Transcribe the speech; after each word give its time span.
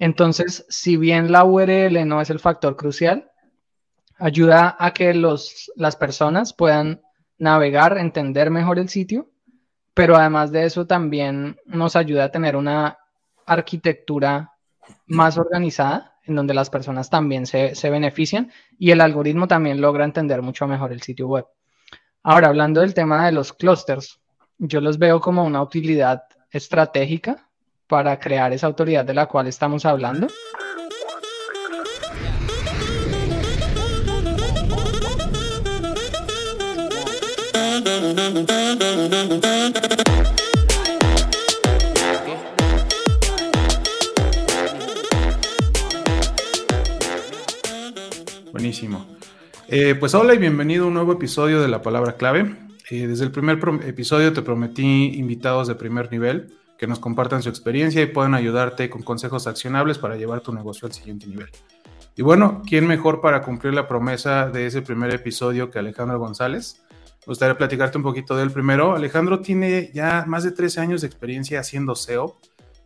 Entonces, 0.00 0.64
si 0.70 0.96
bien 0.96 1.30
la 1.30 1.44
URL 1.44 2.08
no 2.08 2.22
es 2.22 2.30
el 2.30 2.40
factor 2.40 2.74
crucial, 2.74 3.30
ayuda 4.18 4.74
a 4.78 4.92
que 4.94 5.12
los, 5.12 5.70
las 5.76 5.94
personas 5.94 6.54
puedan 6.54 7.02
navegar, 7.36 7.98
entender 7.98 8.50
mejor 8.50 8.78
el 8.78 8.88
sitio, 8.88 9.30
pero 9.92 10.16
además 10.16 10.52
de 10.52 10.64
eso 10.64 10.86
también 10.86 11.60
nos 11.66 11.96
ayuda 11.96 12.24
a 12.24 12.30
tener 12.30 12.56
una 12.56 12.98
arquitectura 13.44 14.52
más 15.06 15.36
organizada, 15.36 16.16
en 16.24 16.34
donde 16.34 16.54
las 16.54 16.70
personas 16.70 17.10
también 17.10 17.44
se, 17.44 17.74
se 17.74 17.90
benefician 17.90 18.50
y 18.78 18.92
el 18.92 19.02
algoritmo 19.02 19.48
también 19.48 19.82
logra 19.82 20.06
entender 20.06 20.40
mucho 20.40 20.66
mejor 20.66 20.92
el 20.92 21.02
sitio 21.02 21.28
web. 21.28 21.44
Ahora, 22.22 22.48
hablando 22.48 22.80
del 22.80 22.94
tema 22.94 23.26
de 23.26 23.32
los 23.32 23.52
clusters, 23.52 24.18
yo 24.56 24.80
los 24.80 24.98
veo 24.98 25.20
como 25.20 25.44
una 25.44 25.60
utilidad 25.60 26.22
estratégica 26.50 27.49
para 27.90 28.20
crear 28.20 28.52
esa 28.52 28.68
autoridad 28.68 29.04
de 29.04 29.14
la 29.14 29.26
cual 29.26 29.48
estamos 29.48 29.84
hablando. 29.84 30.28
Buenísimo. 48.52 49.04
Eh, 49.66 49.96
pues 49.98 50.14
hola 50.14 50.34
y 50.34 50.38
bienvenido 50.38 50.84
a 50.84 50.86
un 50.86 50.94
nuevo 50.94 51.12
episodio 51.14 51.60
de 51.60 51.66
La 51.66 51.82
Palabra 51.82 52.12
Clave. 52.12 52.54
Eh, 52.88 53.08
desde 53.08 53.24
el 53.24 53.32
primer 53.32 53.58
episodio 53.84 54.32
te 54.32 54.42
prometí 54.42 55.14
invitados 55.16 55.66
de 55.66 55.74
primer 55.74 56.12
nivel 56.12 56.54
que 56.80 56.86
nos 56.86 56.98
compartan 56.98 57.42
su 57.42 57.50
experiencia 57.50 58.00
y 58.00 58.06
puedan 58.06 58.32
ayudarte 58.32 58.88
con 58.88 59.02
consejos 59.02 59.46
accionables 59.46 59.98
para 59.98 60.16
llevar 60.16 60.40
tu 60.40 60.50
negocio 60.50 60.86
al 60.86 60.94
siguiente 60.94 61.26
nivel. 61.26 61.50
Y 62.16 62.22
bueno, 62.22 62.62
¿quién 62.66 62.86
mejor 62.86 63.20
para 63.20 63.42
cumplir 63.42 63.74
la 63.74 63.86
promesa 63.86 64.48
de 64.48 64.64
ese 64.64 64.80
primer 64.80 65.12
episodio 65.12 65.70
que 65.70 65.78
Alejandro 65.78 66.18
González? 66.18 66.80
Me 67.26 67.32
gustaría 67.32 67.58
platicarte 67.58 67.98
un 67.98 68.02
poquito 68.02 68.34
de 68.34 68.44
él 68.44 68.50
primero. 68.50 68.96
Alejandro 68.96 69.40
tiene 69.40 69.90
ya 69.92 70.24
más 70.26 70.42
de 70.42 70.52
13 70.52 70.80
años 70.80 71.02
de 71.02 71.08
experiencia 71.08 71.60
haciendo 71.60 71.94
SEO 71.94 72.38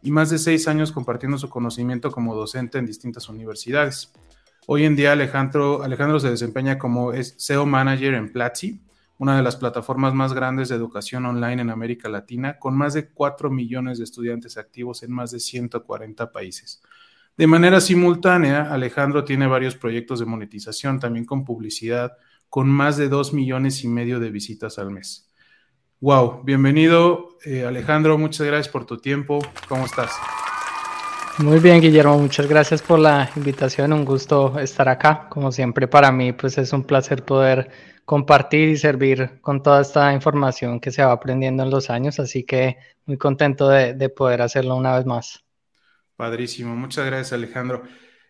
y 0.03 0.11
más 0.11 0.29
de 0.29 0.39
6 0.39 0.67
años 0.67 0.91
compartiendo 0.91 1.39
su 1.39 1.49
conocimiento 1.49 2.11
como 2.11 2.35
docente 2.35 2.79
en 2.79 2.87
distintas 2.87 3.29
universidades. 3.29 4.13
Hoy 4.67 4.87
en 4.87 4.97
día 4.97 5.13
Alejandro, 5.13 5.85
Alejandro 5.85 6.19
se 6.19 6.31
desempeña 6.31 6.79
como 6.79 7.13
SEO 7.13 7.65
Manager 7.65 8.15
en 8.15 8.33
Platzi, 8.33 8.81
una 9.19 9.37
de 9.37 9.43
las 9.43 9.57
plataformas 9.57 10.15
más 10.15 10.33
grandes 10.33 10.69
de 10.69 10.77
educación 10.77 11.27
online 11.27 11.63
en 11.63 11.71
América 11.71 12.09
Latina, 12.09 12.59
con 12.59 12.77
más 12.77 12.95
de 12.95 13.09
4 13.09 13.51
millones 13.51 13.99
de 13.99 14.05
estudiantes 14.05 14.57
activos 14.57 15.03
en 15.03 15.13
más 15.13 15.31
de 15.31 15.41
140 15.41 16.33
países. 16.33 16.83
De 17.37 17.47
manera 17.47 17.81
simultánea, 17.81 18.73
Alejandro 18.73 19.25
tiene 19.25 19.47
varios 19.47 19.77
proyectos 19.77 20.21
de 20.21 20.27
monetización, 20.27 21.01
también 21.01 21.25
con 21.25 21.45
publicidad, 21.45 22.13
con 22.49 22.69
más 22.69 22.97
de 22.97 23.09
2 23.09 23.33
millones 23.33 23.83
y 23.83 23.89
medio 23.89 24.21
de 24.21 24.31
visitas 24.31 24.79
al 24.79 24.91
mes. 24.91 25.29
Wow, 26.01 26.43
bienvenido 26.45 27.39
eh, 27.45 27.65
Alejandro, 27.65 28.19
muchas 28.19 28.47
gracias 28.47 28.69
por 28.69 28.85
tu 28.85 28.99
tiempo. 28.99 29.41
¿Cómo 29.69 29.85
estás? 29.87 30.13
Muy 31.39 31.59
bien, 31.59 31.81
Guillermo, 31.81 32.17
muchas 32.17 32.47
gracias 32.47 32.81
por 32.81 33.01
la 33.01 33.29
invitación. 33.35 33.93
Un 33.93 34.05
gusto 34.05 34.57
estar 34.61 34.89
acá. 34.89 35.29
Como 35.29 35.51
siempre, 35.51 35.89
para 35.89 36.13
mí, 36.13 36.33
pues 36.33 36.57
es 36.59 36.73
un 36.73 36.85
placer 36.85 37.25
poder 37.25 37.71
compartir 38.05 38.69
y 38.69 38.77
servir 38.77 39.41
con 39.41 39.61
toda 39.61 39.81
esta 39.81 40.13
información 40.13 40.79
que 40.79 40.93
se 40.93 41.03
va 41.05 41.11
aprendiendo 41.11 41.65
en 41.65 41.71
los 41.71 41.91
años. 41.91 42.21
Así 42.21 42.45
que 42.45 42.77
muy 43.07 43.19
contento 43.19 43.69
de, 43.69 44.09
poder 44.11 44.43
hacerlo 44.43 44.77
una 44.77 44.97
vez 44.97 45.07
más. 45.07 45.45
Padrísimo, 46.15 46.77
muchas 46.77 47.05
gracias, 47.07 47.33
Alejandro. 47.33 47.83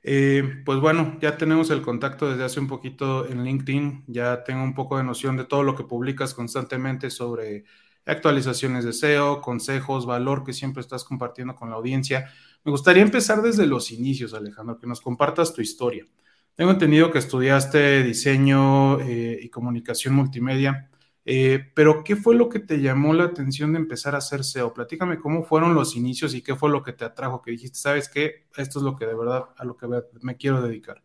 Eh, 0.03 0.63
pues 0.65 0.81
bueno, 0.81 1.19
ya 1.21 1.37
tenemos 1.37 1.69
el 1.69 1.83
contacto 1.83 2.31
desde 2.31 2.45
hace 2.45 2.59
un 2.59 2.69
poquito 2.69 3.29
en 3.29 3.45
LinkedIn. 3.45 4.05
Ya 4.07 4.45
tengo 4.45 4.63
un 4.63 4.75
poco 4.75 4.97
de 4.97 5.05
noción 5.05 5.37
de 5.37 5.45
todo 5.45 5.63
lo 5.63 5.77
que 5.77 5.85
publicas 5.85 6.33
constantemente 6.33 7.11
sobre 7.11 7.65
actualizaciones 8.07 8.85
de 8.85 8.95
SEO, 8.95 9.43
consejos, 9.43 10.07
valor 10.07 10.43
que 10.43 10.55
siempre 10.55 10.81
estás 10.81 11.05
compartiendo 11.05 11.55
con 11.55 11.69
la 11.69 11.77
audiencia. 11.77 12.31
Me 12.65 12.71
gustaría 12.73 13.03
empezar 13.03 13.43
desde 13.43 13.67
los 13.67 13.93
inicios, 13.93 14.33
Alejandro, 14.33 14.79
que 14.79 14.87
nos 14.87 15.01
compartas 15.03 15.53
tu 15.53 15.61
historia. 15.61 16.07
Tengo 16.55 16.71
entendido 16.71 17.11
que 17.11 17.19
estudiaste 17.19 18.03
diseño 18.03 19.01
eh, 19.01 19.39
y 19.43 19.51
comunicación 19.51 20.15
multimedia, 20.15 20.91
eh, 21.27 21.73
pero 21.75 22.03
¿qué 22.05 22.17
fue 22.17 22.35
lo 22.37 22.49
que 22.49 22.61
te 22.61 22.81
llamó 22.81 23.13
la 23.13 23.25
atención 23.25 23.73
de 23.73 23.81
empezar 23.81 24.15
a 24.15 24.19
hacer 24.19 24.41
SEO? 24.41 24.73
Platícame 24.73 25.19
cómo 25.21 25.45
fueron 25.45 25.75
los 25.75 25.95
inicios 25.97 26.35
y 26.35 26.43
qué 26.43 26.57
fue 26.57 26.71
lo 26.71 26.83
que 26.83 26.93
te 26.95 27.05
atrajo, 27.05 27.43
que 27.43 27.51
dijiste, 27.51 27.79
sabes 27.79 28.09
qué, 28.09 28.47
esto 28.57 28.79
es 28.79 28.85
lo 28.85 28.97
que 28.97 29.07
de 29.07 29.15
verdad 29.15 29.45
a 29.57 29.65
lo 29.65 29.77
que 29.77 29.87
me 30.23 30.37
quiero 30.37 30.63
dedicar. 30.63 31.04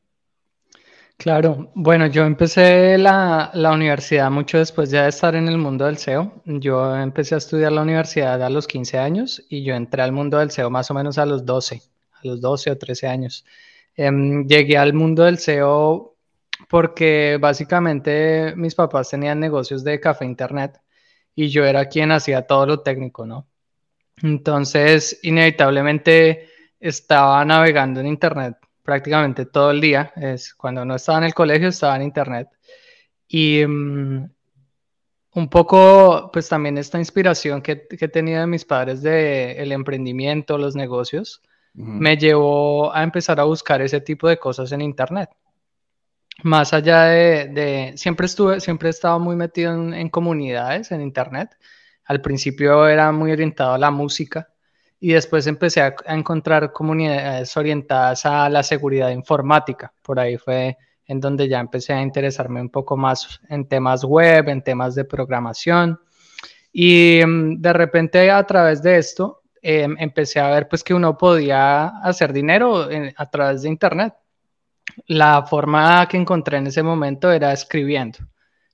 Claro, 1.19 1.69
bueno, 1.75 2.07
yo 2.07 2.23
empecé 2.23 2.97
la, 2.97 3.51
universidad 3.73 4.31
mucho 4.31 4.57
después 4.57 4.89
de 4.89 5.05
estar 5.05 5.35
en 5.35 5.49
el 5.49 5.57
mundo 5.57 5.85
del 5.85 5.97
SEO. 5.97 6.41
Yo 6.45 6.95
empecé 6.95 7.35
a 7.35 7.39
estudiar 7.39 7.73
la 7.73 7.81
universidad 7.81 8.41
a 8.41 8.49
los 8.49 8.67
15 8.67 8.97
años 8.97 9.45
y 9.49 9.65
yo 9.65 9.75
entré 9.75 10.01
al 10.01 10.13
mundo 10.13 10.37
del 10.37 10.49
SEO 10.49 10.69
más 10.69 10.89
o 10.91 10.93
menos 10.93 11.17
a 11.17 11.25
los 11.25 11.45
12, 11.45 11.81
a 12.13 12.19
los 12.23 12.39
12 12.39 12.71
o 12.71 12.77
13 12.77 13.07
años. 13.07 13.45
Em, 13.97 14.47
llegué 14.47 14.77
al 14.77 14.93
mundo 14.93 15.25
del 15.25 15.39
SEO 15.39 16.15
porque 16.69 17.37
básicamente 17.37 18.53
mis 18.55 18.73
papás 18.75 19.09
tenían 19.09 19.41
negocios 19.41 19.83
de 19.83 19.99
café 19.99 20.23
internet 20.23 20.79
y 21.35 21.49
yo 21.49 21.65
era 21.65 21.89
quien 21.89 22.13
hacía 22.13 22.47
todo 22.47 22.65
lo 22.65 22.79
técnico, 22.79 23.25
¿no? 23.25 23.45
Entonces, 24.23 25.19
inevitablemente 25.23 26.47
estaba 26.79 27.43
navegando 27.43 27.99
en 27.99 28.07
internet 28.07 28.55
prácticamente 28.83 29.45
todo 29.45 29.71
el 29.71 29.81
día. 29.81 30.11
Es 30.15 30.53
cuando 30.53 30.85
no 30.85 30.95
estaba 30.95 31.19
en 31.19 31.25
el 31.25 31.33
colegio, 31.33 31.69
estaba 31.69 31.95
en 31.95 32.03
internet. 32.03 32.47
Y 33.27 33.65
mm, 33.65 34.29
un 35.35 35.49
poco, 35.49 36.29
pues 36.33 36.49
también 36.49 36.77
esta 36.77 36.97
inspiración 36.97 37.61
que, 37.61 37.87
que 37.87 38.05
he 38.05 38.09
tenido 38.09 38.41
de 38.41 38.47
mis 38.47 38.65
padres 38.65 39.01
de 39.01 39.53
el 39.61 39.71
emprendimiento, 39.71 40.57
los 40.57 40.75
negocios, 40.75 41.41
me 41.73 42.17
llevó 42.17 42.93
a 42.93 43.03
empezar 43.03 43.39
a 43.39 43.43
buscar 43.43 43.81
ese 43.81 44.01
tipo 44.01 44.27
de 44.27 44.37
cosas 44.37 44.71
en 44.71 44.81
internet. 44.81 45.29
Más 46.43 46.73
allá 46.73 47.03
de, 47.03 47.93
siempre 47.95 48.25
estuve, 48.25 48.59
siempre 48.59 48.89
he 48.89 48.91
estado 48.91 49.19
muy 49.19 49.35
metido 49.35 49.73
en, 49.73 49.93
en 49.93 50.09
comunidades 50.09 50.91
en 50.91 51.01
internet. 51.01 51.55
Al 52.05 52.21
principio 52.21 52.87
era 52.87 53.11
muy 53.11 53.31
orientado 53.31 53.73
a 53.73 53.77
la 53.77 53.91
música 53.91 54.49
y 54.99 55.13
después 55.13 55.47
empecé 55.47 55.81
a, 55.81 55.95
encontrar 56.07 56.71
comunidades 56.73 57.55
orientadas 57.55 58.25
a 58.25 58.49
la 58.49 58.63
seguridad 58.63 59.09
informática. 59.09 59.93
Por 60.01 60.19
ahí 60.19 60.37
fue 60.37 60.77
en 61.05 61.19
donde 61.19 61.47
ya 61.47 61.59
empecé 61.59 61.93
a 61.93 62.01
interesarme 62.01 62.61
un 62.61 62.69
poco 62.69 62.97
más 62.97 63.39
en 63.49 63.67
temas 63.67 64.03
web, 64.03 64.49
en 64.49 64.61
temas 64.61 64.95
de 64.95 65.05
programación. 65.05 65.99
Y 66.71 67.21
mm, 67.25 67.61
de 67.61 67.73
repente 67.73 68.29
a 68.29 68.43
través 68.45 68.83
de 68.83 68.97
esto 68.97 69.41
em, 69.61 69.95
empecé 69.99 70.39
a 70.39 70.49
ver 70.49 70.67
pues 70.67 70.83
que 70.83 70.93
uno 70.93 71.17
podía 71.17 71.87
hacer 72.03 72.33
dinero 72.33 72.87
a 73.15 73.25
través 73.29 73.63
de 73.63 73.69
internet. 73.69 74.13
La 75.07 75.43
forma 75.45 76.07
que 76.07 76.17
encontré 76.17 76.57
en 76.57 76.67
ese 76.67 76.83
momento 76.83 77.31
era 77.31 77.53
escribiendo. 77.53 78.19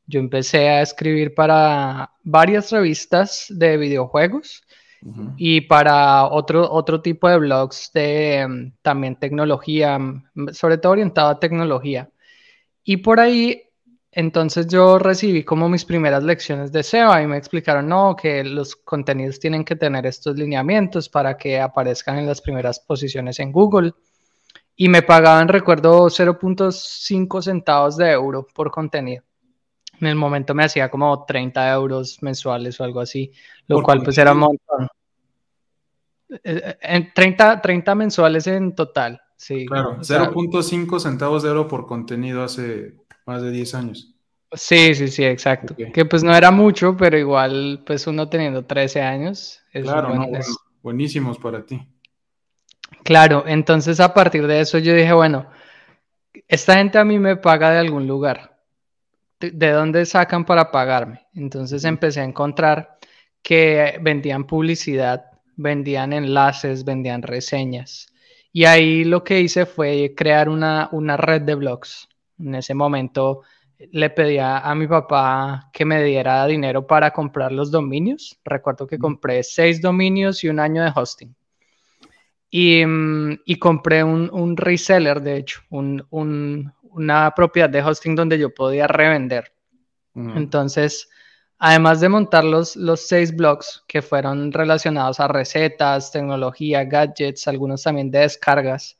Yo 0.07 0.19
empecé 0.19 0.69
a 0.69 0.81
escribir 0.81 1.33
para 1.33 2.11
varias 2.23 2.71
revistas 2.71 3.47
de 3.49 3.77
videojuegos 3.77 4.64
y 5.37 5.61
para 5.61 6.25
otro, 6.25 6.71
otro 6.71 7.01
tipo 7.01 7.29
de 7.29 7.37
blogs 7.37 7.91
de 7.93 8.45
mm, 8.47 8.73
también 8.81 9.15
tecnología, 9.17 9.99
sobre 10.51 10.77
todo 10.77 10.93
orientado 10.93 11.29
a 11.29 11.39
tecnología. 11.39 12.09
Y 12.83 12.97
por 12.97 13.19
ahí, 13.19 13.63
entonces 14.11 14.67
yo 14.67 14.97
recibí 14.97 15.43
como 15.43 15.69
mis 15.69 15.85
primeras 15.85 16.23
lecciones 16.23 16.71
de 16.71 16.83
SEO 16.83 17.21
y 17.21 17.27
me 17.27 17.37
explicaron, 17.37 17.87
no, 17.87 18.15
que 18.15 18.43
los 18.43 18.75
contenidos 18.75 19.39
tienen 19.39 19.63
que 19.63 19.75
tener 19.75 20.05
estos 20.05 20.37
lineamientos 20.37 21.09
para 21.09 21.37
que 21.37 21.59
aparezcan 21.59 22.17
en 22.17 22.27
las 22.27 22.41
primeras 22.41 22.79
posiciones 22.79 23.39
en 23.39 23.51
Google. 23.51 23.93
Y 24.75 24.89
me 24.89 25.03
pagaban, 25.03 25.47
recuerdo, 25.47 26.09
0.5 26.09 27.41
centavos 27.41 27.97
de 27.97 28.11
euro 28.11 28.47
por 28.53 28.71
contenido. 28.71 29.23
En 30.01 30.07
el 30.07 30.15
momento 30.15 30.53
me 30.53 30.63
hacía 30.63 30.89
como 30.89 31.25
30 31.25 31.71
euros 31.73 32.21
mensuales 32.21 32.79
o 32.79 32.83
algo 32.83 32.99
así, 32.99 33.31
lo 33.67 33.81
cual 33.81 34.03
pues 34.03 34.17
era 34.17 34.33
un 34.33 34.39
montón. 34.39 34.87
Eh, 36.29 36.39
eh, 36.43 36.77
en 36.81 37.13
30, 37.13 37.61
30 37.61 37.95
mensuales 37.95 38.47
en 38.47 38.75
total, 38.75 39.21
sí. 39.37 39.65
Claro, 39.65 39.97
0.5 40.01 40.99
centavos 40.99 41.43
de 41.43 41.49
euro 41.49 41.67
por 41.67 41.85
contenido 41.85 42.43
hace 42.43 42.95
más 43.25 43.41
de 43.41 43.51
10 43.51 43.75
años. 43.75 44.15
Sí, 44.51 44.95
sí, 44.95 45.07
sí, 45.07 45.23
exacto. 45.23 45.75
Que 45.75 46.05
pues 46.05 46.23
no 46.23 46.35
era 46.35 46.51
mucho, 46.51 46.95
pero 46.95 47.17
igual, 47.17 47.83
pues 47.85 48.07
uno 48.07 48.29
teniendo 48.29 48.65
13 48.65 49.01
años. 49.01 49.61
Es 49.73 49.83
claro, 49.83 50.13
buenísimos 50.81 51.37
para 51.37 51.65
ti. 51.65 51.85
Claro, 53.03 53.43
entonces 53.47 53.99
a 53.99 54.13
partir 54.13 54.47
de 54.47 54.61
eso 54.61 54.77
yo 54.77 54.93
dije, 54.93 55.13
bueno, 55.13 55.47
esta 56.47 56.75
gente 56.75 56.97
a 56.97 57.05
mí 57.05 57.19
me 57.19 57.35
paga 57.35 57.71
de 57.71 57.79
algún 57.79 58.07
lugar. 58.07 58.54
¿De 59.53 59.71
dónde 59.71 60.05
sacan 60.05 60.45
para 60.45 60.71
pagarme? 60.71 61.27
Entonces 61.33 61.83
empecé 61.83 62.21
a 62.21 62.25
encontrar 62.25 62.97
que 63.41 63.99
vendían 64.01 64.45
publicidad 64.45 65.25
vendían 65.55 66.13
enlaces, 66.13 66.83
vendían 66.83 67.21
reseñas. 67.21 68.07
Y 68.51 68.65
ahí 68.65 69.03
lo 69.03 69.23
que 69.23 69.41
hice 69.41 69.65
fue 69.65 70.13
crear 70.15 70.49
una, 70.49 70.89
una 70.91 71.17
red 71.17 71.41
de 71.41 71.55
blogs. 71.55 72.07
En 72.39 72.55
ese 72.55 72.73
momento 72.73 73.41
le 73.91 74.09
pedía 74.09 74.59
a 74.59 74.73
mi 74.75 74.87
papá 74.87 75.69
que 75.73 75.85
me 75.85 76.03
diera 76.03 76.45
dinero 76.47 76.87
para 76.87 77.11
comprar 77.11 77.51
los 77.51 77.71
dominios. 77.71 78.39
Recuerdo 78.45 78.87
que 78.87 78.97
compré 78.97 79.43
seis 79.43 79.81
dominios 79.81 80.43
y 80.43 80.49
un 80.49 80.59
año 80.59 80.83
de 80.83 80.91
hosting. 80.95 81.35
Y, 82.49 82.85
mm, 82.85 83.39
y 83.45 83.59
compré 83.59 84.03
un, 84.03 84.29
un, 84.31 84.55
reseller, 84.55 85.21
de 85.21 85.37
hecho, 85.37 85.61
un, 85.69 86.05
un, 86.09 86.73
una 86.95 87.33
propiedad 87.35 87.69
de 87.69 87.83
hosting 87.83 88.15
donde 88.15 88.39
yo 88.39 88.53
podía 88.53 88.87
revender. 88.87 89.53
Entonces, 90.15 91.09
además 91.57 91.99
de 91.99 92.07
montar 92.07 92.45
los, 92.45 92.77
los 92.77 93.01
seis 93.01 93.35
blogs 93.35 93.83
que 93.85 94.01
fueron 94.01 94.51
relacionados 94.53 95.19
a 95.19 95.27
recetas, 95.27 96.11
tecnología, 96.11 96.85
gadgets, 96.85 97.47
algunos 97.49 97.83
también 97.83 98.09
de 98.11 98.19
descargas, 98.19 98.97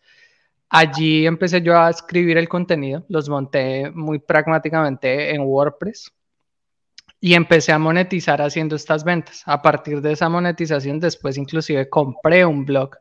Allí 0.70 1.26
empecé 1.26 1.62
yo 1.62 1.78
a 1.78 1.90
escribir 1.90 2.38
el 2.38 2.50
contenido, 2.50 3.06
los 3.08 3.30
monté 3.30 3.92
muy 3.92 4.20
pragmáticamente 4.20 5.34
en 5.34 5.42
WordPress 5.42 6.12
y 7.20 7.34
empecé 7.34 7.72
a 7.72 7.80
monetizar 7.80 8.42
haciendo 8.42 8.76
estas 8.76 9.04
ventas. 9.04 9.44
A 9.46 9.62
partir 9.62 10.02
de 10.02 10.14
esa 10.14 10.28
monetización, 10.28 11.00
después 11.00 11.38
inclusive 11.38 11.90
compré 11.90 12.46
un 12.46 12.66
blog 12.66 12.98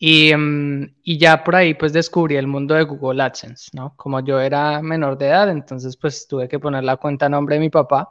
y, 0.00 0.34
mm, 0.34 0.94
y, 1.04 1.18
ya 1.18 1.44
por 1.44 1.56
ahí 1.56 1.74
pues 1.74 1.92
descubrí 1.92 2.36
el 2.36 2.46
mundo 2.46 2.74
de 2.74 2.84
Google 2.84 3.22
AdSense, 3.22 3.70
¿no? 3.74 3.94
Como 3.96 4.20
yo 4.20 4.40
era 4.40 4.80
menor 4.82 5.18
de 5.18 5.26
edad, 5.26 5.50
entonces 5.50 5.96
pues 5.96 6.26
tuve 6.26 6.48
que 6.48 6.58
poner 6.58 6.84
la 6.84 6.96
cuenta 6.96 7.26
a 7.26 7.28
nombre 7.28 7.56
de 7.56 7.60
mi 7.60 7.70
papá 7.70 8.10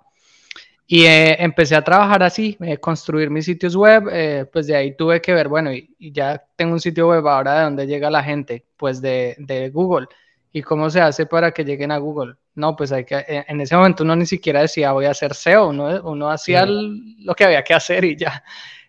y 0.92 1.06
eh, 1.06 1.36
empecé 1.44 1.76
a 1.76 1.84
trabajar 1.84 2.24
así, 2.24 2.58
eh, 2.62 2.78
construir 2.80 3.30
mis 3.30 3.46
sitios 3.46 3.76
web, 3.76 4.10
eh, 4.12 4.46
pues 4.52 4.68
de 4.68 4.76
ahí 4.76 4.96
tuve 4.96 5.22
que 5.22 5.34
ver, 5.34 5.48
bueno, 5.48 5.72
y, 5.72 5.96
ya 6.00 6.44
tengo 6.56 6.74
un 6.74 6.80
sitio 6.80 7.10
web 7.10 7.28
ahora 7.28 7.60
de 7.60 7.64
dónde 7.66 7.88
llega 7.88 8.10
la 8.10 8.24
gente, 8.24 8.66
pues 8.76 9.02
de, 9.02 9.36
de, 9.40 9.70
Google. 9.70 10.08
¿Y 10.52 10.64
cómo 10.64 10.90
se 10.90 11.02
hace 11.02 11.28
para 11.28 11.52
que 11.52 11.64
lleguen 11.64 11.92
a 11.92 11.98
Google? 12.00 12.36
No, 12.56 12.76
pues 12.76 12.92
hay 12.92 13.06
que, 13.06 13.24
en 13.28 13.62
ese 13.62 13.76
momento 13.76 14.04
uno 14.04 14.16
ni 14.16 14.26
siquiera 14.26 14.62
decía 14.62 14.92
voy 14.92 15.06
a 15.06 15.12
hacer 15.12 15.36
SEO, 15.36 15.70
uno, 15.70 16.02
uno 16.04 16.30
hacía 16.32 16.66
lo 16.66 17.36
que 17.36 17.46
había 17.46 17.64
que 17.64 17.76
hacer 17.76 18.04
y 18.06 18.16
ya. 18.18 18.44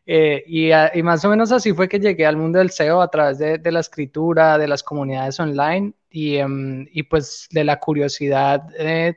Y, 0.06 0.72
y, 0.72 1.02
más 1.02 1.24
o 1.24 1.28
menos 1.28 1.52
así 1.52 1.72
fue 1.72 1.88
que 1.88 2.00
llegué 2.00 2.26
al 2.26 2.36
mundo 2.36 2.58
del 2.58 2.70
SEO 2.70 3.00
a 3.00 3.10
través 3.10 3.38
de, 3.38 3.60
la 3.70 3.80
escritura, 3.80 4.58
de 4.58 4.66
las 4.66 4.82
comunidades 4.82 5.38
online 5.38 5.92
y, 6.10 6.36
em, 6.36 6.86
pues 7.08 7.46
de 7.50 7.64
la 7.64 7.78
curiosidad 7.78 8.62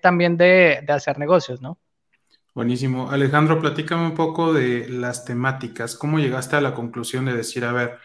también 0.01 0.38
de, 0.38 0.83
de 0.85 0.94
hacer 0.94 1.18
negocios, 1.18 1.62
¿no? 1.62 1.80
Buenísimo. 2.56 3.09
Alejandro, 3.09 3.59
platícame 3.59 4.06
un 4.06 4.13
poco 4.13 4.53
de 4.53 4.88
las 4.88 5.25
temáticas. 5.25 5.95
¿Cómo 5.95 6.19
llegaste 6.19 6.56
a 6.56 6.62
la 6.62 6.75
conclusión 6.75 7.25
de 7.25 7.33
decir, 7.33 7.65
a 7.65 7.74
ver, 7.74 7.97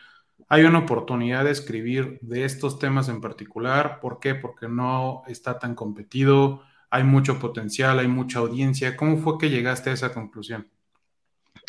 hay 0.48 0.64
una 0.64 0.78
oportunidad 0.78 1.44
de 1.44 1.50
escribir 1.50 2.18
de 2.22 2.46
estos 2.46 2.78
temas 2.78 3.10
en 3.10 3.20
particular? 3.20 4.00
¿Por 4.00 4.20
qué? 4.20 4.34
Porque 4.34 4.66
no 4.66 5.22
está 5.26 5.58
tan 5.58 5.74
competido, 5.74 6.62
hay 6.88 7.04
mucho 7.04 7.38
potencial, 7.38 7.98
hay 7.98 8.08
mucha 8.08 8.38
audiencia. 8.38 8.96
¿Cómo 8.96 9.18
fue 9.18 9.36
que 9.36 9.50
llegaste 9.50 9.90
a 9.90 9.92
esa 9.92 10.14
conclusión? 10.14 10.66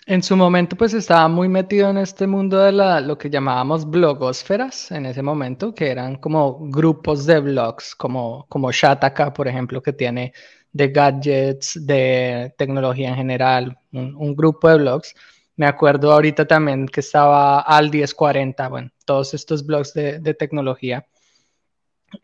En 0.09 0.23
su 0.23 0.35
momento, 0.35 0.75
pues 0.75 0.95
estaba 0.95 1.27
muy 1.27 1.47
metido 1.47 1.87
en 1.91 1.99
este 1.99 2.25
mundo 2.25 2.57
de 2.57 2.71
lo 2.71 3.15
que 3.15 3.29
llamábamos 3.29 3.87
blogosferas 3.87 4.89
en 4.89 5.05
ese 5.05 5.21
momento, 5.21 5.75
que 5.75 5.87
eran 5.91 6.15
como 6.15 6.57
grupos 6.67 7.27
de 7.27 7.39
blogs, 7.39 7.93
como, 7.93 8.47
como 8.49 8.71
Shataka, 8.71 9.31
por 9.31 9.47
ejemplo, 9.47 9.83
que 9.83 9.93
tiene 9.93 10.33
de 10.71 10.87
gadgets, 10.87 11.85
de 11.85 12.51
tecnología 12.57 13.09
en 13.09 13.17
general, 13.17 13.77
un, 13.91 14.35
grupo 14.35 14.67
de 14.69 14.77
blogs. 14.79 15.13
Me 15.55 15.67
acuerdo 15.67 16.11
ahorita 16.11 16.47
también 16.47 16.87
que 16.87 17.01
estaba 17.01 17.59
al 17.59 17.91
1040, 17.91 18.67
bueno, 18.67 18.89
todos 19.05 19.35
estos 19.35 19.63
blogs 19.63 19.93
de, 19.93 20.17
de 20.17 20.33
tecnología. 20.33 21.05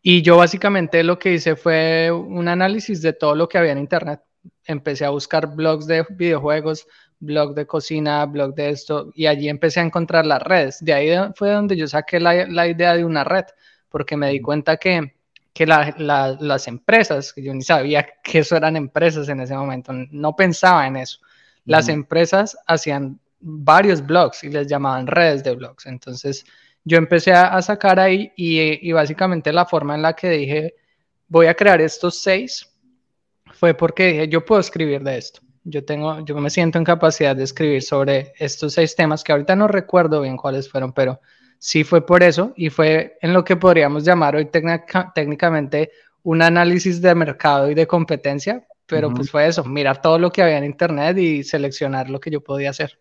Y 0.02 0.24
yo 0.24 0.38
básicamente 0.38 1.04
lo 1.04 1.20
que 1.20 1.34
hice 1.36 1.56
fue 1.56 2.12
un 2.12 2.48
análisis 2.48 3.04
de 3.04 3.14
todo 3.14 3.36
lo 3.36 3.48
que 3.48 3.60
había 3.60 3.74
en 3.74 3.78
Internet. 3.78 4.22
Empecé 4.64 5.06
a 5.06 5.12
buscar 5.12 5.56
blogs 5.56 5.86
de 5.86 6.04
videojuegos, 6.10 6.88
blog 7.20 7.56
de 7.56 7.66
cocina, 7.66 8.26
blog 8.26 8.56
de 8.56 8.70
esto, 8.70 9.12
y 9.16 9.26
allí 9.28 9.50
empecé 9.50 9.80
a 9.80 9.84
encontrar 9.84 10.26
las 10.26 10.42
redes. 10.42 10.78
De 10.82 10.94
ahí 10.94 11.10
fue 11.36 11.52
donde 11.52 11.76
yo 11.78 11.88
saqué 11.88 12.20
la, 12.20 12.48
la 12.48 12.68
idea 12.68 12.96
de 12.96 13.06
una 13.06 13.24
red, 13.24 13.46
porque 13.90 14.18
me 14.18 14.30
di 14.30 14.42
cuenta 14.42 14.78
que 14.78 15.16
que 15.56 15.66
las 15.66 16.68
empresas, 16.68 17.32
que 17.32 17.42
yo 17.42 17.54
ni 17.54 17.62
sabía 17.62 18.06
que 18.24 18.40
eso 18.40 18.58
eran 18.58 18.76
empresas 18.76 19.30
en 19.30 19.40
ese 19.40 19.56
momento, 19.56 19.94
no 20.12 20.36
pensaba 20.36 20.86
en 20.86 20.98
eso. 20.98 21.20
Las 21.64 21.88
empresas 21.88 22.56
hacían 22.68 23.20
varios 23.40 24.06
blogs 24.06 24.44
y 24.44 24.50
les 24.50 24.68
llamaban 24.68 25.08
redes 25.08 25.44
de 25.44 25.56
blogs. 25.56 25.86
Entonces 25.86 26.46
yo 26.84 26.98
empecé 26.98 27.32
a, 27.32 27.60
sacar 27.62 28.00
ahí 28.00 28.32
y, 28.36 28.92
básicamente 28.92 29.54
la 29.54 29.66
forma 29.66 29.96
en 29.96 30.02
la 30.02 30.14
que 30.14 30.30
dije, 30.30 30.76
voy 31.30 31.48
a 31.48 31.56
crear 31.56 31.80
estos 31.80 32.22
seis, 32.22 32.70
fue 33.54 33.74
porque 33.74 34.08
dije, 34.08 34.28
yo 34.28 34.44
puedo 34.44 34.60
escribir 34.60 35.02
de 35.04 35.18
esto. 35.18 35.40
Yo 35.66 35.84
tengo, 35.84 36.24
yo 36.24 36.36
me 36.38 36.50
siento 36.50 36.78
en 36.78 36.86
capacidad 36.86 37.36
de 37.36 37.44
escribir 37.44 37.82
sobre 37.82 38.34
estos 38.40 38.74
seis 38.74 38.96
temas 38.96 39.24
que 39.24 39.32
ahorita 39.32 39.56
no 39.56 39.68
recuerdo 39.68 40.22
bien 40.22 40.38
cuáles 40.38 40.70
fueron, 40.70 40.94
pero 40.94 41.20
sí 41.58 41.84
fue 41.84 42.06
por 42.06 42.24
eso 42.24 42.54
y 42.56 42.70
fue 42.70 43.18
en 43.22 43.34
lo 43.34 43.44
que 43.44 43.56
podríamos 43.56 44.04
llamar 44.04 44.36
hoy 44.36 44.50
técnicamente 45.14 45.92
un 46.22 46.42
análisis 46.42 47.02
de 47.02 47.16
mercado 47.16 47.70
y 47.70 47.74
de 47.74 47.88
competencia, 47.88 48.66
pero 48.86 49.12
pues 49.12 49.32
fue 49.32 49.48
eso, 49.48 49.64
mirar 49.66 50.02
todo 50.02 50.20
lo 50.20 50.32
que 50.32 50.44
había 50.44 50.60
en 50.60 50.66
Internet 50.66 51.18
y 51.18 51.44
seleccionar 51.44 52.10
lo 52.10 52.20
que 52.20 52.30
yo 52.30 52.42
podía 52.42 52.70
hacer. 52.70 53.00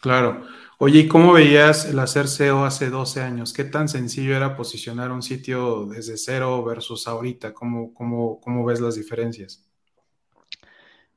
Claro. 0.00 0.46
Oye, 0.78 1.00
¿y 1.00 1.08
cómo 1.08 1.32
veías 1.32 1.86
el 1.86 1.98
hacer 1.98 2.28
SEO 2.28 2.64
hace 2.64 2.90
12 2.90 3.22
años? 3.22 3.54
¿Qué 3.54 3.64
tan 3.64 3.88
sencillo 3.88 4.36
era 4.36 4.56
posicionar 4.56 5.10
un 5.10 5.22
sitio 5.22 5.86
desde 5.86 6.18
cero 6.18 6.62
versus 6.64 7.08
ahorita? 7.08 7.54
¿Cómo, 7.54 7.94
cómo, 7.94 8.40
cómo 8.40 8.64
ves 8.64 8.80
las 8.80 8.94
diferencias? 8.94 9.65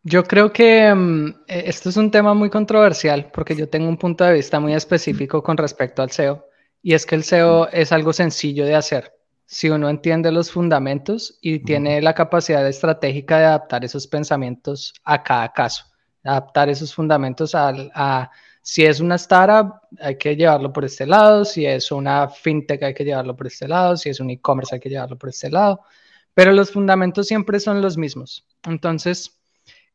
Yo 0.04 0.24
creo 0.24 0.54
que 0.54 0.88
e, 0.88 1.70
esto 1.70 1.90
es 1.90 1.98
un 1.98 2.12
tema 2.12 2.34
muy 2.34 2.50
controversial 2.50 3.30
porque 3.34 3.56
yo 3.56 3.70
tengo 3.70 3.90
un 3.90 3.98
punto 3.98 4.24
de 4.24 4.34
vista 4.34 4.60
muy 4.60 4.74
específico 4.74 5.44
con 5.44 5.58
respecto 5.58 6.02
al 6.02 6.12
SEO 6.12 6.46
y 6.82 6.94
es 6.94 7.06
que 7.06 7.16
el 7.16 7.24
SEO 7.24 7.70
es 7.70 7.92
algo 7.92 8.14
sencillo 8.14 8.66
de 8.66 8.76
hacer. 8.76 9.14
Si 9.46 9.70
uno 9.70 9.90
entiende 9.90 10.32
los 10.32 10.52
fundamentos 10.52 11.38
y 11.42 11.60
tiene 11.60 12.02
la 12.02 12.14
capacidad 12.14 12.66
estratégica 12.68 13.40
de 13.40 13.46
adaptar 13.46 13.84
esos 13.84 14.08
pensamientos 14.08 14.94
a 15.04 15.24
cada 15.24 15.52
caso, 15.52 15.86
adaptar 16.24 16.70
esos 16.70 16.94
fundamentos 16.94 17.56
a, 17.56 17.74
a 17.94 18.32
si 18.62 18.86
es 18.86 19.00
una 19.00 19.16
startup, 19.16 19.82
hay 20.00 20.18
que 20.18 20.36
llevarlo 20.36 20.72
por 20.72 20.86
este 20.86 21.06
lado, 21.08 21.44
si 21.44 21.66
es 21.66 21.92
una 21.92 22.30
fintech, 22.30 22.84
hay 22.84 22.94
que 22.94 23.04
llevarlo 23.04 23.36
por 23.36 23.48
este 23.48 23.68
lado, 23.68 23.98
si 23.98 24.10
es 24.10 24.20
un 24.20 24.30
e-commerce, 24.30 24.76
hay 24.76 24.80
que 24.80 24.90
llevarlo 24.90 25.18
por 25.18 25.30
este 25.30 25.50
lado, 25.50 25.82
pero 26.34 26.52
los 26.52 26.72
fundamentos 26.72 27.28
siempre 27.28 27.60
son 27.60 27.82
los 27.82 27.98
mismos. 27.98 28.46
Entonces, 28.64 29.39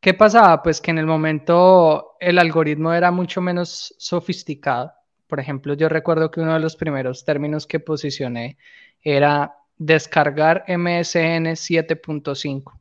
¿Qué 0.05 0.13
pasaba? 0.13 0.61
Pues 0.61 0.81
que 0.81 0.91
en 0.91 0.99
el 0.99 1.07
momento 1.07 2.15
el 2.19 2.37
algoritmo 2.37 2.93
era 2.93 3.09
mucho 3.09 3.41
menos 3.41 3.95
sofisticado. 3.97 4.93
Por 5.25 5.39
ejemplo, 5.39 5.73
yo 5.73 5.89
recuerdo 5.89 6.29
que 6.29 6.41
uno 6.41 6.53
de 6.53 6.59
los 6.59 6.75
primeros 6.75 7.25
términos 7.25 7.65
que 7.65 7.79
posicioné 7.79 8.59
era 9.01 9.55
descargar 9.79 10.63
MSN 10.67 11.55
7.5. 11.55 12.71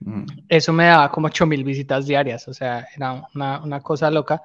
Mm. 0.00 0.24
Eso 0.46 0.74
me 0.74 0.84
daba 0.84 1.10
como 1.10 1.28
8000 1.28 1.64
visitas 1.64 2.06
diarias, 2.06 2.46
o 2.48 2.52
sea, 2.52 2.86
era 2.94 3.26
una, 3.34 3.62
una, 3.62 3.80
cosa 3.80 4.10
loca. 4.10 4.42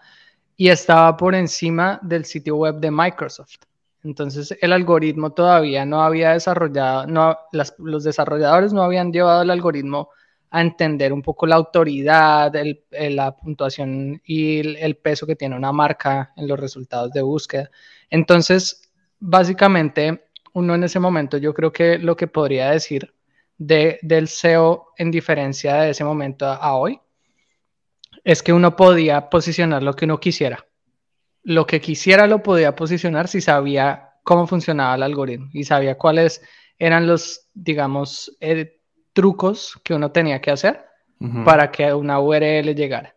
Y 0.55 0.69
estaba 0.69 1.17
por 1.17 1.35
encima 1.35 1.99
del 2.03 2.23
sitio 2.23 2.55
web 2.55 2.75
de 2.75 2.89
Microsoft. 2.89 3.57
Entonces, 4.01 4.57
el 4.61 4.71
algoritmo 4.71 5.31
todavía 5.31 5.85
no 5.85 6.01
había 6.01 6.31
desarrollado, 6.31 7.05
no, 7.05 7.37
los 7.51 8.05
desarrolladores 8.05 8.71
no 8.71 8.81
habían 8.81 9.11
llevado 9.11 9.41
el 9.41 9.49
algoritmo 9.49 10.07
a 10.53 10.61
entender 10.61 11.11
un 11.11 11.23
poco 11.23 11.47
la 11.47 11.55
autoridad, 11.55 12.55
el, 12.55 12.85
la 12.91 13.35
puntuación 13.35 14.21
y 14.23 14.59
el, 14.59 14.95
peso 14.97 15.25
que 15.25 15.35
tiene 15.35 15.55
una 15.55 15.71
marca 15.71 16.31
en 16.37 16.47
los 16.47 16.59
resultados 16.59 17.11
de 17.11 17.23
búsqueda. 17.23 17.71
Entonces, 18.07 18.93
básicamente, 19.19 20.25
uno 20.53 20.75
en 20.75 20.83
ese 20.83 20.99
momento, 20.99 21.37
yo 21.37 21.55
creo 21.55 21.73
que 21.73 21.97
lo 21.97 22.15
que 22.15 22.27
podría 22.27 22.69
decir 22.69 23.15
de, 23.57 23.97
del 24.03 24.27
SEO 24.27 24.89
en 24.95 25.09
diferencia 25.09 25.73
de 25.77 25.89
ese 25.89 26.03
momento 26.03 26.45
a, 26.45 26.75
hoy, 26.75 26.99
es 28.23 28.43
que 28.43 28.53
uno 28.53 28.75
podía 28.75 29.31
posicionar 29.31 29.81
lo 29.81 29.95
que 29.95 30.05
uno 30.05 30.19
quisiera. 30.19 30.67
Lo 31.41 31.65
que 31.65 31.81
quisiera 31.81 32.27
lo 32.27 32.43
podía 32.43 32.75
posicionar 32.75 33.27
si 33.27 33.41
sabía 33.41 34.11
cómo 34.21 34.45
funcionaba 34.45 34.93
el 34.93 35.01
algoritmo 35.01 35.49
y 35.51 35.63
sabía 35.63 35.97
cuáles 35.97 36.43
eran 36.77 37.07
los, 37.07 37.47
digamos, 37.55 38.37
eh, 38.39 38.82
trucos 39.13 39.79
que 39.83 39.93
uno 39.93 40.11
tenía 40.11 40.41
que 40.41 40.51
hacer 40.51 40.85
para 41.45 41.71
que 41.71 41.93
una 41.93 42.19
URL 42.19 42.75
llegara. 42.75 43.15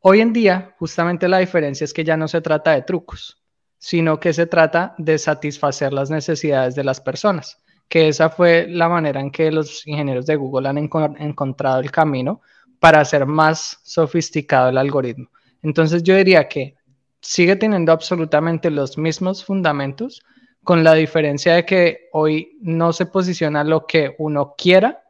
Hoy 0.00 0.20
en 0.20 0.34
día, 0.34 0.74
justamente 0.78 1.28
la 1.28 1.38
diferencia 1.38 1.84
es 1.84 1.94
que 1.94 2.04
ya 2.04 2.16
no 2.16 2.28
se 2.28 2.42
trata 2.42 2.72
de 2.72 2.82
trucos, 2.82 3.42
sino 3.78 4.20
que 4.20 4.34
se 4.34 4.46
trata 4.46 4.94
de 4.98 5.18
satisfacer 5.18 5.92
las 5.94 6.10
necesidades 6.10 6.74
de 6.74 6.84
las 6.84 7.00
personas, 7.00 7.62
que 7.88 8.08
esa 8.08 8.28
fue 8.28 8.66
la 8.68 8.88
manera 8.88 9.20
en 9.20 9.30
que 9.30 9.50
los 9.50 9.86
ingenieros 9.86 10.26
de 10.26 10.36
Google 10.36 10.68
han 10.68 10.76
encontrado 10.76 11.80
el 11.80 11.90
camino 11.90 12.42
para 12.80 13.00
hacer 13.00 13.24
más 13.24 13.80
sofisticado 13.82 14.68
el 14.68 14.78
algoritmo. 14.78 15.30
Entonces 15.62 16.02
yo 16.02 16.14
diría 16.16 16.48
que 16.48 16.76
sigue 17.20 17.56
teniendo 17.56 17.92
absolutamente 17.92 18.70
los 18.70 18.98
mismos 18.98 19.44
fundamentos, 19.44 20.22
con 20.62 20.84
la 20.84 20.94
diferencia 20.94 21.54
de 21.54 21.64
que 21.64 22.08
hoy 22.12 22.58
no 22.60 22.92
se 22.92 23.06
posiciona 23.06 23.64
lo 23.64 23.86
que 23.86 24.14
uno 24.18 24.54
quiera, 24.56 25.02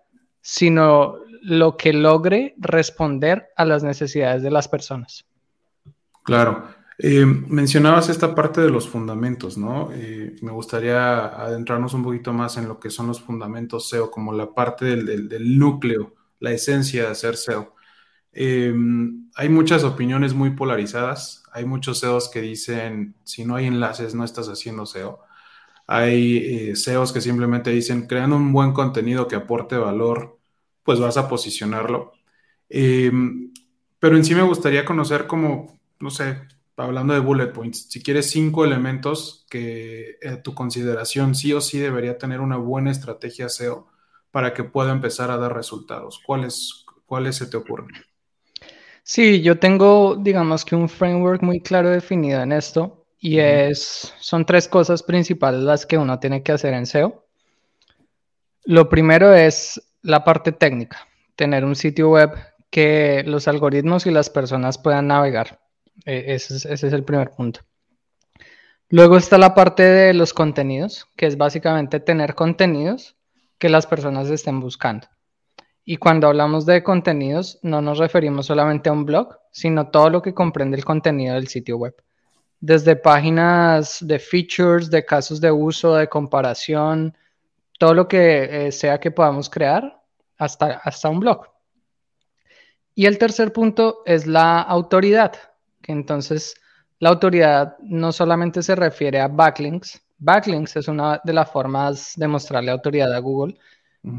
sino 0.49 1.17
lo 1.43 1.77
que 1.77 1.93
logre 1.93 2.55
responder 2.57 3.49
a 3.55 3.67
las 3.67 3.83
necesidades 3.83 4.43
de 4.43 4.51
las 4.51 4.67
personas. 4.67 5.27
Claro. 6.25 6.69
Eh, 6.97 7.27
mencionabas 7.27 8.09
esta 8.09 8.35
parte 8.35 8.63
de 8.63 8.71
los 8.71 8.89
fundamentos, 8.89 9.59
¿no? 9.59 9.91
Eh, 9.93 10.37
me 10.41 10.51
gustaría 10.51 11.27
adentrarnos 11.27 11.93
un 11.93 12.03
poquito 12.03 12.33
más 12.33 12.57
en 12.57 12.67
lo 12.67 12.81
que 12.81 12.89
son 12.89 13.09
los 13.09 13.21
fundamentos 13.21 13.91
SEO, 13.91 14.11
como 14.11 14.33
la 14.33 14.55
parte 14.55 14.87
del, 14.87 15.59
núcleo, 15.59 16.15
la 16.41 16.53
esencia 16.53 17.05
de 17.05 17.11
hacer 17.11 17.37
SEO. 17.37 17.75
Eh, 18.33 18.75
hay 19.35 19.49
muchas 19.51 19.85
opiniones 19.85 20.33
muy 20.33 20.51
polarizadas. 20.51 21.43
Hay 21.53 21.67
muchos 21.67 21.99
SEOs 21.99 22.31
que 22.31 22.41
dicen, 22.41 23.15
si 23.23 23.45
no 23.45 23.55
hay 23.55 23.67
enlaces, 23.67 24.15
no 24.15 24.25
estás 24.25 24.49
haciendo 24.49 24.87
SEO. 24.87 25.21
Hay 25.87 26.75
SEOs 26.75 27.13
que 27.13 27.21
simplemente 27.21 27.71
dicen, 27.71 28.07
creando 28.07 28.37
un 28.37 28.51
buen 28.53 28.73
contenido 28.73 29.29
que 29.29 29.37
aporte 29.37 29.77
valor, 29.77 30.38
pues 30.89 31.01
vas 31.01 31.19
a 31.19 31.29
posicionarlo. 31.29 32.15
pero 32.71 34.17
en 34.17 34.25
sí 34.25 34.35
me 34.35 34.41
gustaría 34.41 34.87
conocer 34.87 35.27
como, 35.27 35.79
no 36.01 36.09
sé, 36.09 36.39
hablando 36.79 37.13
de 37.13 37.21
bullet 37.21 37.53
points, 37.53 37.91
si 37.91 38.03
quieres 38.03 38.31
cinco 38.31 38.65
elementos 38.65 39.45
que 39.51 40.17
a 40.27 40.41
tu 40.41 40.55
consideración 40.55 41.35
sí 41.35 41.53
o 41.53 41.61
sí 41.61 41.79
debería 41.79 42.17
tener 42.17 42.41
una 42.41 42.57
buena 42.57 42.91
estrategia 42.91 43.51
SEO 43.51 43.87
para 44.31 44.55
que 44.55 44.65
pueda 44.65 44.91
empezar 44.91 45.31
a 45.31 45.37
dar 45.37 45.55
resultados, 45.55 46.23
¿cuáles, 46.25 46.87
cuáles 47.05 47.37
se 47.37 47.49
te 47.49 47.59
ocurren? 47.59 47.89
Sí, 49.03 49.43
yo 49.43 49.59
tengo, 49.59 50.17
digamos 50.17 50.65
que 50.65 50.75
un 50.75 50.89
framework 50.89 51.43
muy 51.43 51.61
claro 51.61 51.91
definido 51.91 52.41
en 52.41 52.53
esto 52.53 53.05
y 53.21 53.41
es, 53.41 54.15
son 54.21 54.47
tres 54.47 54.67
cosas 54.69 55.03
principales 55.03 55.61
las 55.61 55.85
que 55.85 55.99
uno 55.99 56.19
tiene 56.19 56.43
que 56.43 56.53
hacer 56.53 56.73
en 56.73 56.87
SEO. 56.87 57.27
Lo 58.65 58.89
primero 58.89 59.35
es 59.35 59.83
la 60.03 60.25
parte 60.25 60.53
técnica, 60.53 61.07
tener 61.37 61.65
un 61.65 61.77
sitio 61.77 62.11
web 62.11 62.31
que 62.71 63.23
los 63.27 63.49
algoritmos 63.49 64.07
y 64.07 64.11
las 64.11 64.31
personas 64.31 64.79
puedan 64.79 65.09
navegar. 65.09 65.61
E, 66.05 66.35
ese 66.35 66.73
es, 66.73 66.83
el 66.83 67.05
primer 67.05 67.31
punto. 67.31 67.61
Luego 68.91 69.17
está 69.17 69.39
la 69.39 69.55
parte 69.55 69.83
de 69.83 70.15
los 70.15 70.33
contenidos, 70.33 71.07
que 71.17 71.27
es 71.27 71.37
básicamente 71.37 72.01
tener 72.01 72.35
contenidos 72.35 73.17
que 73.59 73.69
las 73.69 73.87
personas 73.87 74.31
estén 74.31 74.61
buscando. 74.61 75.09
Y 75.85 75.97
cuando 75.97 76.29
hablamos 76.29 76.67
de 76.67 76.83
contenidos, 76.83 77.59
no 77.63 77.81
nos 77.81 77.99
referimos 77.99 78.47
solamente 78.47 78.89
a 78.89 78.93
un 78.93 79.05
blog, 79.05 79.39
sino 79.51 79.89
todo 79.89 80.11
lo 80.11 80.23
que 80.23 80.35
comprende 80.35 80.77
el 80.77 80.85
contenido 80.85 81.35
del 81.35 81.49
sitio 81.49 81.79
web. 81.79 81.95
Desde 82.61 82.97
páginas 82.97 83.99
de 84.01 84.19
features, 84.19 84.91
de 84.91 85.05
casos 85.05 85.41
de 85.41 85.51
uso, 85.51 85.95
de 85.95 86.09
comparación, 86.09 87.17
todo 87.79 87.95
lo 87.95 88.09
que 88.09 88.67
eh, 88.67 88.73
sea 88.73 89.01
que 89.01 89.11
podamos 89.11 89.49
crear, 89.49 90.03
hasta, 90.37 90.81
hasta 90.85 91.09
un 91.09 91.21
blog. 91.21 91.47
Y 92.95 93.07
el 93.07 93.17
tercer 93.17 93.53
punto 93.53 94.03
es 94.05 94.27
la 94.27 94.61
autoridad, 94.61 95.33
entonces 95.85 96.55
la 96.99 97.11
autoridad 97.11 97.77
no 97.81 98.11
solamente 98.11 98.63
se 98.63 98.75
refiere 98.75 99.21
a 99.21 99.29
backlinks, 99.29 100.03
backlinks 100.19 100.77
es 100.77 100.89
una 100.89 101.21
de 101.23 101.33
las 101.33 101.51
formas 101.51 102.15
de 102.17 102.27
mostrarle 102.27 102.73
autoridad 102.73 103.13
a 103.15 103.21
Google, 103.21 103.57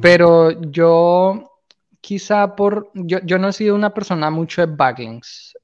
pero 0.01 0.61
yo 0.61 1.59
quizá 2.01 2.55
por, 2.55 2.89
yo, 2.93 3.19
yo 3.23 3.37
no 3.37 3.49
he 3.49 3.53
sido 3.53 3.75
una 3.75 3.93
persona 3.93 4.29
mucho 4.29 4.65
de 4.65 4.73
backlinks. 4.73 5.57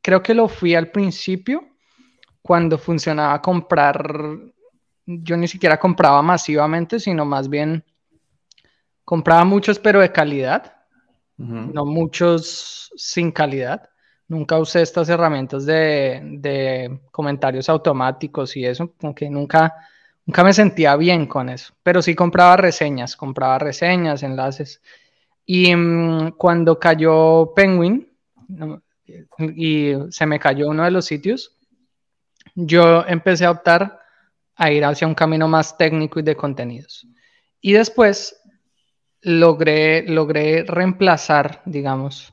Creo 0.00 0.22
que 0.22 0.34
lo 0.34 0.48
fui 0.48 0.74
al 0.74 0.90
principio 0.90 1.64
cuando 2.42 2.78
funcionaba 2.78 3.40
comprar, 3.40 4.38
yo 5.06 5.36
ni 5.36 5.48
siquiera 5.48 5.78
compraba 5.78 6.22
masivamente, 6.22 7.00
sino 7.00 7.24
más 7.24 7.48
bien 7.48 7.84
compraba 9.04 9.44
muchos 9.44 9.78
pero 9.78 10.00
de 10.00 10.12
calidad, 10.12 10.76
no 11.36 11.84
muchos 11.84 12.92
sin 12.96 13.32
calidad. 13.32 13.88
Nunca 14.28 14.58
usé 14.58 14.82
estas 14.82 15.08
herramientas 15.08 15.66
de, 15.66 17.00
comentarios 17.10 17.68
automáticos 17.68 18.56
y 18.56 18.64
eso, 18.64 18.94
como 18.98 19.14
que 19.14 19.28
nunca, 19.28 19.74
nunca 20.24 20.44
me 20.44 20.54
sentía 20.54 20.96
bien 20.96 21.26
con 21.26 21.48
eso. 21.48 21.74
Pero 21.82 22.00
sí 22.00 22.14
compraba 22.14 22.56
reseñas, 22.56 23.16
compraba 23.16 23.58
reseñas, 23.58 24.22
enlaces. 24.22 24.80
Y 25.44 25.74
mm, 25.74 26.32
cuando 26.38 26.78
cayó 26.78 27.52
Penguin 27.54 28.08
y 29.56 29.94
se 30.10 30.26
me 30.26 30.38
cayó 30.38 30.68
uno 30.68 30.84
de 30.84 30.92
los 30.92 31.04
sitios, 31.04 31.58
yo 32.54 33.04
empecé 33.06 33.44
a 33.44 33.50
optar 33.50 34.01
a 34.62 34.70
ir 34.70 34.84
hacia 34.84 35.08
un 35.08 35.14
camino 35.16 35.48
más 35.48 35.76
técnico 35.76 36.20
y 36.20 36.22
de 36.22 36.36
contenidos. 36.36 37.04
Y 37.60 37.72
después 37.72 38.40
logré, 39.20 40.06
logré 40.06 40.62
reemplazar, 40.62 41.62
digamos, 41.64 42.32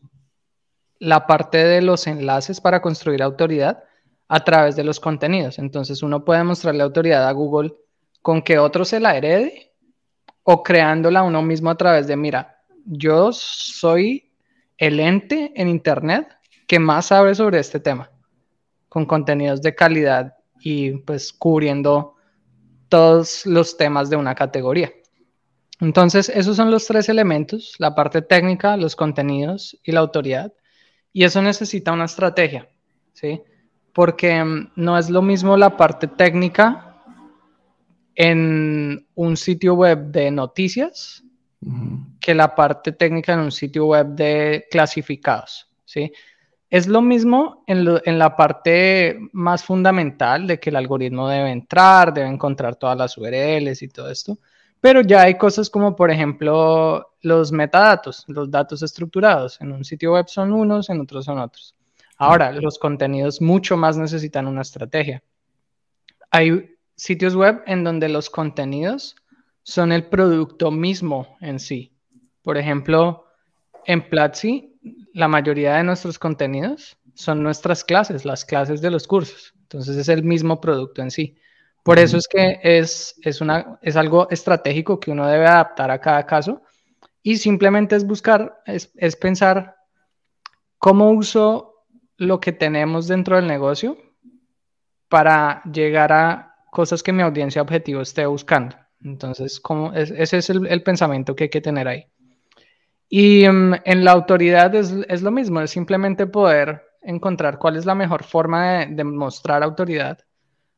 la 1.00 1.26
parte 1.26 1.58
de 1.58 1.82
los 1.82 2.06
enlaces 2.06 2.62
para 2.62 2.84
construir 2.84 3.24
autoridad 3.24 3.84
a 4.28 4.44
través 4.44 4.76
de 4.76 4.84
los 4.84 5.00
contenidos. 5.00 5.58
Entonces 5.58 6.04
uno 6.04 6.24
puede 6.24 6.44
mostrarle 6.44 6.84
autoridad 6.84 7.28
a 7.28 7.32
Google 7.32 7.74
con 8.22 8.44
que 8.44 8.60
otro 8.60 8.86
se 8.86 9.00
la 9.00 9.18
herede 9.18 9.72
o 10.44 10.62
creándola 10.62 11.24
uno 11.24 11.42
mismo 11.42 11.72
a 11.72 11.78
través 11.78 12.06
de, 12.06 12.16
mira, 12.16 12.60
yo 12.86 13.32
soy 13.34 14.32
el 14.78 15.00
ente 15.00 15.52
en 15.56 15.68
Internet 15.68 16.28
que 16.68 16.78
más 16.78 17.08
sabe 17.08 17.34
sobre 17.34 17.58
este 17.58 17.80
tema, 17.80 18.12
con 18.88 19.08
contenidos 19.08 19.64
de 19.64 19.74
calidad 19.74 20.36
y 20.60 20.92
pues 20.92 21.34
cubriendo 21.34 22.18
todos 22.90 23.46
los 23.46 23.78
temas 23.78 24.10
de 24.10 24.16
una 24.18 24.36
categoría. 24.36 24.92
Entonces, 25.80 26.30
esos 26.30 26.58
son 26.58 26.72
los 26.72 26.86
tres 26.86 27.08
elementos, 27.08 27.76
la 27.78 27.96
parte 27.96 28.22
técnica, 28.22 28.76
los 28.76 28.96
contenidos 28.96 29.80
y 29.84 29.94
la 29.94 30.02
autoridad. 30.02 30.52
Y 31.14 31.24
eso 31.24 31.42
necesita 31.42 31.94
una 31.94 32.06
estrategia, 32.06 32.68
¿sí? 33.14 33.42
Porque 33.94 34.44
mm, 34.44 34.72
no 34.76 34.98
es 34.98 35.10
lo 35.10 35.22
mismo 35.22 35.56
la 35.56 35.78
parte 35.78 36.08
técnica 36.08 37.02
en 38.16 39.08
un 39.16 39.38
sitio 39.38 39.76
web 39.76 40.12
de 40.12 40.30
noticias 40.32 41.24
que 42.20 42.36
la 42.36 42.56
parte 42.56 42.92
técnica 42.92 43.34
en 43.34 43.40
un 43.40 43.52
sitio 43.52 43.86
web 43.86 44.08
de 44.08 44.66
clasificados, 44.70 45.70
¿sí? 45.86 46.12
Es 46.70 46.88
lo 46.88 47.02
mismo 47.02 47.64
en, 47.66 47.88
en, 48.06 48.20
la 48.20 48.36
parte 48.36 49.18
más 49.32 49.64
fundamental 49.64 50.46
de 50.46 50.60
que 50.60 50.70
el 50.70 50.76
algoritmo 50.76 51.28
debe 51.28 51.52
entrar, 51.52 52.14
debe 52.14 52.28
encontrar 52.28 52.76
todas 52.76 52.98
las 52.98 53.18
URLs 53.18 53.82
y 53.82 53.88
todo 53.88 54.10
esto, 54.12 54.38
pero 54.82 55.02
ya 55.02 55.24
hay 55.24 55.38
cosas 55.38 55.70
como, 55.70 55.96
por 55.96 56.12
ejemplo, 56.12 57.14
los 57.22 57.52
metadatos, 57.52 58.24
los 58.28 58.50
datos 58.50 58.82
estructurados. 58.82 59.60
En 59.62 59.72
un 59.72 59.84
sitio 59.84 60.14
web 60.14 60.28
son 60.28 60.54
unos, 60.54 60.90
en 60.90 61.02
otros 61.02 61.26
son 61.26 61.40
otros. 61.40 61.76
Ahora, 62.18 62.52
los 62.52 62.78
contenidos 62.78 63.42
mucho 63.42 63.78
más 63.78 63.98
necesitan 63.98 64.46
una 64.46 64.62
estrategia. 64.62 65.24
Hay 66.32 66.76
sitios 66.96 67.34
web 67.36 67.62
en 67.66 67.84
donde 67.84 68.10
los 68.10 68.30
contenidos 68.30 69.16
son 69.64 69.92
el 69.92 70.06
producto 70.06 70.70
mismo 70.70 71.38
en 71.40 71.60
sí. 71.60 71.94
Por 72.42 72.58
ejemplo, 72.58 73.26
en 73.86 74.10
Platzi, 74.10 74.69
la 75.14 75.28
mayoría 75.28 75.76
de 75.76 75.84
nuestros 75.84 76.20
contenidos 76.20 76.98
son 77.14 77.44
nuestras 77.44 77.84
clases, 77.84 78.26
las 78.26 78.46
clases 78.46 78.82
de 78.82 78.92
los 78.92 79.08
cursos. 79.08 79.54
Entonces 79.64 79.98
es 79.98 80.10
el 80.10 80.24
mismo 80.24 80.62
producto 80.62 81.02
en 81.02 81.12
sí. 81.12 81.36
Por 81.84 82.00
eso 82.00 82.18
es 82.18 82.28
que 82.28 82.60
es, 82.62 83.16
es, 83.24 83.42
una, 83.42 83.80
es 83.82 83.96
algo 83.96 84.30
estratégico 84.30 85.00
que 85.00 85.12
uno 85.12 85.28
debe 85.28 85.48
adaptar 85.48 85.92
a 85.92 86.00
cada 86.00 86.26
caso 86.26 86.62
y 87.24 87.38
simplemente 87.38 87.96
es 87.96 88.06
buscar, 88.06 88.62
es, 88.66 88.92
es 88.96 89.16
pensar 89.16 89.76
cómo 90.78 91.12
uso 91.12 91.86
lo 92.18 92.40
que 92.40 92.52
tenemos 92.52 93.08
dentro 93.08 93.36
del 93.36 93.48
negocio 93.48 93.98
para 95.08 95.64
llegar 95.64 96.12
a 96.12 96.56
cosas 96.72 97.02
que 97.02 97.14
mi 97.14 97.24
audiencia 97.24 97.62
objetivo 97.62 98.02
esté 98.02 98.26
buscando. 98.26 98.76
Entonces, 99.02 99.60
¿cómo 99.60 99.94
ese 99.94 100.38
es 100.38 100.50
el, 100.50 100.68
el, 100.68 100.84
pensamiento 100.84 101.36
que 101.36 101.46
hay 101.46 101.50
que 101.50 101.62
tener 101.62 101.88
ahí. 101.88 102.06
Y 103.10 103.48
um, 103.48 103.74
en 103.86 104.06
la 104.06 104.12
autoridad 104.12 104.74
es, 104.76 104.94
es, 105.08 105.24
lo 105.24 105.32
mismo, 105.32 105.60
es 105.62 105.72
simplemente 105.72 106.28
poder 106.28 106.84
encontrar 107.02 107.58
cuál 107.58 107.76
es 107.76 107.86
la 107.86 107.96
mejor 107.96 108.24
forma 108.24 108.72
de, 108.72 108.86
de 108.88 109.04
mostrar 109.04 109.64
autoridad. 109.64 110.20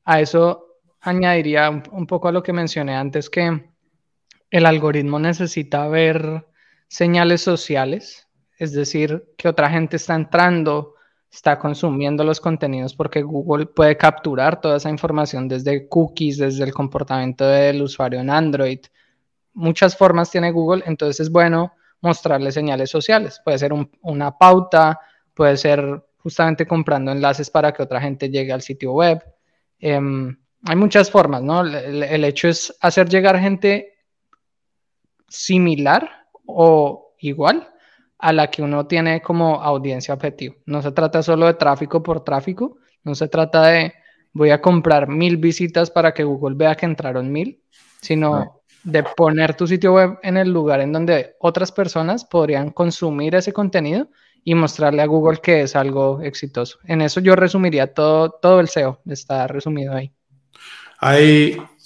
A 0.05 0.21
eso 0.21 0.71
añadiría 1.01 1.69
un, 1.69 2.07
poco 2.07 2.27
a 2.27 2.31
lo 2.31 2.41
que 2.41 2.53
mencioné 2.53 2.95
antes, 2.95 3.29
que 3.29 3.69
el 4.49 4.65
algoritmo 4.65 5.19
necesita 5.19 5.87
ver 5.87 6.47
señales 6.87 7.41
sociales, 7.41 8.27
es 8.57 8.73
decir, 8.73 9.33
que 9.37 9.49
otra 9.49 9.69
gente 9.69 9.95
está 9.95 10.13
entrando, 10.13 10.95
está 11.31 11.57
consumiendo 11.57 12.23
los 12.23 12.39
contenidos 12.39 12.93
porque 12.93 13.23
Google 13.23 13.65
puede 13.65 13.97
capturar 13.97 14.61
toda 14.61 14.77
esa 14.77 14.89
información 14.89 15.47
desde 15.47 15.87
cookies, 15.87 16.37
desde 16.37 16.63
el 16.63 16.73
comportamiento 16.73 17.45
del 17.47 17.81
usuario 17.81 18.19
en 18.19 18.29
Android. 18.29 18.79
Muchas 19.53 19.97
formas 19.97 20.29
tiene 20.29 20.51
Google, 20.51 20.83
entonces 20.85 21.21
es 21.21 21.31
bueno 21.31 21.73
mostrarle 22.01 22.51
señales 22.51 22.89
sociales. 22.89 23.41
Puede 23.43 23.59
ser 23.59 23.71
una 24.01 24.37
pauta, 24.37 24.99
puede 25.33 25.57
ser 25.57 26.03
justamente 26.17 26.67
comprando 26.67 27.11
enlaces 27.11 27.49
para 27.49 27.71
que 27.71 27.83
otra 27.83 28.01
gente 28.01 28.29
llegue 28.29 28.51
al 28.51 28.61
sitio 28.61 28.93
web. 28.93 29.23
Em, 29.79 30.37
hay 30.63 30.75
muchas 30.75 31.09
formas, 31.09 31.41
¿no? 31.41 31.65
El, 31.65 32.23
hecho 32.23 32.47
es 32.47 32.75
hacer 32.81 33.09
llegar 33.09 33.39
gente 33.39 33.97
similar 35.27 36.27
o 36.45 37.15
igual 37.19 37.67
a 38.19 38.33
la 38.33 38.51
que 38.51 38.61
uno 38.61 38.85
tiene 38.85 39.21
como 39.21 39.61
audiencia 39.61 40.13
objetivo. 40.13 40.55
No 40.65 40.81
se 40.81 40.91
trata 40.91 41.23
solo 41.23 41.47
de 41.47 41.55
tráfico 41.55 42.03
por 42.03 42.23
tráfico, 42.23 42.77
no 43.03 43.15
se 43.15 43.27
trata 43.27 43.63
de 43.63 43.93
voy 44.33 44.51
a 44.51 44.61
comprar 44.61 45.07
mil 45.07 45.37
visitas 45.37 45.89
para 45.89 46.13
que 46.13 46.23
Google 46.23 46.55
vea 46.55 46.75
que 46.75 46.85
entraron 46.85 47.31
mil, 47.31 47.63
sino 48.01 48.60
de 48.83 49.03
poner 49.03 49.55
tu 49.55 49.67
sitio 49.67 49.93
web 49.93 50.19
en 50.23 50.37
el 50.37 50.51
lugar 50.51 50.81
en 50.81 50.91
donde 50.91 51.35
otras 51.39 51.71
personas 51.71 52.25
podrían 52.25 52.71
consumir 52.71 53.35
ese 53.35 53.53
contenido 53.53 54.09
y 54.43 54.55
mostrarle 54.55 55.01
a 55.01 55.05
Google 55.05 55.39
que 55.41 55.61
es 55.61 55.75
algo 55.75 56.21
exitoso. 56.21 56.79
En 56.85 57.01
eso 57.01 57.19
yo 57.19 57.35
resumiría 57.35 57.93
todo, 57.93 58.31
todo 58.31 58.59
el 58.59 58.67
SEO, 58.67 58.99
está 59.05 59.47
resumido 59.47 59.93
ahí. 59.93 60.11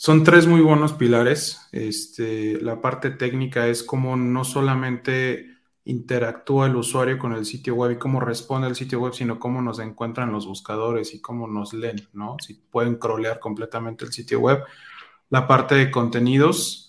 Son 0.05 0.23
tres 0.23 0.45
muy 0.45 0.61
buenos 0.61 0.93
pilares. 0.93 1.67
Este, 1.71 2.61
la 2.61 2.79
parte 2.79 3.09
técnica 3.09 3.67
es 3.67 3.81
cómo 3.81 4.15
no 4.15 4.43
solamente 4.43 5.55
interactúa 5.85 6.67
el 6.67 6.75
usuario 6.75 7.17
con 7.17 7.33
el 7.33 7.45
sitio 7.45 7.75
web 7.75 7.91
y 7.91 7.97
cómo 7.97 8.19
responde 8.19 8.67
el 8.67 8.75
sitio 8.75 8.99
web, 8.99 9.13
sino 9.13 9.39
cómo 9.39 9.61
nos 9.61 9.79
encuentran 9.79 10.31
los 10.31 10.45
buscadores 10.45 11.13
y 11.13 11.21
cómo 11.21 11.47
nos 11.47 11.73
leen, 11.73 12.07
¿no? 12.13 12.37
Si 12.39 12.55
pueden 12.55 12.95
crawlear 12.95 13.39
completamente 13.39 14.05
el 14.05 14.11
sitio 14.11 14.41
web. 14.41 14.63
La 15.29 15.47
parte 15.47 15.75
de 15.75 15.89
contenidos, 15.89 16.84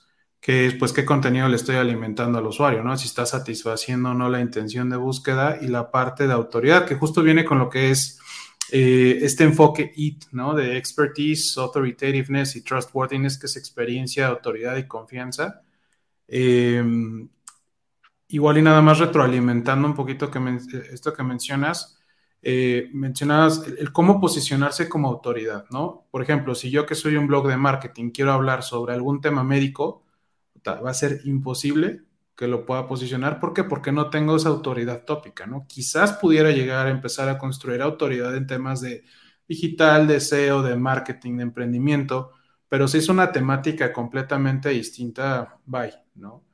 que 0.46 0.66
es 0.66 0.74
pues 0.74 0.92
qué 0.92 1.04
contenido 1.04 1.48
le 1.48 1.56
estoy 1.56 1.74
alimentando 1.74 2.38
al 2.38 2.46
usuario, 2.46 2.84
¿no? 2.84 2.96
Si 2.96 3.08
está 3.08 3.26
satisfaciendo 3.26 4.10
o 4.10 4.14
no 4.14 4.28
la 4.28 4.40
intención 4.40 4.88
de 4.88 4.96
búsqueda 4.96 5.58
y 5.60 5.66
la 5.66 5.90
parte 5.90 6.28
de 6.28 6.34
autoridad, 6.34 6.86
que 6.86 6.94
justo 6.94 7.20
viene 7.24 7.44
con 7.44 7.58
lo 7.58 7.68
que 7.68 7.90
es 7.90 8.20
eh, 8.70 9.18
este 9.22 9.42
enfoque 9.42 9.90
IT, 9.96 10.26
¿no? 10.30 10.54
De 10.54 10.76
expertise, 10.76 11.58
authoritativeness 11.58 12.54
y 12.54 12.62
trustworthiness, 12.62 13.38
que 13.38 13.46
es 13.46 13.56
experiencia, 13.56 14.28
autoridad 14.28 14.76
y 14.76 14.86
confianza. 14.86 15.62
Em, 16.28 17.28
igual 18.28 18.58
y 18.58 18.62
nada 18.62 18.80
más 18.82 19.00
retroalimentando 19.00 19.88
un 19.88 19.94
poquito 19.96 20.30
que 20.30 20.38
esto 20.92 21.12
que 21.12 21.24
mencionas, 21.24 21.98
eh, 22.40 22.88
mencionabas 22.92 23.64
el, 23.66 23.90
cómo 23.90 24.20
posicionarse 24.20 24.88
como 24.88 25.08
autoridad, 25.08 25.64
¿no? 25.70 26.06
Por 26.12 26.22
ejemplo, 26.22 26.54
si 26.54 26.70
yo 26.70 26.86
que 26.86 26.94
soy 26.94 27.16
un 27.16 27.26
blog 27.26 27.48
de 27.48 27.56
marketing 27.56 28.10
quiero 28.10 28.32
hablar 28.32 28.62
sobre 28.62 28.94
algún 28.94 29.20
tema 29.20 29.42
médico, 29.42 30.05
va 30.74 30.90
a 30.90 30.94
ser 30.94 31.20
imposible 31.24 32.02
que 32.36 32.48
lo 32.48 32.66
pueda 32.66 32.86
posicionar. 32.86 33.40
¿Por 33.40 33.54
qué? 33.54 33.64
Porque 33.64 33.92
no 33.92 34.10
tengo 34.10 34.36
esa 34.36 34.50
autoridad 34.50 35.04
tópica, 35.04 35.46
¿no? 35.46 35.66
Quizás 35.66 36.14
pudiera 36.14 36.50
llegar 36.50 36.86
a 36.86 36.90
empezar 36.90 37.28
a 37.28 37.38
construir 37.38 37.80
autoridad 37.82 38.36
en 38.36 38.46
temas 38.46 38.80
de 38.80 39.04
digital, 39.48 40.06
de 40.06 40.20
SEO, 40.20 40.62
de 40.62 40.76
marketing, 40.76 41.38
de 41.38 41.44
emprendimiento, 41.44 42.32
pero 42.68 42.88
si 42.88 42.98
es 42.98 43.08
una 43.08 43.32
temática 43.32 43.92
completamente 43.92 44.70
distinta, 44.70 45.58
bye, 45.64 45.94
¿no? 46.14 46.44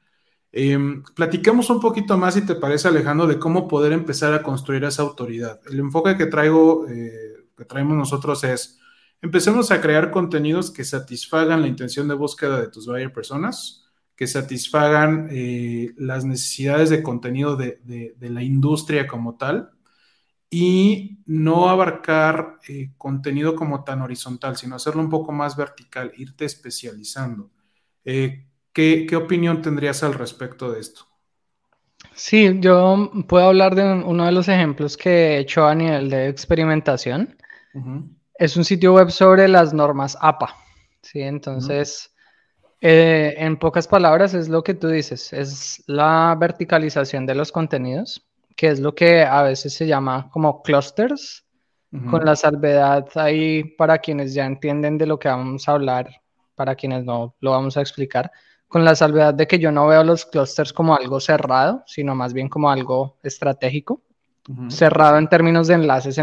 Eh, 0.53 0.77
un 0.77 1.81
poquito 1.81 2.19
más, 2.19 2.35
si 2.35 2.45
te 2.45 2.55
parece, 2.55 2.89
Alejandro, 2.89 3.27
de 3.27 3.39
cómo 3.39 3.67
poder 3.67 3.93
empezar 3.93 4.35
a 4.35 4.43
construir 4.43 4.85
esa 4.85 5.03
autoridad. 5.03 5.61
El 5.67 5.81
enfoque 5.81 6.17
que 6.17 6.27
traigo, 6.27 6.87
eh, 6.89 7.47
que 7.57 7.65
traemos 7.65 7.97
nosotros 7.97 8.45
es, 8.45 8.79
empecemos 9.23 9.71
a 9.71 9.81
crear 9.81 10.11
contenidos 10.11 10.71
que 10.71 10.85
satisfagan 10.85 11.63
la 11.63 11.69
intención 11.69 12.07
de 12.07 12.15
búsqueda 12.15 12.61
de 12.61 12.69
tus 12.69 12.87
buyer 12.87 13.13
personas, 13.13 13.82
que 14.17 14.27
satisfagan 14.27 15.29
eh, 15.31 15.93
las 15.97 16.25
necesidades 16.25 16.91
de 16.91 17.03
contenido 17.03 17.57
de, 17.57 18.15
la 18.21 18.43
industria 18.43 19.07
como 19.07 19.37
tal 19.37 19.71
y 20.51 21.19
no 21.25 21.71
abarcar 21.71 22.59
eh, 22.69 22.91
contenido 22.99 23.57
como 23.57 23.85
tan 23.85 24.03
horizontal, 24.03 24.57
sino 24.57 24.77
hacerlo 24.77 25.01
un 25.01 25.09
poco 25.09 25.33
más 25.33 25.57
vertical, 25.57 26.13
irte 26.17 26.45
especializando. 26.45 27.51
Eh, 28.05 28.47
¿qué, 28.73 29.09
opinión 29.17 29.63
tendrías 29.63 30.03
al 30.03 30.15
respecto 30.15 30.71
de 30.71 30.81
esto? 30.81 31.07
Sí, 32.15 32.59
yo 32.61 33.11
puedo 33.27 33.47
hablar 33.47 33.75
de 33.75 33.83
uno 33.83 34.27
de 34.27 34.33
los 34.33 34.49
ejemplos 34.49 34.99
que 34.99 35.11
he 35.11 35.39
hecho 35.39 35.67
a 35.67 35.75
nivel 35.75 36.11
de 36.11 36.29
experimentación. 36.29 37.35
Es 38.35 38.57
un 38.59 38.65
sitio 38.65 38.93
web 38.93 39.11
sobre 39.11 39.49
las 39.49 39.73
normas 39.73 40.19
APA. 40.21 40.55
Sí, 41.01 41.23
entonces... 41.23 42.12
Eh, 42.85 43.35
en 43.39 43.59
pocas 43.59 43.87
palabras 43.87 44.35
es 44.35 44.49
lo 44.49 44.65
que 44.65 44.75
tú 44.75 44.89
dices, 44.89 45.33
es 45.33 45.85
la 45.87 46.37
verticalización 46.37 47.27
de 47.27 47.37
los 47.37 47.53
contenidos, 47.53 48.27
que 48.57 48.71
es 48.71 48.81
lo 48.81 48.93
que 48.93 49.23
a 49.23 49.43
veces 49.43 49.73
se 49.73 49.87
llama 49.87 50.29
como 50.33 50.63
clusters, 50.63 51.47
con 52.11 52.25
la 52.25 52.35
salvedad 52.35 53.07
ahí 53.17 53.63
para 53.63 53.99
quienes 53.99 54.35
ya 54.35 54.47
entienden 54.47 54.99
de 54.99 55.07
lo 55.07 55.19
que 55.19 55.29
vamos 55.29 55.69
a 55.69 55.73
hablar, 55.73 56.11
para 56.57 56.75
quienes 56.75 57.05
no 57.05 57.37
lo 57.39 57.51
vamos 57.53 57.77
a 57.77 57.83
explicar, 57.83 58.33
con 58.67 58.85
la 58.85 58.97
salvedad 58.97 59.35
de 59.35 59.47
que 59.47 59.61
yo 59.61 59.71
no 59.71 59.87
veo 59.87 60.03
los 60.03 60.25
clusters 60.25 60.73
como 60.73 60.97
algo 60.97 61.21
cerrado, 61.21 61.85
sino 61.87 62.17
más 62.17 62.33
bien 62.33 62.49
como 62.49 62.69
algo 62.69 63.19
estratégico, 63.23 64.01
cerrado 64.69 65.19
en 65.19 65.29
términos 65.29 65.69
de 65.69 65.75
enlaces 65.75 66.21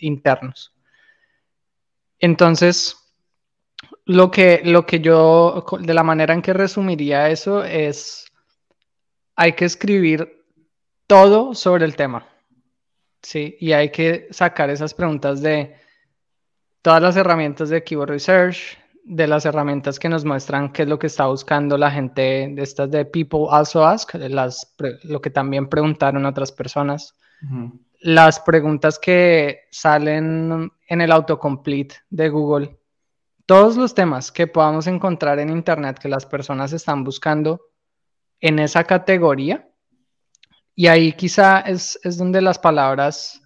internos. 0.00 0.74
Entonces, 2.18 2.96
lo 4.08 4.30
que, 4.30 4.62
lo 4.64 4.86
que 4.86 5.00
yo, 5.00 5.66
de 5.80 5.92
la 5.92 6.02
manera 6.02 6.32
en 6.32 6.40
que 6.40 6.54
resumiría 6.54 7.28
eso 7.28 7.62
es, 7.62 8.24
hay 9.36 9.52
que 9.52 9.66
escribir 9.66 10.46
todo 11.06 11.54
sobre 11.54 11.84
el 11.84 11.94
tema, 11.94 12.26
¿sí? 13.20 13.58
Y 13.60 13.72
hay 13.72 13.90
que 13.90 14.26
sacar 14.30 14.70
esas 14.70 14.94
preguntas 14.94 15.42
de 15.42 15.76
todas 16.80 17.02
las 17.02 17.16
herramientas 17.16 17.68
de 17.68 17.84
Keyword 17.84 18.08
Research, 18.08 18.78
de 19.04 19.26
las 19.26 19.44
herramientas 19.44 19.98
que 19.98 20.08
nos 20.08 20.24
muestran 20.24 20.72
qué 20.72 20.82
es 20.82 20.88
lo 20.88 20.98
que 20.98 21.08
está 21.08 21.26
buscando 21.26 21.76
la 21.76 21.90
gente 21.90 22.48
de 22.50 22.62
estas 22.62 22.90
de 22.90 23.04
People 23.04 23.46
Also 23.50 23.86
Ask, 23.86 24.14
las, 24.14 24.74
lo 25.02 25.20
que 25.20 25.30
también 25.30 25.68
preguntaron 25.68 26.24
otras 26.24 26.50
personas. 26.50 27.14
Las 28.00 28.40
preguntas 28.40 28.98
que 28.98 29.66
salen 29.70 30.72
en 30.86 31.00
el 31.02 31.12
autocomplete 31.12 31.96
de 32.08 32.30
Google 32.30 32.77
todos 33.48 33.78
los 33.78 33.94
temas 33.94 34.30
que 34.30 34.46
podamos 34.46 34.86
encontrar 34.88 35.38
en 35.38 35.48
Internet 35.48 35.98
que 35.98 36.10
las 36.10 36.26
personas 36.26 36.74
están 36.74 37.02
buscando 37.02 37.62
en 38.40 38.58
esa 38.58 38.84
categoría. 38.84 39.66
Y 40.74 40.88
ahí 40.88 41.14
quizá 41.14 41.60
es, 41.60 41.98
donde 42.18 42.42
las 42.42 42.58
palabras 42.58 43.40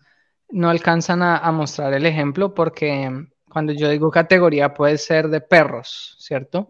no 0.48 0.70
alcanzan 0.70 1.22
a, 1.22 1.50
mostrar 1.52 1.94
el 1.94 2.04
ejemplo 2.04 2.52
porque 2.52 3.12
cuando 3.48 3.72
yo 3.72 3.88
digo 3.90 4.10
categoría 4.10 4.74
puede 4.74 4.98
ser 4.98 5.28
de 5.28 5.40
perros, 5.40 6.16
¿cierto? 6.18 6.66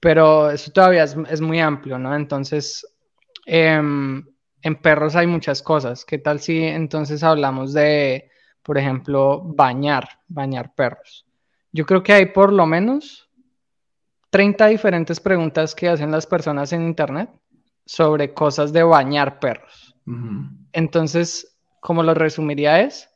Pero 0.00 0.50
eso 0.50 0.72
todavía 0.72 1.04
es, 1.04 1.40
muy 1.40 1.60
amplio, 1.60 2.00
¿no? 2.00 2.16
Entonces, 2.16 2.84
em, 3.46 4.26
en 4.60 4.74
perros 4.82 5.14
hay 5.14 5.28
muchas 5.28 5.62
cosas. 5.62 6.04
¿Qué 6.04 6.18
tal 6.18 6.40
si 6.40 6.64
entonces 6.64 7.22
hablamos 7.22 7.72
de, 7.72 8.28
por 8.60 8.76
ejemplo, 8.76 9.40
bañar, 9.40 10.08
bañar 10.26 10.74
perros? 10.74 11.29
Yo 11.72 11.86
creo 11.86 12.02
que 12.02 12.12
hay 12.12 12.26
por 12.26 12.52
lo 12.52 12.66
menos 12.66 13.28
30 14.30 14.66
diferentes 14.66 15.20
preguntas 15.20 15.74
que 15.74 15.88
hacen 15.88 16.10
las 16.10 16.26
personas 16.26 16.72
en 16.72 16.82
Internet 16.82 17.30
sobre 17.84 18.32
cosas 18.32 18.72
de 18.72 18.82
bañar 18.82 19.40
perros. 19.40 19.94
Entonces, 20.72 21.58
como 21.80 22.02
lo 22.02 22.14
resumiría 22.14 22.80
es, 22.80 23.08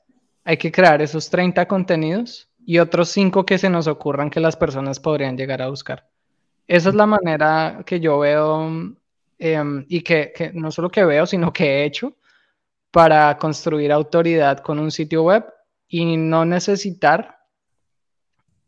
hay 0.44 0.56
que 0.56 0.70
crear 0.70 1.00
esos 1.02 1.30
30 1.30 1.66
contenidos 1.66 2.48
y 2.66 2.78
otros 2.78 3.08
5 3.10 3.46
que 3.46 3.58
se 3.58 3.70
nos 3.70 3.86
ocurran 3.86 4.30
que 4.30 4.40
las 4.40 4.56
personas 4.56 5.00
podrían 5.00 5.36
llegar 5.36 5.62
a 5.62 5.68
buscar. 5.68 6.08
Esa 6.66 6.88
es 6.88 6.94
la 6.94 7.06
manera 7.06 7.82
que 7.84 8.00
yo 8.00 8.18
veo 8.18 8.96
em, 9.38 9.86
y 9.88 10.00
que, 10.02 10.32
que 10.34 10.52
no 10.52 10.70
solo 10.70 10.90
que 10.90 11.04
veo, 11.04 11.26
sino 11.26 11.52
que 11.52 11.64
he 11.64 11.84
hecho 11.84 12.16
para 12.90 13.36
construir 13.38 13.92
autoridad 13.92 14.58
con 14.58 14.78
un 14.78 14.90
sitio 14.90 15.24
web 15.24 15.44
y 15.88 16.16
no 16.16 16.44
necesitar 16.44 17.33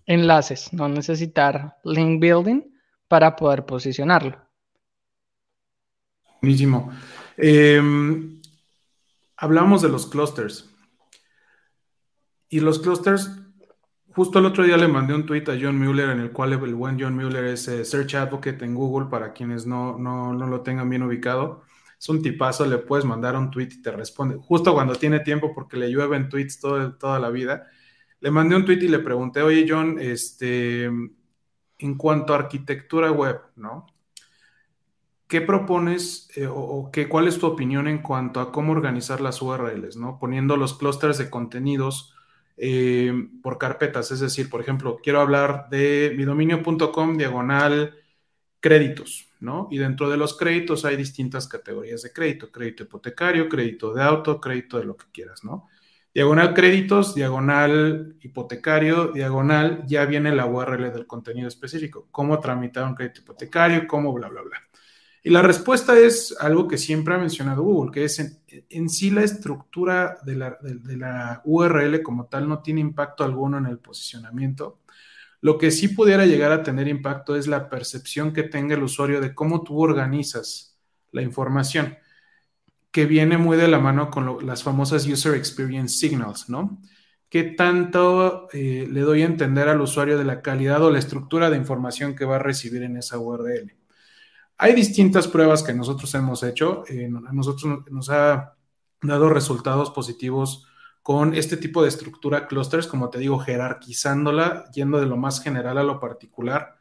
enlaces, 0.07 0.73
no 0.73 0.89
necesitar 0.89 1.77
link 1.85 2.21
building 2.21 2.63
para 3.09 3.37
poder 3.37 3.67
posicionarlo. 3.67 4.37
Buenísimo. 6.41 6.93
Em, 7.37 8.41
hablamos 9.37 9.83
de 9.83 9.89
los 9.89 10.07
clusters. 10.07 10.73
Y 12.49 12.61
los 12.61 12.79
clusters, 12.79 13.31
justo 14.15 14.39
el 14.39 14.47
otro 14.47 14.65
día 14.65 14.77
le 14.77 14.87
mandé 14.87 15.15
un 15.15 15.27
tweet 15.27 15.45
a 15.49 15.59
John 15.61 15.79
Mueller 15.79 16.11
en 16.11 16.21
el 16.21 16.31
cual 16.31 16.53
el 16.53 16.75
buen 16.75 17.01
John 17.01 17.17
Mueller 17.17 17.45
es 17.45 17.67
eh, 17.69 17.85
Search 17.85 18.15
Advocate 18.15 18.65
en 18.65 18.75
Google 18.75 19.09
para 19.11 19.33
quienes 19.33 19.67
no, 19.67 19.99
no, 19.99 20.33
lo 20.33 20.61
tengan 20.61 20.89
bien 20.89 21.03
ubicado. 21.03 21.63
Es 21.99 22.09
un 22.09 22.23
tipazo, 22.23 22.67
le 22.67 22.79
puedes 22.79 23.05
mandar 23.05 23.37
un 23.37 23.51
tweet 23.51 23.71
y 23.73 23.83
te 23.83 23.91
responde 23.91 24.37
justo 24.37 24.75
cuando 24.75 24.95
tiene 24.95 25.21
tiempo 25.21 25.53
porque 25.55 25.77
le 25.77 25.91
llueven 25.91 26.29
tweets 26.29 26.61
toda 26.61 27.19
la 27.19 27.31
vida 27.31 27.67
le 28.27 28.33
mandé 28.33 28.57
un 28.57 28.65
tweet 28.65 28.79
y 28.83 28.89
le 28.89 28.99
pregunté, 28.99 29.41
oye 29.41 29.65
John, 29.69 29.99
este, 30.01 30.87
en 30.87 31.95
cuanto 31.97 32.35
a 32.35 32.39
arquitectura 32.39 33.13
web, 33.13 33.41
¿no? 33.55 33.87
¿Qué 35.29 35.43
propones 35.43 36.29
eh, 36.35 36.49
o, 36.51 36.91
qué, 36.93 37.09
cuál 37.09 37.29
es 37.29 37.39
tu 37.39 37.47
opinión 37.47 37.87
en 37.87 37.99
cuanto 38.03 38.41
a 38.41 38.51
cómo 38.51 38.73
organizar 38.73 39.21
las 39.21 39.41
URLs, 39.41 39.97
¿no? 39.97 40.19
Poniendo 40.19 40.57
los 40.57 40.77
clústeres 40.77 41.19
de 41.19 41.31
contenidos 41.31 42.17
eh, 42.57 43.13
por 43.45 43.59
carpetas. 43.59 44.11
Es 44.11 44.19
decir, 44.19 44.51
por 44.51 44.61
ejemplo, 44.61 44.99
quiero 45.01 45.21
hablar 45.21 45.69
de 45.71 46.13
mi 46.17 46.25
dominio.com 46.25 47.17
diagonal 47.17 47.95
créditos, 48.59 49.29
¿no? 49.39 49.69
Y 49.71 49.79
dentro 49.79 50.11
de 50.11 50.17
los 50.17 50.37
créditos 50.37 50.85
hay 50.85 50.97
distintas 50.97 51.47
categorías 51.47 52.03
de 52.03 52.13
crédito, 52.13 52.51
crédito 52.51 52.83
hipotecario, 52.83 53.49
crédito 53.49 53.95
de 53.95 54.03
auto, 54.03 54.41
crédito 54.41 54.81
de 54.81 54.85
lo 54.85 54.97
que 54.97 55.07
quieras, 55.13 55.45
¿no? 55.45 55.69
Diagonal 56.17 56.55
créditos, 56.55 57.15
diagonal 57.15 58.17
hipotecario, 58.23 59.09
diagonal, 59.09 59.85
ya 59.87 60.07
viene 60.07 60.35
la 60.35 60.47
URL 60.47 60.91
del 60.91 61.07
contenido 61.07 61.47
específico, 61.47 62.09
cómo 62.11 62.41
tramitar 62.41 62.87
un 62.87 62.95
crédito 62.95 63.21
hipotecario, 63.21 63.87
cómo 63.87 64.15
bla, 64.15 64.31
bla, 64.31 64.41
bla. 64.41 64.57
Y 65.23 65.29
la 65.29 65.43
respuesta 65.43 65.99
es 65.99 66.35
algo 66.41 66.67
que 66.69 66.79
siempre 66.79 67.15
ha 67.15 67.19
mencionado 67.19 67.63
Google, 67.65 67.93
que 67.93 68.05
es 68.05 68.19
en, 68.71 68.89
sí 68.89 69.11
la 69.11 69.25
estructura 69.25 70.17
de 70.25 70.37
la, 70.37 70.57
de 70.63 70.97
la 70.97 71.43
URL 71.45 72.03
como 72.03 72.25
tal 72.29 72.49
no 72.49 72.63
tiene 72.63 72.81
impacto 72.81 73.23
alguno 73.23 73.59
en 73.59 73.67
el 73.67 73.79
posicionamiento. 73.79 74.81
Lo 75.43 75.59
que 75.59 75.71
sí 75.71 75.89
pudiera 75.89 76.25
llegar 76.25 76.51
a 76.51 76.63
tener 76.63 76.89
impacto 76.89 77.37
es 77.37 77.47
la 77.47 77.69
percepción 77.69 78.33
que 78.33 78.45
tenga 78.45 78.75
el 78.75 78.83
usuario 78.83 79.21
de 79.21 79.35
cómo 79.35 79.63
tú 79.63 79.79
organizas 79.83 80.79
la 81.13 81.21
información 81.21 81.95
que 82.97 83.05
viene 83.05 83.37
muy 83.37 83.59
de 83.59 83.69
la 83.69 83.79
mano 83.79 84.11
con 84.11 84.47
las 84.47 84.63
famosas 84.63 85.07
User 85.07 85.35
Experience 85.35 85.99
Signals, 85.99 86.49
¿no? 86.49 86.81
¿Qué 87.29 87.43
tanto 87.45 88.49
eh, 88.55 88.89
le 88.91 89.01
doy 89.03 89.21
a 89.21 89.27
entender 89.27 89.69
al 89.69 89.83
usuario 89.83 90.17
de 90.17 90.25
la 90.25 90.41
calidad 90.41 90.83
o 90.83 90.91
la 90.91 90.99
estructura 90.99 91.51
de 91.51 91.59
información 91.59 92.17
que 92.17 92.25
va 92.25 92.37
a 92.37 92.39
recibir 92.39 92.83
en 92.85 92.97
esa 92.97 93.19
URL? 93.19 93.77
Hay 94.57 94.73
distintas 94.73 95.29
pruebas 95.29 95.63
que 95.63 95.75
nosotros 95.75 96.15
hemos 96.15 96.43
hecho. 96.43 96.85
A 96.89 97.33
nosotros 97.35 97.81
nos 97.91 98.09
ha 98.09 98.55
dado 99.03 99.29
resultados 99.29 99.91
positivos 99.91 100.67
con 101.03 101.35
este 101.35 101.59
tipo 101.59 101.83
de 101.83 101.91
estructura 101.91 102.47
clusters, 102.47 102.87
como 102.87 103.11
te 103.11 103.19
digo, 103.19 103.39
jerarquizándola, 103.39 104.71
yendo 104.73 104.99
de 105.01 105.05
lo 105.05 105.19
más 105.19 105.43
general 105.43 105.77
a 105.77 105.83
lo 105.83 106.01
particular. 106.01 106.76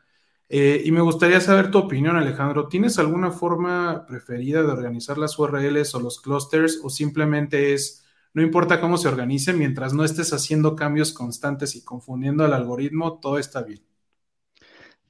Eh, 0.48 0.84
y 0.86 0.92
me 0.92 1.02
gustaría 1.02 1.42
saber 1.42 1.72
tu 1.72 1.80
opinión, 1.80 2.16
Alejandro. 2.16 2.68
¿Tienes 2.68 3.00
alguna 3.00 3.32
forma 3.32 4.06
preferida 4.08 4.62
de 4.62 4.72
organizar 4.72 5.18
las 5.18 5.38
URLs 5.40 5.96
o 5.96 6.00
los 6.00 6.22
clusters 6.22 6.80
o 6.84 6.90
simplemente 6.90 7.74
es, 7.74 8.06
no 8.34 8.42
importa 8.42 8.80
cómo 8.80 8.98
se 8.98 9.08
organice, 9.08 9.54
mientras 9.54 9.94
no 9.94 10.04
estés 10.04 10.34
haciendo 10.34 10.76
cambios 10.76 11.14
constantes 11.14 11.76
y 11.76 11.84
confundiendo 11.84 12.46
al 12.46 12.54
algoritmo, 12.54 13.20
todo 13.20 13.40
está 13.40 13.64
bien? 13.64 13.82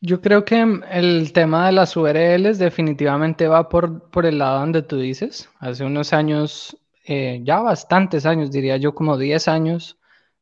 Yo 0.01 0.21
creo 0.21 0.45
que 0.45 0.63
el 0.91 1.33
tema 1.33 1.65
de 1.65 1.71
las 1.71 1.97
URLs 1.97 2.59
definitivamente 2.59 3.47
va 3.47 3.67
por, 3.69 4.09
por 4.11 4.25
el 4.25 4.37
lado 4.37 4.59
donde 4.59 4.83
tú 4.83 4.97
dices. 4.99 5.49
Hace 5.59 5.83
unos 5.83 6.13
años, 6.13 6.77
eh, 7.05 7.41
ya 7.43 7.59
bastantes 7.59 8.25
años, 8.25 8.51
diría 8.51 8.77
yo 8.77 8.93
como 8.93 9.17
10 9.17 9.47
años, 9.47 9.97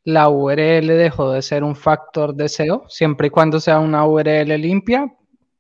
la 0.06 0.30
URL 0.30 0.88
dejó 0.88 1.32
de 1.32 1.42
ser 1.42 1.64
un 1.64 1.76
factor 1.76 2.36
de 2.36 2.50
SEO, 2.50 2.86
siempre 2.90 3.28
y 3.28 3.30
cuando 3.30 3.60
sea 3.60 3.80
una 3.80 4.06
URL 4.06 4.50
limpia, 4.60 5.14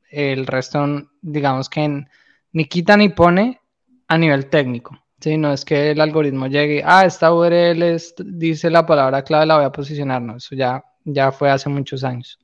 el 0.10 0.46
resto, 0.46 0.86
digamos 1.22 1.70
que 1.70 2.06
ni 2.52 2.66
quita 2.66 2.98
ni 2.98 3.10
pone 3.10 3.62
a 4.08 4.18
nivel 4.18 4.48
técnico. 4.48 4.98
¿sí? 5.20 5.38
No 5.38 5.54
es 5.54 5.64
que 5.66 5.92
el 5.92 6.02
algoritmo 6.02 6.48
llegue, 6.48 6.84
ah, 6.86 7.06
esta 7.06 7.34
URL 7.34 7.98
dice 8.26 8.70
la 8.70 8.86
palabra 8.86 9.24
clave, 9.24 9.46
la 9.46 9.56
voy 9.56 9.66
a 9.66 9.72
posicionar, 9.72 10.22
no, 10.22 10.38
eso 10.38 10.56
ya, 10.56 10.84
ya 11.06 11.32
fue 11.32 11.50
hace 11.50 11.70
muchos 11.70 12.04
años. 12.04 12.40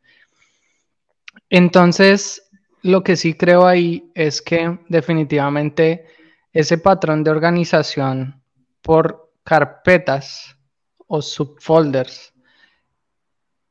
Entonces, 1.50 2.50
lo 2.82 3.04
que 3.04 3.16
sí 3.16 3.34
creo 3.34 3.68
ahí 3.68 4.10
es 4.16 4.42
que 4.42 4.80
definitivamente 4.88 6.06
ese 6.54 6.78
patrón 6.78 7.24
de 7.24 7.32
organización 7.32 8.42
por 8.82 9.32
carpetas, 9.44 10.56
o 11.10 11.22
subfolders 11.22 12.34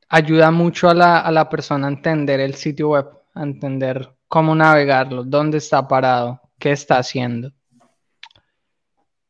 ayuda 0.09 0.51
mucho 0.51 0.89
a 0.89 0.93
la, 0.93 1.49
persona 1.49 1.87
a 1.87 1.91
entender 1.91 2.39
el 2.39 2.55
sitio 2.55 2.89
web, 2.89 3.07
a 3.33 3.43
entender 3.43 4.13
cómo 4.27 4.53
navegarlo, 4.53 5.23
dónde 5.23 5.57
está 5.57 5.87
parado, 5.87 6.41
qué 6.59 6.71
está 6.71 6.97
haciendo. 6.97 7.51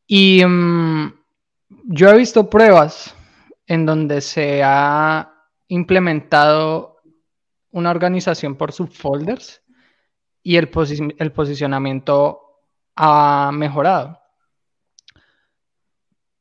Y 0.06 0.44
mm, 0.44 1.14
yo 1.84 2.08
he 2.08 2.18
visto 2.18 2.50
pruebas 2.50 3.14
en 3.66 3.86
donde 3.86 4.20
se 4.20 4.62
ha 4.64 5.32
implementado 5.68 6.96
una 7.70 7.90
organización 7.90 8.56
por 8.56 8.72
subfolders 8.72 9.62
y 10.42 10.56
el, 10.56 10.68
el 11.18 11.32
posicionamiento 11.32 12.40
ha 12.96 13.50
mejorado 13.52 14.19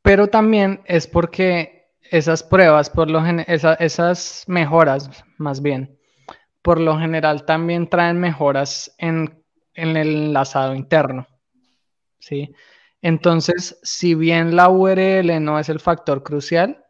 pero 0.09 0.27
también 0.27 0.81
es 0.85 1.05
porque 1.05 1.91
esas 2.01 2.41
pruebas, 2.41 2.89
por 2.89 3.11
lo 3.11 3.23
esas 3.27 4.43
mejoras 4.47 5.23
más 5.37 5.61
bien, 5.61 5.99
por 6.63 6.79
lo 6.79 6.97
general 6.97 7.45
también 7.45 7.87
traen 7.87 8.19
mejoras 8.19 8.91
en, 8.97 9.45
el 9.75 9.95
enlazado 9.95 10.73
interno. 10.73 11.27
¿sí? 12.17 12.55
Entonces, 13.03 13.79
si 13.83 14.15
bien 14.15 14.55
la 14.55 14.69
URL 14.69 15.43
no 15.43 15.59
es 15.59 15.69
el 15.69 15.79
factor 15.79 16.23
crucial, 16.23 16.83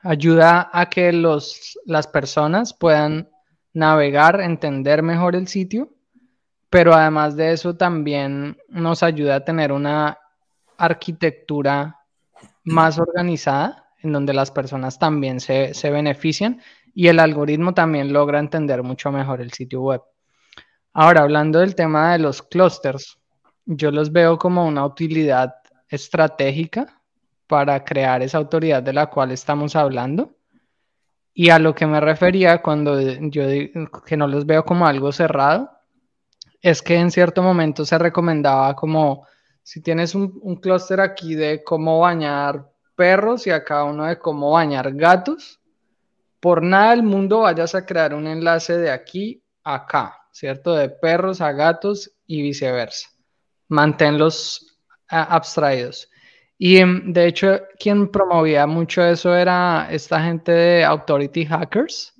ayuda 0.00 0.70
a 0.72 0.88
que 0.88 1.12
los, 1.12 1.78
las 1.84 2.06
personas 2.06 2.72
puedan 2.72 3.28
navegar, 3.74 4.40
entender 4.40 5.02
mejor 5.02 5.36
el 5.36 5.46
sitio, 5.46 5.90
pero 6.70 6.94
además 6.94 7.36
de 7.36 7.52
eso 7.52 7.76
también 7.76 8.56
nos 8.70 9.02
ayuda 9.02 9.36
a 9.36 9.44
tener 9.44 9.72
una 9.72 10.18
arquitectura 10.78 12.00
más 12.64 12.98
organizada, 12.98 13.84
en 14.02 14.12
donde 14.12 14.34
las 14.34 14.50
personas 14.50 14.98
también 14.98 15.40
se, 15.40 15.72
benefician 15.90 16.60
y 16.94 17.08
el 17.08 17.18
algoritmo 17.18 17.72
también 17.74 18.12
logra 18.12 18.38
entender 18.38 18.82
mucho 18.82 19.10
mejor 19.10 19.40
el 19.40 19.52
sitio 19.52 19.80
web. 19.80 20.02
Ahora, 20.92 21.22
hablando 21.22 21.58
del 21.58 21.74
tema 21.74 22.12
de 22.12 22.18
los 22.18 22.42
clusters, 22.42 23.18
yo 23.64 23.90
los 23.90 24.12
veo 24.12 24.38
como 24.38 24.66
una 24.66 24.84
utilidad 24.84 25.54
estratégica 25.88 27.00
para 27.46 27.82
crear 27.84 28.22
esa 28.22 28.38
autoridad 28.38 28.82
de 28.82 28.92
la 28.92 29.06
cual 29.06 29.32
estamos 29.32 29.74
hablando. 29.74 30.36
Y 31.32 31.50
a 31.50 31.58
lo 31.58 31.74
que 31.74 31.86
me 31.86 32.00
refería 32.00 32.62
cuando 32.62 33.00
yo 33.00 33.48
digo 33.48 33.90
que 34.06 34.16
no 34.16 34.28
los 34.28 34.46
veo 34.46 34.64
como 34.64 34.86
algo 34.86 35.10
cerrado, 35.10 35.70
es 36.60 36.80
que 36.80 36.96
en 36.96 37.10
cierto 37.10 37.42
momento 37.42 37.84
se 37.84 37.98
recomendaba 37.98 38.74
como 38.76 39.26
si 39.64 39.80
tienes 39.80 40.14
un, 40.14 40.38
un 40.42 40.54
clúster 40.56 41.00
aquí 41.00 41.34
de 41.34 41.64
cómo 41.64 41.98
bañar 41.98 42.70
perros 42.94 43.48
y 43.48 43.50
acá 43.50 43.82
uno 43.82 44.04
de 44.04 44.18
cómo 44.18 44.52
bañar 44.52 44.94
gatos, 44.94 45.60
por 46.38 46.62
nada 46.62 46.90
del 46.90 47.02
mundo 47.02 47.40
vayas 47.40 47.74
a 47.74 47.84
crear 47.84 48.14
un 48.14 48.26
enlace 48.26 48.76
de 48.76 48.90
aquí 48.90 49.42
a 49.64 49.76
acá, 49.76 50.18
¿cierto? 50.30 50.74
De 50.74 50.90
perros 50.90 51.40
a 51.40 51.50
gatos 51.52 52.12
y 52.26 52.42
viceversa. 52.42 53.08
Manténlos 53.68 54.78
abstraídos. 55.08 56.10
Y 56.58 56.76
em, 56.76 57.12
de 57.12 57.26
hecho, 57.26 57.60
quien 57.78 58.08
promovía 58.08 58.66
mucho 58.66 59.02
eso 59.02 59.34
era 59.34 59.88
esta 59.90 60.22
gente 60.22 60.52
de 60.52 60.84
Authority 60.84 61.46
Hackers. 61.46 62.12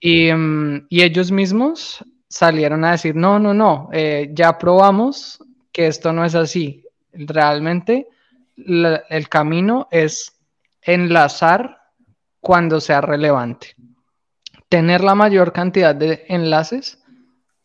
y, 0.00 0.28
em, 0.28 0.86
y, 0.88 1.02
ellos 1.02 1.30
mismos 1.30 2.02
salieron 2.28 2.84
a 2.84 2.92
decir, 2.92 3.14
no, 3.14 3.38
no, 3.38 3.52
no, 3.52 3.90
eh, 3.92 4.30
ya 4.32 4.56
probamos 4.56 5.38
que 5.72 5.86
esto 5.86 6.12
no 6.12 6.24
es 6.24 6.34
así. 6.34 6.84
Realmente 7.12 8.08
el 8.56 9.28
camino 9.28 9.88
es 9.90 10.38
enlazar 10.82 11.78
cuando 12.40 12.80
sea 12.80 13.00
relevante. 13.00 13.74
Tener 14.68 15.02
la 15.02 15.14
mayor 15.14 15.52
cantidad 15.52 15.94
de 15.94 16.24
enlaces 16.28 16.98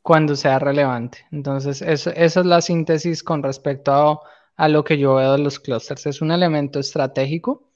cuando 0.02 0.36
sea 0.36 0.60
relevante. 0.60 1.26
Entonces, 1.32 1.82
esa 1.82 2.12
es 2.12 2.36
la 2.36 2.62
síntesis 2.62 3.24
con 3.24 3.42
respecto 3.42 4.22
a, 4.58 4.70
lo 4.70 4.84
que 4.84 4.98
yo 4.98 5.16
veo 5.16 5.32
de 5.32 5.40
los 5.40 5.60
clusters. 5.60 6.06
Es 6.06 6.22
un 6.22 6.32
elemento 6.32 6.80
estratégico 6.80 7.70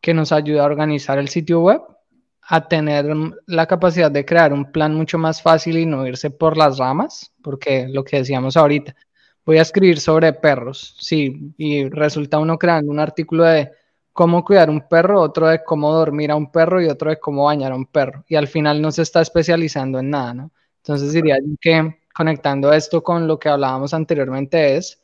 que 0.00 0.14
nos 0.14 0.32
ayuda 0.32 0.62
a 0.62 0.66
organizar 0.66 1.18
el 1.18 1.28
sitio 1.28 1.60
web, 1.60 1.82
a 2.42 2.68
tener 2.68 3.06
la 3.46 3.66
capacidad 3.66 4.10
de 4.10 4.24
crear 4.24 4.52
un 4.52 4.72
plan 4.72 4.94
mucho 4.94 5.18
más 5.18 5.40
fácil 5.40 5.78
y 5.78 5.86
no 5.86 6.06
irse 6.06 6.30
por 6.30 6.56
las 6.56 6.78
ramas, 6.78 7.32
porque 7.42 7.86
lo 7.88 8.04
que 8.04 8.18
decíamos 8.18 8.56
ahorita, 8.56 8.94
voy 9.44 9.58
a 9.58 9.62
escribir 9.62 10.00
sobre 10.00 10.32
perros, 10.32 10.96
sí, 10.98 11.54
y 11.58 11.88
resulta 11.88 12.38
uno 12.38 12.58
creando 12.58 12.90
un 12.90 13.00
artículo 13.00 13.44
de 13.44 13.70
cómo 14.12 14.44
cuidar 14.44 14.70
un 14.70 14.88
perro, 14.88 15.20
otro 15.20 15.48
de 15.48 15.62
cómo 15.64 15.92
dormir 15.92 16.30
a 16.30 16.36
un 16.36 16.50
perro 16.50 16.80
y 16.80 16.86
otro 16.86 17.10
de 17.10 17.18
cómo 17.18 17.44
bañar 17.44 17.72
a 17.72 17.76
un 17.76 17.86
perro. 17.86 18.24
Y 18.28 18.36
al 18.36 18.48
final 18.48 18.80
no 18.80 18.92
se 18.92 19.02
está 19.02 19.20
especializando 19.20 19.98
en 19.98 20.10
nada, 20.10 20.34
¿no? 20.34 20.52
Entonces 20.78 21.12
diría 21.12 21.36
que 21.60 21.98
conectando 22.14 22.72
esto 22.72 23.02
con 23.02 23.26
lo 23.26 23.38
que 23.38 23.48
hablábamos 23.48 23.92
anteriormente 23.92 24.76
es 24.76 25.02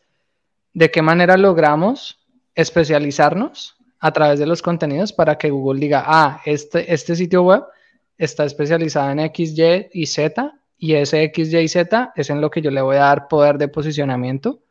de 0.72 0.90
qué 0.90 1.02
manera 1.02 1.36
logramos 1.36 2.18
especializarnos 2.54 3.76
a 3.98 4.12
través 4.12 4.38
de 4.38 4.46
los 4.46 4.62
contenidos 4.62 5.12
para 5.12 5.36
que 5.36 5.50
Google 5.50 5.80
diga, 5.80 6.04
ah, 6.06 6.40
este, 6.44 6.92
este 6.92 7.16
sitio 7.16 7.42
web 7.42 7.64
está 8.16 8.44
especializado 8.44 9.10
en 9.10 9.20
X, 9.20 9.58
Y 9.58 9.88
y 9.92 10.06
Z 10.06 10.59
y 10.80 10.94
ese 10.94 11.22
X, 11.24 11.52
Y, 11.52 11.68
Z 11.68 12.12
es 12.16 12.30
en 12.30 12.40
lo 12.40 12.50
que 12.50 12.62
yo 12.62 12.70
le 12.70 12.80
voy 12.80 12.96
a 12.96 13.00
dar 13.00 13.28
poder 13.28 13.58
de 13.58 13.68
posicionamiento, 13.68 14.62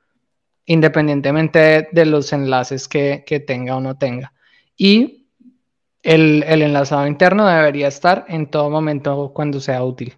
independientemente 0.65 1.87
de, 1.91 2.05
los 2.07 2.33
enlaces 2.33 2.87
que, 2.87 3.23
tenga 3.45 3.75
o 3.75 3.79
no 3.79 3.95
tenga. 3.95 4.33
Y 4.75 5.27
el, 6.01 6.43
el 6.47 6.63
enlazado 6.63 7.05
interno 7.05 7.45
debería 7.45 7.87
estar 7.87 8.25
en 8.27 8.49
todo 8.49 8.71
momento 8.71 9.31
cuando 9.35 9.61
sea 9.61 9.83
útil. 9.83 10.15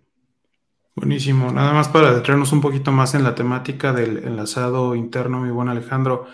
Buenísimo. 0.95 1.51
Nada 1.51 1.73
más 1.73 1.89
para 1.89 2.13
detenernos 2.13 2.53
un 2.53 2.61
poquito 2.61 2.93
más 2.93 3.13
en 3.13 3.25
la 3.25 3.35
temática 3.35 3.91
del 3.91 4.19
enlazado 4.19 4.95
interno, 4.95 5.41
mi 5.41 5.51
buen 5.51 5.67
Alejandro, 5.67 6.25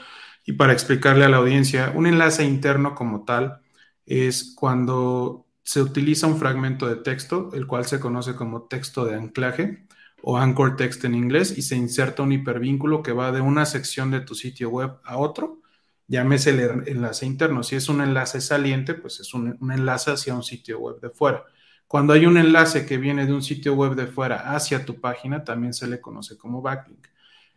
y 0.46 0.54
para 0.54 0.74
explicarle 0.74 1.26
a 1.26 1.30
la 1.30 1.38
audiencia, 1.38 1.91
un 1.96 2.06
enlace 2.06 2.43
interno 2.43 2.93
como 2.93 3.26
tal 3.26 3.62
es 4.06 4.54
cuando 4.56 5.47
se 5.68 5.82
utiliza 5.82 6.28
un 6.28 6.38
fragmento 6.38 6.88
de 6.88 6.96
texto, 6.96 7.50
el 7.54 7.68
cual 7.68 7.86
se 7.86 8.00
conoce 8.00 8.36
como 8.36 8.68
texto 8.68 9.04
de 9.04 9.16
anclaje 9.16 9.86
o 10.22 10.38
anchor 10.38 10.78
text 10.78 11.04
en 11.04 11.14
inglés, 11.14 11.58
y 11.58 11.62
se 11.62 11.76
inserta 11.76 12.24
un 12.24 12.32
hipervínculo 12.32 13.04
que 13.04 13.12
va 13.12 13.34
de 13.34 13.42
una 13.42 13.66
sección 13.66 14.10
de 14.10 14.22
tu 14.22 14.34
sitio 14.34 14.70
web 14.70 14.94
a 15.04 15.18
otro, 15.18 15.62
llámese 16.08 16.52
el 16.52 16.88
enlace 16.88 17.26
interno. 17.26 17.64
Si 17.64 17.76
es 17.76 17.90
un 17.90 18.00
enlace 18.00 18.40
saliente, 18.40 18.94
pues 18.94 19.20
es 19.20 19.34
un, 19.34 19.58
enlace 19.70 20.12
hacia 20.12 20.34
un 20.36 20.44
sitio 20.44 20.80
web 20.80 21.02
de 21.02 21.10
fuera. 21.10 21.44
Cuando 21.86 22.14
hay 22.14 22.26
un 22.26 22.38
enlace 22.38 22.86
que 22.86 22.98
viene 22.98 23.26
de 23.26 23.34
un 23.34 23.44
sitio 23.44 23.74
web 23.74 23.94
de 23.96 24.08
fuera 24.08 24.56
hacia 24.56 24.86
tu 24.86 25.02
página, 25.02 25.44
también 25.44 25.74
se 25.74 25.88
le 25.88 26.00
conoce 26.00 26.38
como 26.38 26.62
backlink. 26.62 27.08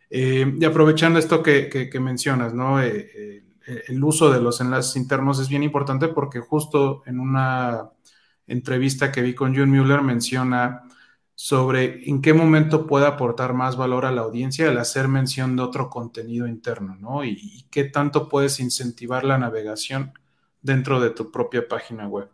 Eh, 0.09 0.53
y 0.59 0.65
aprovechando 0.65 1.17
esto 1.17 1.41
que, 1.41 1.89
mencionas, 2.01 2.53
¿no? 2.53 2.83
Eh, 2.83 3.45
el 3.65 4.03
uso 4.03 4.31
de 4.31 4.41
los 4.41 4.61
enlaces 4.61 4.95
internos 4.95 5.39
es 5.39 5.49
bien 5.49 5.63
importante 5.63 6.07
porque 6.07 6.39
justo 6.39 7.03
en 7.05 7.19
una 7.19 7.89
entrevista 8.47 9.11
que 9.11 9.21
vi 9.21 9.33
con 9.33 9.55
John 9.55 9.69
Mueller 9.69 10.01
menciona 10.01 10.83
sobre 11.35 12.07
en 12.07 12.21
qué 12.21 12.33
momento 12.33 12.85
puede 12.85 13.07
aportar 13.07 13.53
más 13.53 13.75
valor 13.75 14.05
a 14.05 14.11
la 14.11 14.21
audiencia 14.21 14.69
el 14.69 14.77
hacer 14.77 15.07
mención 15.07 15.55
de 15.55 15.63
otro 15.63 15.89
contenido 15.89 16.47
interno, 16.47 16.95
¿no? 16.99 17.23
Y, 17.23 17.65
qué 17.71 17.85
tanto 17.85 18.29
puedes 18.29 18.59
incentivar 18.59 19.23
la 19.23 19.39
navegación 19.39 20.13
dentro 20.61 20.99
de 20.99 21.09
tu 21.09 21.31
propia 21.31 21.67
página 21.67 22.07
web. 22.07 22.29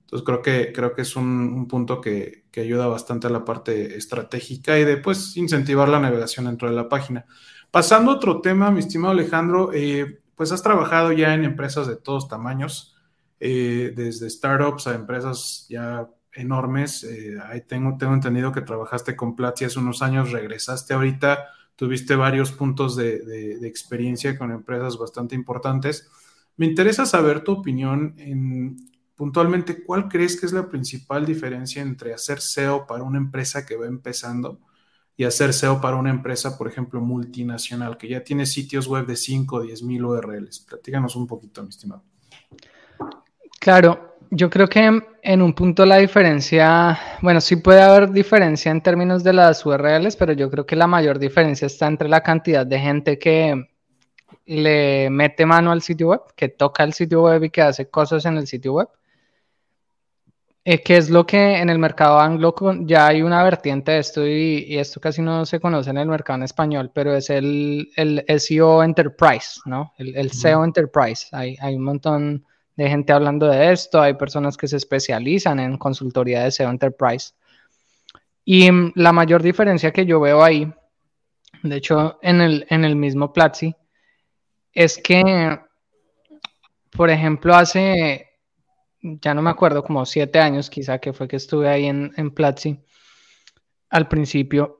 Entonces 0.00 0.24
creo 0.24 0.40
que, 0.40 0.72
creo 0.72 0.94
que 0.94 1.02
es 1.02 1.14
un, 1.16 1.68
punto 1.68 2.00
que, 2.00 2.46
ayuda 2.56 2.88
bastante 2.88 3.28
a 3.28 3.30
la 3.30 3.44
parte 3.44 3.96
estratégica 3.96 4.78
y 4.78 4.84
de 4.84 4.96
pues 4.96 5.36
incentivar 5.36 5.88
la 5.88 6.00
navegación 6.00 6.46
dentro 6.46 6.68
de 6.68 6.74
la 6.74 6.88
página. 6.88 7.24
Pasando 7.70 8.10
a 8.10 8.14
otro 8.14 8.40
tema, 8.40 8.70
mi 8.72 8.80
estimado 8.80 9.12
Alejandro, 9.12 9.70
eh, 9.72 10.20
pues 10.38 10.52
has 10.52 10.62
trabajado 10.62 11.12
ya 11.12 11.34
en 11.34 11.44
empresas 11.44 11.88
de 11.88 11.96
todos 11.96 12.28
tamaños, 12.28 12.96
eh, 13.40 13.92
desde 13.94 14.30
startups 14.30 14.86
a 14.86 14.94
empresas 14.94 15.66
ya 15.68 16.08
enormes. 16.32 17.02
Eh, 17.02 17.36
ahí 17.44 17.62
tengo, 17.62 17.98
tengo 17.98 18.14
entendido 18.14 18.52
que 18.52 18.60
trabajaste 18.60 19.16
con 19.16 19.34
Platzi 19.34 19.64
hace 19.64 19.80
unos 19.80 20.00
años, 20.00 20.30
regresaste 20.30 20.94
ahorita, 20.94 21.48
tuviste 21.74 22.14
varios 22.14 22.52
puntos 22.52 22.94
de, 22.94 23.58
experiencia 23.66 24.38
con 24.38 24.52
empresas 24.52 24.96
bastante 24.96 25.34
importantes. 25.34 26.08
Me 26.56 26.66
interesa 26.66 27.04
saber 27.04 27.42
tu 27.42 27.52
opinión 27.52 28.14
en 28.18 28.76
puntualmente 29.16 29.82
cuál 29.82 30.08
crees 30.08 30.38
que 30.38 30.46
es 30.46 30.52
la 30.52 30.68
principal 30.68 31.26
diferencia 31.26 31.82
entre 31.82 32.14
hacer 32.14 32.40
SEO 32.40 32.86
para 32.86 33.02
una 33.02 33.18
empresa 33.18 33.66
que 33.66 33.76
va 33.76 33.86
empezando 33.86 34.60
y 35.18 35.24
hacer 35.24 35.52
SEO 35.52 35.80
para 35.80 35.96
una 35.96 36.10
empresa, 36.10 36.56
por 36.56 36.68
ejemplo, 36.68 37.00
multinacional, 37.00 37.98
que 37.98 38.08
ya 38.08 38.22
tiene 38.22 38.46
sitios 38.46 38.86
web 38.86 39.04
de 39.04 39.16
5 39.16 39.56
o 39.56 39.62
10 39.62 39.82
mil 39.82 40.04
URLs. 40.04 40.60
Platíganos 40.60 41.16
un 41.16 41.26
poquito, 41.26 41.60
mi 41.60 41.70
estimado. 41.70 42.04
Claro, 43.58 44.16
yo 44.30 44.48
creo 44.48 44.68
que 44.68 45.02
en 45.20 45.42
un 45.42 45.54
punto 45.54 45.84
la 45.84 45.96
diferencia, 45.96 46.96
bueno, 47.20 47.40
sí 47.40 47.56
puede 47.56 47.82
haber 47.82 48.12
diferencia 48.12 48.70
en 48.70 48.80
términos 48.80 49.24
de 49.24 49.32
las 49.32 49.66
URLs, 49.66 50.14
pero 50.14 50.34
yo 50.34 50.48
creo 50.52 50.64
que 50.64 50.76
la 50.76 50.86
mayor 50.86 51.18
diferencia 51.18 51.66
está 51.66 51.88
entre 51.88 52.08
la 52.08 52.22
cantidad 52.22 52.64
de 52.64 52.78
gente 52.78 53.18
que 53.18 53.70
le 54.46 55.10
mete 55.10 55.44
mano 55.44 55.72
al 55.72 55.82
sitio 55.82 56.10
web, 56.10 56.20
que 56.36 56.48
toca 56.48 56.84
el 56.84 56.92
sitio 56.92 57.22
web 57.22 57.42
y 57.42 57.50
que 57.50 57.62
hace 57.62 57.90
cosas 57.90 58.24
en 58.24 58.36
el 58.36 58.46
sitio 58.46 58.74
web. 58.74 58.88
Eh, 60.70 60.82
que 60.82 60.98
es 60.98 61.08
lo 61.08 61.24
que 61.24 61.56
en 61.56 61.70
el 61.70 61.78
mercado 61.78 62.20
anglo 62.20 62.54
ya 62.80 63.06
hay 63.06 63.22
una 63.22 63.42
vertiente 63.42 63.92
de 63.92 63.98
esto 64.00 64.26
y, 64.26 64.76
esto 64.76 65.00
casi 65.00 65.22
no 65.22 65.46
se 65.46 65.60
conoce 65.60 65.88
en 65.88 65.96
el 65.96 66.08
mercado 66.08 66.36
en 66.36 66.42
español, 66.42 66.90
pero 66.92 67.16
es 67.16 67.30
el, 67.30 67.90
el 67.96 68.22
SEO 68.38 68.82
Enterprise, 68.82 69.60
¿no? 69.64 69.94
El, 69.96 70.30
SEO 70.30 70.62
Enterprise. 70.62 71.28
Hay, 71.32 71.56
hay 71.58 71.74
un 71.74 71.84
montón 71.84 72.44
de 72.76 72.86
gente 72.86 73.14
hablando 73.14 73.46
de 73.46 73.72
esto, 73.72 73.98
hay 73.98 74.12
personas 74.12 74.58
que 74.58 74.68
se 74.68 74.76
especializan 74.76 75.58
en 75.58 75.78
consultoría 75.78 76.44
de 76.44 76.50
SEO 76.50 76.68
Enterprise. 76.68 77.32
Y 78.44 78.70
mm, 78.70 78.92
la 78.96 79.12
mayor 79.12 79.42
diferencia 79.42 79.90
que 79.90 80.04
yo 80.04 80.20
veo 80.20 80.44
ahí, 80.44 80.70
de 81.62 81.76
hecho 81.76 82.18
en 82.20 82.42
el, 82.42 82.66
en 82.68 82.84
el 82.84 82.94
mismo 82.94 83.32
Platzi, 83.32 83.74
es 84.74 84.98
que, 84.98 85.58
por 86.90 87.08
ejemplo, 87.08 87.54
hace, 87.54 88.27
ya 89.02 89.34
no 89.34 89.42
me 89.42 89.50
acuerdo, 89.50 89.82
como 89.82 90.04
siete 90.06 90.38
años 90.40 90.70
quizá 90.70 90.98
que 90.98 91.12
fue 91.12 91.28
que 91.28 91.36
estuve 91.36 91.68
ahí 91.68 91.86
en, 91.86 92.12
en 92.16 92.30
Platzi, 92.30 92.80
al 93.90 94.08
principio, 94.08 94.78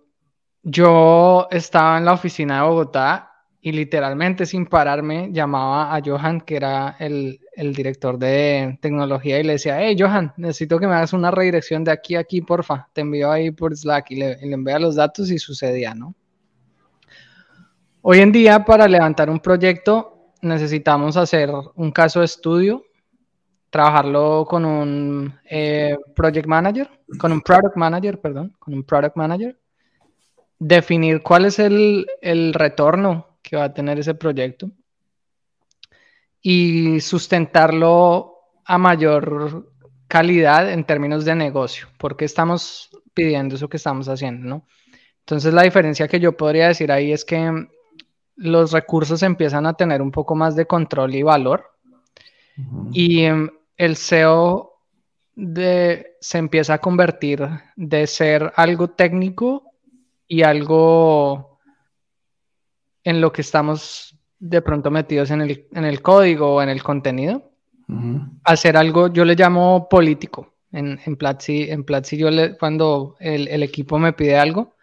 yo 0.63 1.49
estaba 1.51 1.99
en 1.99 2.05
la 2.05 2.13
oficina 2.13 2.57
de 2.57 2.69
Bogotá 2.69 3.29
y 3.61 3.73
literalmente 3.73 4.47
sin 4.47 4.67
pararme 4.67 5.31
llamaba 5.33 5.95
a 5.95 6.01
Johan, 6.05 6.41
que 6.41 6.57
era 6.57 6.97
el, 6.99 7.41
director 7.57 8.19
de 8.19 8.79
tecnología, 8.81 9.41
y 9.41 9.43
le 9.43 9.55
decía, 9.55 9.81
hey 9.81 9.97
Johan, 9.99 10.33
necesito 10.37 10.79
que 10.79 10.87
me 10.87 10.95
hagas 10.95 11.13
una 11.13 11.31
redirección 11.31 11.83
de 11.85 11.91
aquí 11.91 12.15
a 12.15 12.21
aquí, 12.21 12.41
porfa. 12.41 12.89
Te 12.93 13.01
envío 13.01 13.31
ahí 13.31 13.51
por 13.51 13.77
Slack 13.77 14.13
y 14.13 14.17
le, 14.17 14.39
y 14.41 14.47
le 14.47 14.55
envía 14.55 14.79
los 14.79 14.95
datos 14.95 15.31
y 15.31 15.39
sucedía, 15.39 15.95
¿no? 15.95 16.15
Hoy 18.01 18.21
en 18.21 18.31
día, 18.31 18.65
para 18.65 18.87
levantar 18.87 19.29
un 19.29 19.41
proyecto, 19.41 20.33
necesitamos 20.41 21.17
hacer 21.17 21.51
un 21.75 21.91
caso 21.91 22.21
de 22.21 22.27
estudio, 22.27 22.85
trabajarlo 23.71 24.47
con 24.49 24.65
un 24.65 25.35
eh, 25.45 25.97
project 26.15 26.47
manager, 26.47 26.89
con 27.19 27.33
un 27.33 27.41
product 27.41 27.77
manager, 27.77 28.21
perdón, 28.21 28.55
con 28.59 28.75
un 28.75 28.85
product 28.85 29.17
manager, 29.17 29.59
definir 30.59 31.23
cuál 31.23 31.45
es 31.45 31.59
el, 31.59 32.07
el 32.21 32.55
retorno 32.55 33.39
que 33.43 33.57
va 33.57 33.65
a 33.65 33.75
tener 33.75 33.99
ese 33.99 34.15
proyecto 34.15 34.71
y 36.41 37.01
sustentarlo 37.01 38.35
a 38.65 38.79
mayor 38.79 39.73
calidad 40.07 40.71
en 40.71 40.85
términos 40.85 41.25
de 41.25 41.35
negocio, 41.35 41.89
porque 41.99 42.25
estamos 42.25 42.91
pidiendo 43.15 43.57
eso 43.57 43.69
que 43.69 43.77
estamos 43.77 44.09
haciendo, 44.09 44.47
¿no? 44.47 44.67
Entonces 45.21 45.53
la 45.53 45.63
diferencia 45.63 46.09
que 46.09 46.21
yo 46.21 46.37
podría 46.37 46.69
decir 46.69 46.91
ahí 46.91 47.13
es 47.13 47.25
que 47.25 47.67
los 48.37 48.73
recursos 48.73 49.23
empiezan 49.23 49.67
a 49.67 49.75
tener 49.75 50.01
un 50.01 50.11
poco 50.11 50.35
más 50.35 50.57
de 50.57 50.67
control 50.67 51.15
y 51.15 51.23
valor. 51.23 51.65
Y 52.93 53.25
em, 53.25 53.51
el 53.79 53.97
SEO 53.97 54.75
de, 55.35 56.17
se 56.21 56.39
empieza 56.39 56.75
a 56.75 56.79
convertir 56.79 57.49
de 57.77 58.07
ser 58.07 58.53
algo 58.57 58.91
técnico 58.91 59.71
y 60.27 60.43
algo 60.43 61.59
en 63.05 63.21
lo 63.21 63.33
que 63.33 63.41
estamos 63.41 64.19
de 64.41 64.61
pronto 64.61 64.91
metidos 64.91 65.31
en 65.31 65.41
el, 65.41 65.67
en 65.73 65.85
el 65.85 66.03
código 66.03 66.57
o 66.57 66.63
en 66.63 66.69
el 66.69 66.83
contenido, 66.83 67.51
hacer 68.45 68.77
algo, 68.77 69.09
yo 69.09 69.25
le 69.25 69.35
llamo 69.35 69.89
político. 69.89 70.55
En, 70.71 71.01
en 71.07 71.17
Platzi, 71.17 71.71
en 71.71 71.83
Platzi 71.83 72.19
yo 72.19 72.31
le, 72.31 72.59
cuando 72.59 73.17
el, 73.21 73.49
el, 73.49 73.63
equipo 73.63 73.99
me 73.99 74.13
pide 74.13 74.37
algo, 74.37 74.77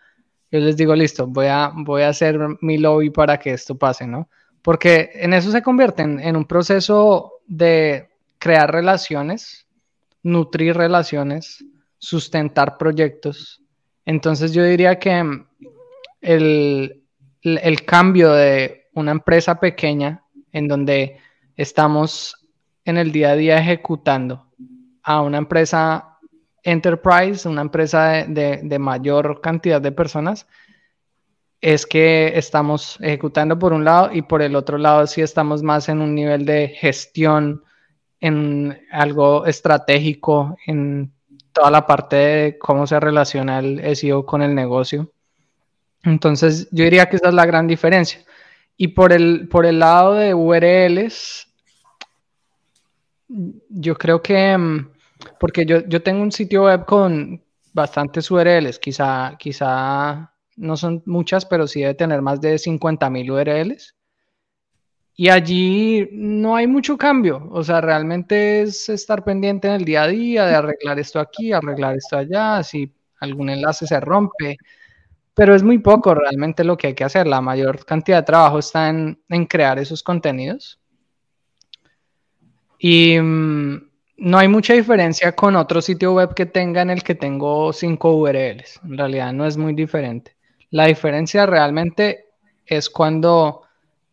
yo 0.52 0.60
les 0.60 0.76
digo, 0.76 0.96
listo, 0.96 1.28
voy 1.28 1.46
a, 1.46 1.72
voy 1.76 2.02
a 2.02 2.10
hacer 2.10 2.40
mi 2.62 2.80
lobby 2.80 3.12
para 3.12 3.38
que 3.38 3.54
esto 3.54 3.78
pase, 3.78 4.08
¿no? 4.08 4.28
Porque 4.64 5.12
en 5.14 5.34
eso 5.34 5.52
se 5.52 5.62
convierte 5.62 6.02
en, 6.02 6.20
en 6.20 6.36
un 6.36 6.46
proceso 6.46 7.34
de 7.46 8.10
crear 8.46 8.72
relaciones, 8.72 9.66
nutrir 10.22 10.78
relaciones, 10.78 11.66
sustentar 11.98 12.78
proyectos. 12.78 13.64
Entonces 14.06 14.54
yo 14.54 14.64
diría 14.64 15.00
que 15.00 15.24
el, 16.22 17.04
el 17.42 17.86
cambio 17.86 18.34
de 18.34 18.86
una 18.94 19.14
empresa 19.14 19.60
pequeña 19.60 20.24
en 20.52 20.68
donde 20.68 21.18
estamos 21.58 22.36
en 22.84 22.98
el 22.98 23.12
día 23.12 23.32
a 23.32 23.36
día 23.36 23.58
ejecutando 23.58 24.46
a 25.02 25.24
una 25.24 25.40
empresa 25.40 26.20
enterprise, 26.62 27.50
una 27.50 27.62
empresa 27.62 28.28
de, 28.28 28.78
mayor 28.78 29.42
cantidad 29.42 29.82
de 29.82 29.92
personas, 29.92 30.46
es 31.62 31.88
que 31.88 32.34
estamos 32.36 33.00
ejecutando 33.02 33.58
por 33.58 33.74
un 33.74 33.84
lado 33.84 34.12
y 34.14 34.22
por 34.22 34.44
el 34.44 34.56
otro 34.56 34.78
lado 34.78 35.08
sí 35.08 35.22
estamos 35.22 35.64
más 35.64 35.90
en 35.90 36.00
un 36.00 36.14
nivel 36.14 36.46
de 36.46 36.68
gestión, 36.68 37.65
en 38.20 38.80
algo 38.92 39.46
estratégico, 39.46 40.58
en 40.66 41.12
toda 41.54 41.72
la 41.72 41.86
parte 41.86 42.16
de 42.16 42.58
cómo 42.58 42.86
se 42.88 43.00
relaciona 43.00 43.60
el 43.60 43.96
SEO 43.96 44.26
con 44.26 44.42
el 44.42 44.54
negocio. 44.54 45.12
Entonces, 46.04 46.68
yo 46.72 46.84
diría 46.84 47.08
que 47.08 47.16
esa 47.16 47.30
es 47.30 47.34
la 47.34 47.46
gran 47.46 47.68
diferencia. 47.68 48.20
Y 48.78 48.90
por 48.90 49.14
el, 49.14 49.48
por 49.48 49.66
el 49.66 49.80
lado 49.80 50.14
de 50.14 50.34
URLs, 50.34 51.48
yo 53.28 53.96
creo 53.96 54.22
que, 54.22 54.58
mm, 54.58 54.90
porque 55.40 55.66
yo, 55.66 55.80
yo 55.88 56.04
tengo 56.04 56.22
un 56.22 56.32
sitio 56.32 56.66
web 56.66 56.86
con 56.86 57.42
bastantes 57.74 58.30
URLs, 58.30 58.80
quizá, 58.80 59.36
quizá 59.38 60.32
no 60.58 60.78
son 60.78 61.04
muchas, 61.06 61.46
pero 61.46 61.68
sí 61.68 61.82
debe 61.82 61.96
tener 61.96 62.22
más 62.22 62.40
de 62.42 62.58
50.000 62.58 63.32
URLs. 63.32 63.96
Y 65.18 65.30
allí 65.30 66.10
no 66.12 66.56
hay 66.56 66.68
mucho 66.68 66.98
cambio, 66.98 67.48
o 67.52 67.64
sea, 67.64 67.80
realmente 67.80 68.64
es 68.64 68.90
estar 68.90 69.24
pendiente 69.24 69.68
en 69.70 69.76
el 69.76 69.86
día 69.86 70.04
a 70.04 70.08
día 70.08 70.46
de 70.46 70.56
arreglar 70.56 71.00
esto 71.00 71.20
aquí, 71.20 71.54
arreglar 71.54 71.96
esto 71.96 72.18
allá, 72.18 72.62
si 72.64 72.92
algún 73.22 73.50
enlace 73.50 73.88
se 73.88 74.00
rompe, 74.02 74.58
pero 75.34 75.56
es 75.56 75.64
muy 75.64 75.80
poco 75.80 76.16
realmente 76.16 76.64
lo 76.64 76.78
que 76.78 76.88
hay 76.88 76.94
que 76.96 77.04
hacer. 77.04 77.28
La 77.28 77.42
mayor 77.42 77.86
cantidad 77.86 78.18
de 78.20 78.26
trabajo 78.26 78.60
está 78.60 78.90
en, 78.90 79.18
crear 79.48 79.80
esos 79.80 80.04
contenidos. 80.04 80.80
Y 82.80 83.20
mm, 83.20 83.90
no 84.18 84.38
hay 84.38 84.48
mucha 84.48 84.74
diferencia 84.74 85.34
con 85.34 85.56
otro 85.56 85.82
sitio 85.82 86.14
web 86.14 86.34
que 86.34 86.46
tenga 86.46 86.82
en 86.82 86.90
el 86.90 87.04
que 87.04 87.16
tengo 87.16 87.74
cinco 87.74 88.16
URLs. 88.16 88.82
En 88.84 88.98
realidad 88.98 89.34
no 89.34 89.46
es 89.46 89.58
muy 89.58 89.74
diferente. 89.74 90.36
La 90.72 90.86
diferencia 90.86 91.46
realmente 91.46 92.28
es 92.66 92.90
cuando 92.90 93.65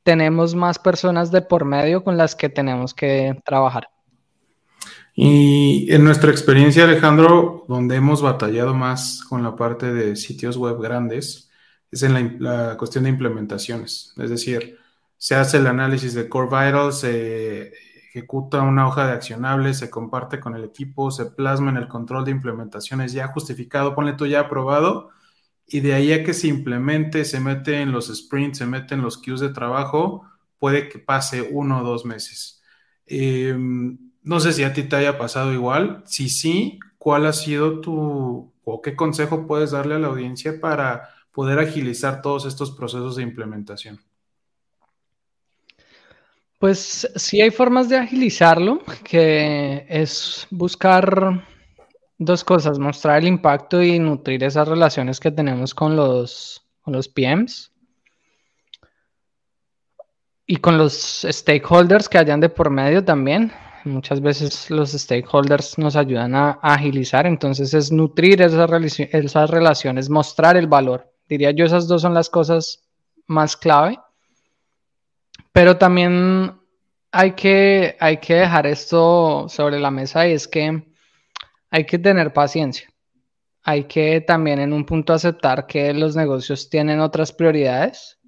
tenemos 0.03 0.55
más 0.55 0.79
personas 0.79 1.31
de 1.31 1.43
por 1.43 1.65
medio 1.65 2.03
con 2.03 2.17
las 2.17 2.35
que 2.35 2.49
tenemos 2.49 2.95
que 2.95 3.41
trabajar. 3.45 3.88
Y 5.15 5.93
en 5.93 6.05
nuestra 6.05 6.31
experiencia, 6.31 6.85
Alejandro, 6.85 7.65
donde 7.69 7.97
hemos 7.97 8.23
batallado 8.23 8.75
más 8.75 9.23
con 9.29 9.43
la 9.43 9.57
parte 9.57 9.93
de 9.93 10.17
sitios 10.17 10.57
web 10.57 10.81
grandes, 10.81 11.51
es 11.91 12.03
en 12.03 12.43
la, 12.43 12.77
cuestión 12.79 13.05
de 13.05 13.11
implementaciones. 13.11 14.15
Es 14.17 14.31
decir, 14.31 14.79
se 15.19 15.35
hace 15.35 15.59
el 15.59 15.67
análisis 15.67 16.15
de 16.15 16.29
Core 16.29 16.47
Vitals, 16.47 17.01
se 17.01 17.73
ejecuta 18.09 18.62
una 18.62 18.88
hoja 18.88 19.07
de 19.07 19.12
accionables, 19.12 19.79
se 19.79 19.91
comparte 19.91 20.41
con 20.41 20.57
el 20.57 20.65
equipo, 20.65 21.11
se 21.11 21.27
plasma 21.27 21.71
en 21.71 21.77
el 21.77 21.88
control 21.88 22.25
de 22.25 22.31
implementaciones 22.31 23.12
ya 23.12 23.29
justificado, 23.29 23.95
ponle 23.95 24.15
tú 24.15 24.27
ya 24.27 24.41
aprobado, 24.41 25.11
y 25.73 25.81
de 25.81 25.95
ahí 25.95 26.13
a 26.13 26.23
que 26.23 26.35
se 26.35 26.49
se 27.25 27.41
mete 27.41 27.81
en 27.81 27.93
los 27.93 28.15
sprints, 28.15 28.59
se 28.59 28.67
mete 28.67 28.95
en 28.95 29.01
los 29.01 29.17
queues 29.17 29.41
de 29.41 29.49
trabajo, 29.49 30.23
puede 30.59 30.91
que 30.91 30.99
pase 30.99 31.49
uno 31.51 31.81
o 31.81 31.83
dos 31.83 32.05
meses. 32.05 32.63
Em, 33.07 33.99
no 34.23 34.39
sé 34.39 34.53
si 34.53 34.65
a 34.65 34.75
ti 34.75 34.83
te 34.83 34.97
haya 34.97 35.17
pasado 35.17 35.51
igual. 35.55 36.03
Si 36.05 36.29
sí, 36.29 36.79
¿cuál 36.99 37.25
ha 37.25 37.33
sido 37.33 37.81
tu 37.81 38.53
o 38.65 38.83
qué 38.83 38.95
consejo 38.95 39.47
puedes 39.47 39.71
darle 39.71 39.95
a 39.95 39.99
la 39.99 40.09
audiencia 40.09 40.61
para 40.61 41.09
poder 41.33 41.59
agilizar 41.59 42.21
todos 42.21 42.45
estos 42.45 42.71
procesos 42.73 43.17
de 43.17 43.23
implementación? 43.23 43.99
Pues 46.59 47.11
sí 47.17 47.41
hay 47.41 47.51
formas 47.51 47.89
de 47.89 47.97
agilizarlo, 47.97 48.83
que 49.05 49.87
es 49.89 50.47
buscar 50.51 51.43
dos 52.25 52.45
cosas, 52.45 52.79
mostrar 52.79 53.19
el 53.19 53.29
impacto 53.29 53.83
y 53.83 53.99
nutrir 53.99 54.43
esas 54.45 54.69
relaciones 54.69 55.21
que 55.21 55.31
tenemos 55.31 55.75
con 55.75 55.97
los, 55.97 56.63
con 56.83 56.93
los 56.95 57.09
PMs 57.09 57.73
y 60.47 60.57
con 60.57 60.79
los 60.79 61.27
stakeholders 61.29 62.09
que 62.09 62.19
hayan 62.19 62.41
de 62.41 62.49
por 62.49 62.71
medio 62.71 63.05
también. 63.05 63.53
Muchas 63.85 64.21
veces 64.21 64.71
los 64.71 64.93
stakeholders 64.93 65.77
nos 65.79 65.97
ayudan 65.97 66.35
a, 66.35 66.51
agilizar, 66.63 67.27
entonces 67.27 67.75
es 67.75 67.91
nutrir 67.91 68.43
esas, 68.43 68.71
esas 68.99 69.51
relaciones, 69.51 70.09
mostrar 70.09 70.57
el 70.57 70.69
valor. 70.69 71.11
Diría 71.29 71.51
yo, 71.51 71.65
esas 71.65 71.89
dos 71.89 72.03
son 72.03 72.15
las 72.15 72.31
cosas 72.31 72.85
más 73.27 73.57
clave. 73.57 73.99
Pero 75.53 75.77
también 75.77 76.59
hay 77.11 77.33
que, 77.33 77.97
hay 78.01 78.19
que 78.19 78.35
dejar 78.35 78.67
esto 78.67 79.47
sobre 79.49 79.79
la 79.79 79.91
mesa 79.91 80.27
y 80.27 80.33
es 80.33 80.49
que 80.49 80.92
hay 81.73 81.87
que 81.87 81.99
tener 81.99 82.33
paciencia. 82.33 82.89
Hay 83.63 83.85
que 83.85 84.21
también 84.21 84.61
en 84.61 84.73
un 84.73 84.85
punto 84.85 85.15
aceptar 85.15 85.67
que 85.67 85.93
los 85.95 86.15
negocios 86.15 86.69
tienen 86.69 87.01
otras 87.01 87.33
prioridades 87.33 88.19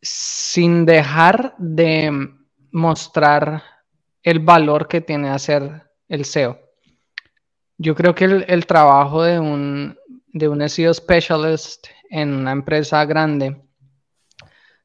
sin 0.00 0.86
dejar 0.86 1.54
de 1.58 2.30
mostrar 2.70 3.62
el 4.22 4.38
valor 4.38 4.88
que 4.88 5.02
tiene 5.02 5.28
hacer 5.28 5.90
el 6.08 6.24
SEO. 6.24 6.58
Yo 7.76 7.94
creo 7.94 8.14
que 8.14 8.24
el, 8.24 8.66
trabajo 8.66 9.22
de 9.22 9.38
un, 9.38 9.98
de 10.28 10.48
un 10.48 10.66
SEO 10.68 10.94
specialist 10.94 11.88
en 12.08 12.32
una 12.32 12.52
empresa 12.52 13.04
grande 13.04 13.60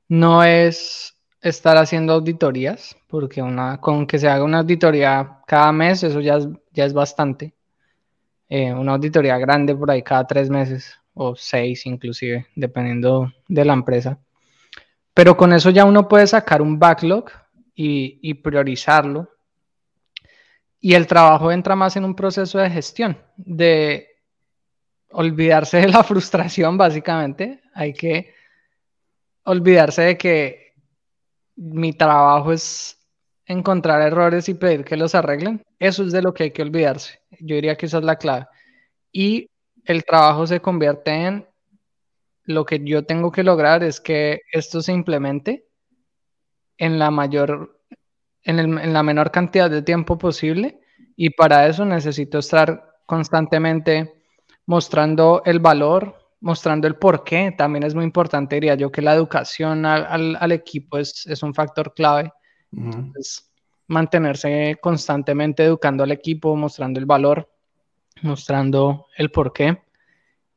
no 0.09 0.43
es 0.43 1.15
estar 1.41 1.77
haciendo 1.77 2.13
auditorías, 2.13 2.97
porque 3.07 3.41
una, 3.41 3.79
con 3.79 4.05
que 4.05 4.19
se 4.19 4.27
haga 4.27 4.43
una 4.43 4.59
auditoría 4.59 5.39
cada 5.47 5.71
mes, 5.71 6.03
eso 6.03 6.19
ya 6.19 6.37
es, 6.37 6.47
ya 6.75 6.85
es 6.85 6.93
bastante. 6.93 7.53
Eh, 8.47 8.71
una 8.71 8.93
auditoría 8.93 9.37
grande 9.39 9.75
por 9.75 9.89
ahí 9.89 10.03
cada 10.03 10.27
tres 10.27 10.49
meses 10.49 10.99
o 11.13 11.35
seis 11.35 11.85
inclusive, 11.85 12.45
dependiendo 12.55 13.31
de 13.47 13.65
la 13.65 13.73
empresa. 13.73 14.19
Pero 15.13 15.35
con 15.37 15.53
eso 15.53 15.69
ya 15.69 15.85
uno 15.85 16.07
puede 16.07 16.27
sacar 16.27 16.61
un 16.61 16.77
backlog 16.77 17.31
y, 17.73 18.19
y 18.21 18.35
priorizarlo. 18.35 19.29
Y 20.79 20.93
el 20.93 21.07
trabajo 21.07 21.51
entra 21.51 21.75
más 21.75 21.95
en 21.95 22.05
un 22.05 22.15
proceso 22.15 22.59
de 22.59 22.69
gestión, 22.69 23.17
de 23.37 24.07
olvidarse 25.09 25.77
de 25.77 25.87
la 25.87 26.03
frustración, 26.09 26.77
básicamente. 26.77 27.61
Hay 27.73 27.93
que 27.93 28.33
olvidarse 29.43 30.01
de 30.01 30.17
que 30.17 30.73
mi 31.55 31.93
trabajo 31.93 32.51
es 32.51 32.97
encontrar 33.45 34.01
errores 34.01 34.49
y 34.49 34.53
pedir 34.53 34.83
que 34.83 34.97
los 34.97 35.15
arreglen. 35.15 35.63
Eso 35.79 36.03
es 36.03 36.11
de 36.11 36.21
lo 36.21 36.33
que 36.33 36.43
hay 36.43 36.51
que 36.51 36.61
olvidarse. 36.61 37.19
Yo 37.39 37.55
diría 37.55 37.75
que 37.75 37.85
esa 37.85 37.99
es 37.99 38.03
la 38.03 38.17
clave. 38.17 38.47
Y 39.11 39.49
el 39.83 40.03
trabajo 40.03 40.47
se 40.47 40.59
convierte 40.59 41.11
en 41.11 41.47
lo 42.43 42.65
que 42.65 42.79
yo 42.83 43.05
tengo 43.05 43.31
que 43.31 43.43
lograr 43.43 43.83
es 43.83 43.99
que 43.99 44.41
esto 44.51 44.81
se 44.81 44.93
implemente 44.93 45.65
en 46.77 46.99
la 46.99 47.11
mayor, 47.11 47.81
en, 48.43 48.59
en 48.59 48.93
la 48.93 49.03
menor 49.03 49.31
cantidad 49.31 49.69
de 49.69 49.81
tiempo 49.81 50.17
posible. 50.17 50.79
Y 51.15 51.31
para 51.31 51.67
eso 51.67 51.85
necesito 51.85 52.39
estar 52.39 52.95
constantemente 53.05 54.15
mostrando 54.65 55.41
el 55.45 55.59
valor, 55.59 56.15
mostrando 56.41 56.87
el 56.87 56.95
por 56.95 57.23
qué. 57.23 57.53
También 57.57 57.83
es 57.83 57.95
muy 57.95 58.03
importante, 58.03 58.55
diría 58.55 58.75
yo, 58.75 58.91
que 58.91 59.01
la 59.01 59.13
educación 59.13 59.85
al, 59.85 60.51
equipo 60.51 60.97
es, 60.97 61.25
un 61.43 61.53
factor 61.53 61.93
clave. 61.93 62.31
Mantenerse 63.87 64.77
constantemente 64.81 65.63
educando 65.63 66.03
al 66.03 66.11
equipo, 66.11 66.55
mostrando 66.55 66.99
el 66.99 67.05
valor, 67.05 67.49
mostrando 68.21 69.07
el 69.17 69.31
por 69.31 69.53
qué. 69.53 69.81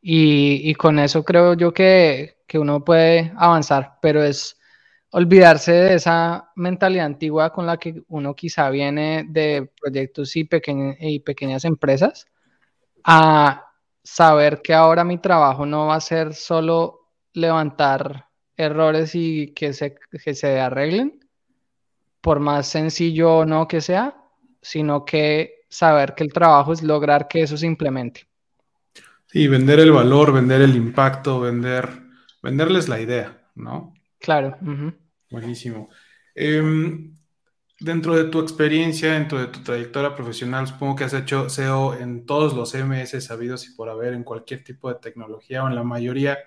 Y, 0.00 0.74
con 0.74 0.98
eso 0.98 1.24
creo 1.24 1.54
yo 1.54 1.72
que, 1.72 2.36
uno 2.54 2.84
puede 2.84 3.32
avanzar, 3.36 3.98
pero 4.00 4.22
es 4.22 4.56
olvidarse 5.10 5.72
de 5.72 5.94
esa 5.94 6.50
mentalidad 6.56 7.06
antigua 7.06 7.52
con 7.52 7.66
la 7.66 7.76
que 7.78 8.02
uno 8.08 8.34
quizá 8.34 8.70
viene 8.70 9.26
de 9.28 9.70
proyectos 9.80 10.36
y, 10.36 10.48
y 11.00 11.20
pequeñas 11.20 11.64
empresas 11.64 12.26
a 13.04 13.68
saber 14.02 14.62
que 14.62 14.74
ahora 14.74 15.04
mi 15.04 15.18
trabajo 15.18 15.66
no 15.66 15.86
va 15.86 15.96
a 15.96 16.00
ser 16.00 16.34
solo 16.34 17.10
levantar 17.32 18.28
errores 18.56 19.14
y 19.14 19.52
que 19.54 19.72
se, 19.72 19.96
se 20.34 20.60
arreglen, 20.60 21.20
por 22.20 22.40
más 22.40 22.68
sencillo 22.68 23.38
o 23.38 23.44
no 23.44 23.68
que 23.68 23.80
sea, 23.80 24.16
sino 24.60 25.04
que 25.04 25.64
saber 25.68 26.14
que 26.14 26.24
el 26.24 26.32
trabajo 26.32 26.72
es 26.72 26.82
lograr 26.82 27.28
que 27.28 27.42
eso 27.42 27.56
se 27.56 27.66
implemente. 27.66 28.28
Sí, 29.26 29.46
vender 29.46 29.80
el 29.80 29.92
valor, 29.92 30.32
vender 30.32 30.62
el 30.62 30.74
impacto, 30.74 31.40
vender, 31.40 31.88
venderles 32.42 32.88
la 32.88 33.00
idea, 33.00 33.50
¿no? 33.54 33.92
Claro. 34.18 34.56
Buenísimo. 35.30 35.90
Em, 36.34 37.14
Dentro 37.80 38.16
de 38.16 38.24
tu 38.24 38.40
experiencia, 38.40 39.12
dentro 39.12 39.38
de 39.38 39.46
tu 39.46 39.62
trayectoria 39.62 40.16
profesional, 40.16 40.66
supongo 40.66 40.96
que 40.96 41.04
has 41.04 41.14
hecho 41.14 41.48
SEO 41.48 41.94
en 41.94 42.26
todos 42.26 42.52
los 42.52 42.74
MS 42.74 43.20
sabidos 43.20 43.68
y 43.68 43.74
por 43.74 43.88
haber, 43.88 44.14
en 44.14 44.24
cualquier 44.24 44.64
tipo 44.64 44.88
de 44.92 44.98
tecnología 44.98 45.62
o 45.62 45.68
en 45.68 45.76
la 45.76 45.84
mayoría. 45.84 46.38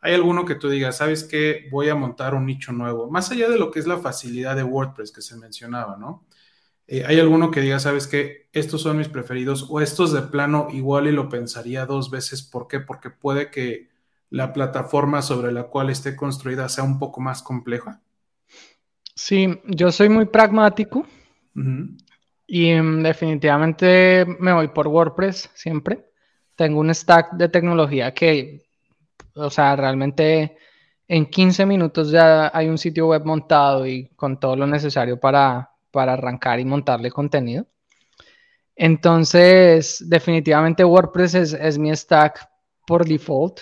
¿Hay 0.00 0.14
alguno 0.14 0.44
que 0.44 0.54
tú 0.54 0.68
digas, 0.68 0.98
sabes 0.98 1.24
que 1.24 1.68
voy 1.70 1.88
a 1.88 1.94
montar 1.94 2.34
un 2.34 2.46
nicho 2.46 2.72
nuevo? 2.72 3.10
Más 3.10 3.30
allá 3.30 3.48
de 3.48 3.58
lo 3.58 3.70
que 3.70 3.80
es 3.80 3.86
la 3.86 3.98
facilidad 3.98 4.54
de 4.54 4.62
WordPress 4.62 5.10
que 5.12 5.22
se 5.22 5.36
mencionaba, 5.36 5.96
¿no? 5.96 6.24
Eh, 6.86 7.04
¿Hay 7.06 7.20
alguno 7.20 7.50
que 7.50 7.60
diga, 7.60 7.78
sabes 7.80 8.06
que 8.06 8.48
estos 8.52 8.82
son 8.82 8.96
mis 8.96 9.08
preferidos 9.08 9.66
o 9.68 9.80
estos 9.80 10.12
de 10.12 10.22
plano 10.22 10.68
igual 10.72 11.06
y 11.06 11.12
lo 11.12 11.28
pensaría 11.28 11.84
dos 11.84 12.10
veces? 12.10 12.42
¿Por 12.42 12.66
qué? 12.66 12.80
Porque 12.80 13.10
puede 13.10 13.50
que 13.50 13.88
la 14.30 14.52
plataforma 14.52 15.20
sobre 15.20 15.52
la 15.52 15.64
cual 15.64 15.90
esté 15.90 16.16
construida 16.16 16.68
sea 16.68 16.84
un 16.84 16.98
poco 16.98 17.20
más 17.20 17.42
compleja. 17.42 18.00
Sí, 19.14 19.60
yo 19.64 19.90
soy 19.90 20.08
muy 20.08 20.26
pragmático 20.26 21.06
y 22.46 22.72
mm, 22.72 23.02
definitivamente 23.02 24.24
me 24.38 24.52
voy 24.52 24.68
por 24.68 24.86
WordPress 24.88 25.50
siempre. 25.54 26.06
Tengo 26.56 26.80
un 26.80 26.94
stack 26.94 27.32
de 27.32 27.48
tecnología 27.48 28.14
que, 28.14 28.67
o 29.38 29.50
sea, 29.50 29.76
realmente 29.76 30.56
en 31.06 31.26
15 31.26 31.66
minutos 31.66 32.10
ya 32.10 32.50
hay 32.52 32.68
un 32.68 32.78
sitio 32.78 33.08
web 33.08 33.24
montado 33.24 33.86
y 33.86 34.08
con 34.16 34.38
todo 34.38 34.56
lo 34.56 34.66
necesario 34.66 35.18
para, 35.18 35.70
arrancar 35.92 36.60
y 36.60 36.64
montarle 36.64 37.10
contenido. 37.10 37.66
Entonces, 38.76 40.04
definitivamente 40.06 40.84
WordPress 40.84 41.34
es, 41.34 41.52
es 41.54 41.78
mi 41.78 41.94
stack 41.96 42.48
por 42.86 43.04
default 43.04 43.60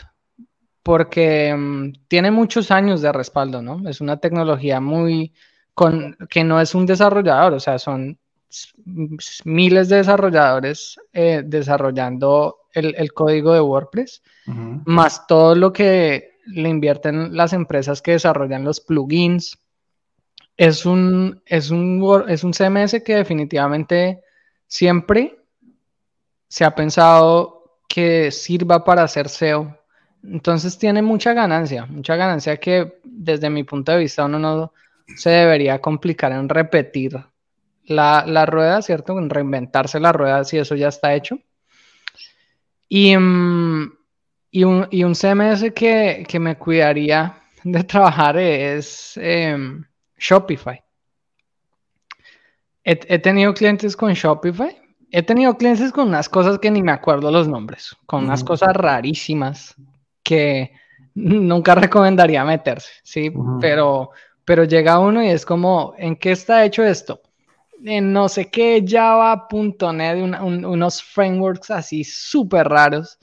porque 0.82 1.52
mm, 1.52 2.06
tiene 2.06 2.30
muchos 2.30 2.70
años 2.70 3.02
de 3.02 3.10
respaldo, 3.12 3.60
¿no? 3.60 3.88
Es 3.88 4.00
una 4.00 4.18
tecnología 4.18 4.80
muy, 4.80 5.32
con, 5.74 6.16
que 6.30 6.44
no 6.44 6.60
es 6.60 6.74
un 6.74 6.86
desarrollador, 6.86 7.54
o 7.54 7.60
sea, 7.60 7.78
son 7.78 8.18
miles 9.44 9.88
de 9.88 9.96
desarrolladores 9.96 10.96
eh, 11.12 11.42
desarrollando 11.44 12.58
el, 12.76 13.12
código 13.12 13.52
de 13.52 13.60
WordPress, 13.60 14.22
más 14.84 15.26
todo 15.26 15.54
lo 15.54 15.72
que 15.72 16.36
le 16.46 16.68
invierten 16.68 17.36
las 17.36 17.52
empresas 17.52 18.02
que 18.02 18.12
desarrollan 18.12 18.64
los 18.64 18.80
plugins. 18.80 19.58
Es 20.56 20.86
un, 20.86 21.42
es 21.46 21.70
un, 21.70 22.24
es 22.28 22.44
un 22.44 22.52
CMS 22.52 23.02
que 23.02 23.16
definitivamente 23.16 24.22
siempre 24.66 25.38
se 26.48 26.64
ha 26.64 26.74
pensado 26.74 27.80
que 27.88 28.30
sirva 28.30 28.84
para 28.84 29.02
hacer 29.02 29.28
SEO. 29.28 29.78
Entonces 30.22 30.78
tiene 30.78 31.02
mucha 31.02 31.34
ganancia, 31.34 31.86
mucha 31.86 32.16
ganancia 32.16 32.56
que 32.56 33.00
desde 33.04 33.50
mi 33.50 33.64
punto 33.64 33.92
de 33.92 33.98
vista 33.98 34.24
uno 34.24 34.38
no 34.38 34.72
se 35.16 35.30
debería 35.30 35.80
complicar 35.80 36.32
en 36.32 36.48
repetir 36.48 37.16
la, 37.84 38.46
rueda, 38.46 38.82
¿cierto? 38.82 39.18
En 39.18 39.30
reinventarse 39.30 40.00
la 40.00 40.12
rueda 40.12 40.44
si 40.44 40.58
eso 40.58 40.74
ya 40.74 40.88
está 40.88 41.14
hecho. 41.14 41.38
Y, 42.88 43.16
mm, 43.16 43.92
y, 44.50 44.64
un, 44.64 45.14
CMS 45.14 45.72
que, 45.74 46.38
me 46.38 46.56
cuidaría 46.56 47.40
de 47.64 47.84
trabajar 47.84 48.38
es 48.38 49.16
em, 49.16 49.84
Shopify. 50.18 50.82
He, 52.84 53.18
tenido 53.18 53.52
clientes 53.52 53.96
con 53.96 54.12
Shopify. 54.12 54.76
He 55.10 55.22
tenido 55.22 55.56
clientes 55.56 55.90
con 55.90 56.08
unas 56.08 56.28
cosas 56.28 56.58
que 56.58 56.70
ni 56.70 56.82
me 56.82 56.92
acuerdo 56.92 57.30
los 57.30 57.48
nombres, 57.48 57.96
con 58.06 58.24
unas 58.24 58.44
cosas 58.44 58.74
rarísimas 58.74 59.74
que 60.22 60.72
nunca 61.14 61.74
recomendaría 61.74 62.44
meterse, 62.44 62.92
¿sí? 63.02 63.32
Pero 63.60 64.10
pero 64.46 64.62
llega 64.62 65.00
uno 65.00 65.22
y 65.22 65.28
es 65.28 65.44
como, 65.44 65.92
¿en 65.98 66.16
qué 66.16 66.30
está 66.30 66.64
hecho 66.64 66.84
esto? 66.84 67.20
En 67.84 68.12
no 68.12 68.28
sé 68.28 68.50
qué 68.50 68.84
Java.net, 68.86 70.22
unos 70.42 71.02
frameworks 71.02 71.70
así 71.70 72.04
súper 72.04 72.68
raros. 72.68 73.18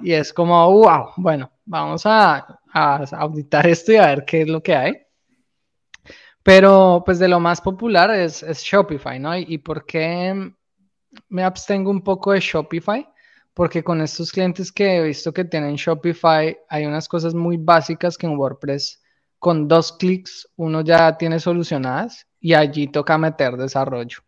Y 0.00 0.12
es 0.12 0.32
como, 0.32 0.70
wow, 0.70 1.10
bueno, 1.16 1.50
vamos 1.64 2.02
a, 2.04 2.60
auditar 2.72 3.66
esto 3.66 3.92
y 3.92 3.96
a 3.96 4.06
ver 4.06 4.24
qué 4.24 4.42
es 4.42 4.48
lo 4.48 4.62
que 4.62 4.74
hay. 4.74 4.94
Pero 6.42 7.02
pues 7.04 7.18
de 7.18 7.28
lo 7.28 7.40
más 7.40 7.60
popular 7.60 8.10
es, 8.10 8.42
Shopify, 8.62 9.18
¿no? 9.18 9.36
¿Y, 9.36 9.58
por 9.58 9.84
qué 9.84 10.52
me 11.28 11.42
abstengo 11.42 11.90
un 11.90 12.02
poco 12.02 12.32
de 12.32 12.40
Shopify? 12.40 13.08
Porque 13.54 13.82
con 13.82 14.00
estos 14.00 14.30
clientes 14.30 14.70
que 14.70 14.96
he 14.96 15.02
visto 15.02 15.32
que 15.32 15.44
tienen 15.44 15.76
Shopify, 15.76 16.56
hay 16.68 16.86
unas 16.86 17.08
cosas 17.08 17.34
muy 17.34 17.56
básicas 17.56 18.18
que 18.18 18.26
en 18.26 18.36
WordPress 18.36 19.02
con 19.38 19.68
dos 19.68 19.92
clics 19.92 20.48
uno 20.56 20.82
ya 20.82 21.16
tiene 21.16 21.40
solucionadas 21.40 22.26
y 22.46 22.54
allí 22.54 22.86
toca 22.86 23.18
meter 23.18 23.56
desarrollo. 23.56 24.18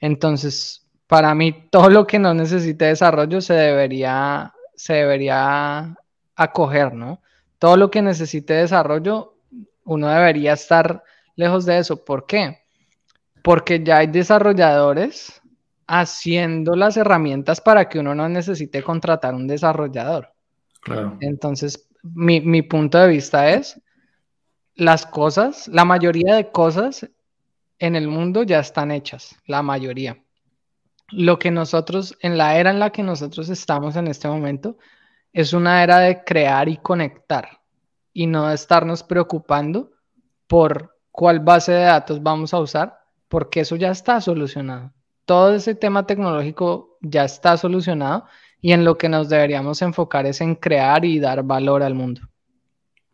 Entonces, 0.00 0.84
para 1.06 1.36
mí, 1.36 1.52
todo 1.70 1.88
lo 1.88 2.04
que 2.04 2.18
no 2.18 2.34
necesite 2.34 2.86
desarrollo 2.86 3.40
se 3.40 3.54
debería, 3.54 4.52
se 4.74 4.94
debería 4.94 5.94
acoger, 6.34 6.94
¿no? 6.94 7.22
Todo 7.60 7.76
lo 7.76 7.88
que 7.88 8.02
necesite 8.02 8.54
desarrollo, 8.54 9.36
uno 9.84 10.08
debería 10.08 10.54
estar 10.54 11.04
lejos 11.36 11.64
de 11.64 11.78
eso. 11.78 12.04
¿Por 12.04 12.26
qué? 12.26 12.58
Porque 13.40 13.84
ya 13.84 13.98
hay 13.98 14.08
desarrolladores 14.08 15.40
haciendo 15.86 16.74
las 16.74 16.96
herramientas 16.96 17.60
para 17.60 17.88
que 17.88 18.00
uno 18.00 18.16
no 18.16 18.28
necesite 18.28 18.82
contratar 18.82 19.32
un 19.32 19.46
desarrollador. 19.46 20.32
Claro. 20.80 21.18
Entonces, 21.20 21.88
mi, 22.02 22.40
mi 22.40 22.62
punto 22.62 22.98
de 22.98 23.06
vista 23.06 23.48
es, 23.50 23.80
las 24.74 25.06
cosas, 25.06 25.68
la 25.68 25.84
mayoría 25.84 26.34
de 26.34 26.50
cosas 26.50 27.08
en 27.80 27.96
el 27.96 28.06
mundo 28.06 28.44
ya 28.44 28.60
están 28.60 28.92
hechas, 28.92 29.36
la 29.46 29.62
mayoría. 29.62 30.22
Lo 31.10 31.38
que 31.38 31.50
nosotros, 31.50 32.16
en 32.20 32.38
la 32.38 32.56
era 32.56 32.70
en 32.70 32.78
la 32.78 32.90
que 32.90 33.02
nosotros 33.02 33.48
estamos 33.48 33.96
en 33.96 34.06
este 34.06 34.28
momento, 34.28 34.76
es 35.32 35.52
una 35.52 35.82
era 35.82 35.98
de 35.98 36.22
crear 36.22 36.68
y 36.68 36.76
conectar 36.76 37.60
y 38.12 38.26
no 38.26 38.50
estarnos 38.52 39.02
preocupando 39.02 39.90
por 40.46 40.96
cuál 41.10 41.40
base 41.40 41.72
de 41.72 41.82
datos 41.82 42.22
vamos 42.22 42.52
a 42.54 42.58
usar, 42.58 42.98
porque 43.28 43.60
eso 43.60 43.76
ya 43.76 43.90
está 43.90 44.20
solucionado. 44.20 44.92
Todo 45.24 45.54
ese 45.54 45.74
tema 45.74 46.06
tecnológico 46.06 46.98
ya 47.00 47.24
está 47.24 47.56
solucionado 47.56 48.26
y 48.60 48.72
en 48.72 48.84
lo 48.84 48.98
que 48.98 49.08
nos 49.08 49.28
deberíamos 49.28 49.80
enfocar 49.80 50.26
es 50.26 50.40
en 50.40 50.54
crear 50.54 51.04
y 51.04 51.18
dar 51.18 51.42
valor 51.44 51.82
al 51.82 51.94
mundo. 51.94 52.29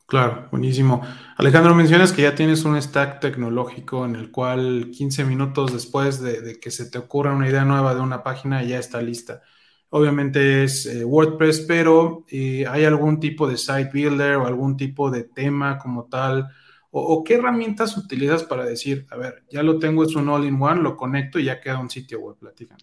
Claro, 0.07 0.47
buenísimo. 0.53 1.03
Alejandro, 1.37 1.75
mencionas 1.75 2.13
que 2.13 2.23
ya 2.23 2.37
tienes 2.37 2.65
un 2.65 2.81
stack 2.81 3.19
tecnológico 3.19 4.05
en 4.05 4.15
el 4.15 4.31
cual 4.31 4.93
15 4.97 5.25
minutos 5.25 5.73
después 5.73 6.21
de, 6.21 6.61
que 6.61 6.71
se 6.71 6.89
te 6.89 6.99
ocurra 6.99 7.35
una 7.35 7.49
idea 7.49 7.65
nueva 7.65 7.93
de 7.93 8.01
una 8.01 8.23
página 8.23 8.63
ya 8.63 8.79
está 8.79 9.03
lista. 9.03 9.43
Obviamente 9.91 10.63
es 10.63 10.87
eh, 10.87 11.05
WordPress, 11.05 11.65
pero 11.67 12.25
eh, 12.31 12.67
¿hay 12.69 12.85
algún 12.85 13.19
tipo 13.19 13.49
de 13.49 13.57
site 13.57 13.91
builder 13.93 14.37
o 14.37 14.47
algún 14.47 14.77
tipo 14.77 15.11
de 15.11 15.25
tema 15.25 15.77
como 15.77 16.05
tal? 16.05 16.51
O, 16.93 17.23
qué 17.25 17.35
herramientas 17.35 17.97
utilizas 17.99 18.45
para 18.45 18.65
decir, 18.65 19.07
a 19.11 19.17
ver, 19.17 19.45
ya 19.51 19.63
lo 19.63 19.79
tengo, 19.79 20.05
es 20.05 20.15
un 20.15 20.29
all-in-one, 20.29 20.81
lo 20.81 20.97
conecto 20.97 21.39
y 21.39 21.45
ya 21.45 21.61
queda 21.61 21.79
un 21.79 21.91
sitio 21.91 22.21
web? 22.21 22.37
Platican. 22.39 22.79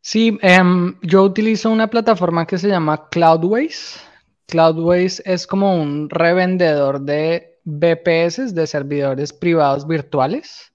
Sí, 0.00 0.38
em, 0.40 0.96
yo 1.02 1.24
utilizo 1.24 1.70
una 1.70 1.88
plataforma 1.88 2.46
que 2.46 2.58
se 2.58 2.68
llama 2.68 3.08
Cloudways. 3.10 4.00
Cloudways 4.46 5.22
es 5.24 5.46
como 5.46 5.74
un 5.74 6.10
revendedor 6.10 7.00
de 7.00 7.58
VPS, 7.64 8.54
de 8.54 8.66
servidores 8.66 9.32
privados 9.32 9.86
virtuales, 9.86 10.72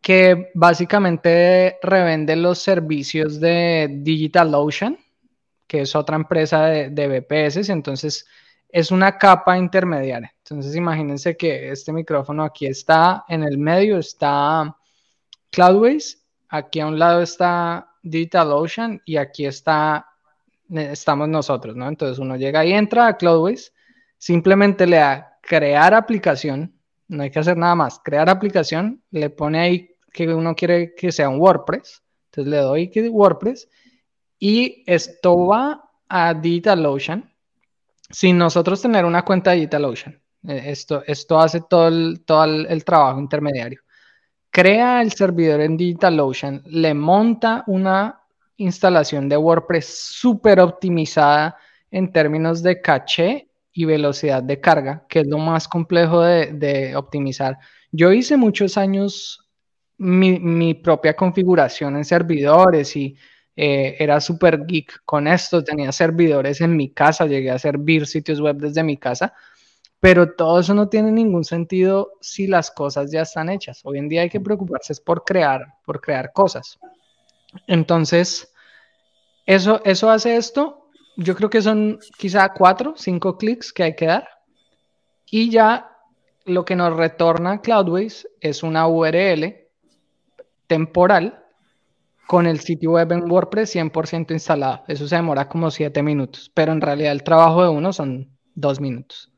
que 0.00 0.50
básicamente 0.54 1.78
revende 1.82 2.36
los 2.36 2.58
servicios 2.58 3.40
de 3.40 3.88
DigitalOcean, 4.02 4.98
que 5.66 5.80
es 5.80 5.96
otra 5.96 6.16
empresa 6.16 6.66
de, 6.66 6.90
de 6.90 7.08
VPS, 7.08 7.68
entonces 7.70 8.26
es 8.68 8.90
una 8.90 9.18
capa 9.18 9.58
intermediaria. 9.58 10.32
Entonces 10.38 10.76
imagínense 10.76 11.36
que 11.36 11.70
este 11.70 11.92
micrófono 11.92 12.44
aquí 12.44 12.66
está, 12.66 13.24
en 13.28 13.42
el 13.42 13.58
medio 13.58 13.98
está 13.98 14.76
Cloudways, 15.50 16.24
aquí 16.48 16.80
a 16.80 16.86
un 16.86 16.98
lado 16.98 17.22
está 17.22 17.88
DigitalOcean 18.02 19.02
y 19.04 19.16
aquí 19.16 19.46
está 19.46 20.06
estamos 20.70 21.28
nosotros, 21.28 21.76
¿no? 21.76 21.88
Entonces 21.88 22.18
uno 22.18 22.36
llega 22.36 22.64
y 22.64 22.72
entra 22.72 23.06
a 23.06 23.16
Cloudways, 23.16 23.72
simplemente 24.18 24.86
le 24.86 24.96
da 24.96 25.38
crear 25.40 25.94
aplicación, 25.94 26.74
no 27.08 27.22
hay 27.22 27.30
que 27.30 27.38
hacer 27.38 27.56
nada 27.56 27.74
más, 27.74 28.00
crear 28.02 28.28
aplicación, 28.28 29.02
le 29.10 29.30
pone 29.30 29.60
ahí 29.60 29.90
que 30.12 30.32
uno 30.32 30.54
quiere 30.54 30.94
que 30.94 31.12
sea 31.12 31.28
un 31.28 31.40
WordPress, 31.40 32.02
entonces 32.26 32.50
le 32.50 32.58
doy 32.58 32.90
que 32.90 33.08
WordPress 33.08 33.68
y 34.38 34.82
esto 34.86 35.46
va 35.46 35.90
a 36.08 36.34
DigitalOcean 36.34 37.32
sin 38.10 38.38
nosotros 38.38 38.80
tener 38.80 39.04
una 39.04 39.24
cuenta 39.24 39.50
de 39.50 39.56
DigitalOcean. 39.56 40.20
Eh, 40.48 40.62
esto, 40.66 41.02
esto 41.06 41.38
hace 41.40 41.62
todo 41.62 41.88
el, 41.88 42.22
todo 42.24 42.44
el 42.44 42.84
trabajo 42.84 43.20
intermediario. 43.20 43.80
Crea 44.50 45.02
el 45.02 45.12
servidor 45.12 45.60
en 45.60 45.76
DigitalOcean, 45.76 46.62
le 46.66 46.94
monta 46.94 47.64
una 47.66 48.25
instalación 48.56 49.28
de 49.28 49.36
WordPress 49.36 49.86
súper 49.86 50.60
optimizada 50.60 51.56
en 51.90 52.12
términos 52.12 52.62
de 52.62 52.80
caché 52.80 53.48
y 53.72 53.84
velocidad 53.84 54.42
de 54.42 54.60
carga, 54.60 55.04
que 55.08 55.20
es 55.20 55.26
lo 55.26 55.38
más 55.38 55.68
complejo 55.68 56.22
de, 56.22 56.96
optimizar. 56.96 57.58
Yo 57.92 58.12
hice 58.12 58.36
muchos 58.36 58.78
años 58.78 59.46
mi, 59.98 60.74
propia 60.74 61.14
configuración 61.14 61.96
en 61.96 62.04
servidores 62.04 62.96
y 62.96 63.16
eh, 63.54 63.96
era 63.98 64.20
súper 64.20 64.66
geek 64.66 65.02
con 65.04 65.26
esto, 65.26 65.62
tenía 65.62 65.92
servidores 65.92 66.60
en 66.60 66.76
mi 66.76 66.90
casa, 66.90 67.26
llegué 67.26 67.50
a 67.50 67.58
servir 67.58 68.06
sitios 68.06 68.40
web 68.40 68.56
desde 68.56 68.82
mi 68.82 68.96
casa, 68.96 69.34
pero 70.00 70.34
todo 70.34 70.60
eso 70.60 70.74
no 70.74 70.88
tiene 70.88 71.12
ningún 71.12 71.44
sentido 71.44 72.12
si 72.20 72.46
las 72.46 72.70
cosas 72.70 73.10
ya 73.10 73.22
están 73.22 73.48
hechas. 73.50 73.80
Hoy 73.84 73.98
en 73.98 74.08
día 74.08 74.22
hay 74.22 74.30
que 74.30 74.40
preocuparse 74.40 74.94
por 75.04 75.24
crear, 75.24 75.66
por 75.84 76.00
crear 76.00 76.32
cosas. 76.32 76.78
Entonces, 77.66 78.52
eso, 79.46 79.80
eso 79.84 80.10
hace 80.10 80.36
esto. 80.36 80.88
Yo 81.16 81.34
creo 81.34 81.50
que 81.50 81.62
son 81.62 81.98
quizá 82.18 82.52
cuatro, 82.52 82.94
cinco 82.96 83.38
clics 83.38 83.72
que 83.72 83.84
hay 83.84 83.96
que 83.96 84.06
dar. 84.06 84.28
Y 85.30 85.50
ya 85.50 85.90
lo 86.44 86.64
que 86.64 86.76
nos 86.76 86.96
retorna 86.96 87.60
Cloudways 87.60 88.28
es 88.40 88.62
una 88.62 88.86
URL 88.86 89.66
temporal 90.66 91.42
con 92.26 92.46
el 92.46 92.60
sitio 92.60 92.92
web 92.92 93.12
en 93.12 93.30
WordPress 93.30 93.74
100% 93.76 94.32
instalado. 94.32 94.82
Eso 94.88 95.06
se 95.06 95.16
demora 95.16 95.48
como 95.48 95.70
siete 95.70 96.02
minutos, 96.02 96.50
pero 96.54 96.72
en 96.72 96.80
realidad 96.80 97.12
el 97.12 97.22
trabajo 97.22 97.62
de 97.62 97.68
uno 97.68 97.92
son 97.92 98.30
dos 98.54 98.80
minutos. 98.80 99.32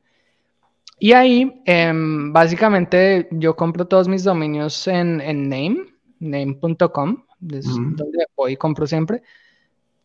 Y 0.98 1.12
ahí, 1.12 1.62
em, 1.64 2.32
básicamente, 2.32 3.28
yo 3.30 3.54
compro 3.54 3.86
todos 3.86 4.08
mis 4.08 4.24
dominios 4.24 4.88
en, 4.88 5.20
en 5.20 5.48
Name, 5.48 5.86
name.com, 6.18 7.24
donde 7.40 8.26
voy 8.36 8.52
y 8.52 8.56
compro 8.56 8.86
siempre. 8.86 9.22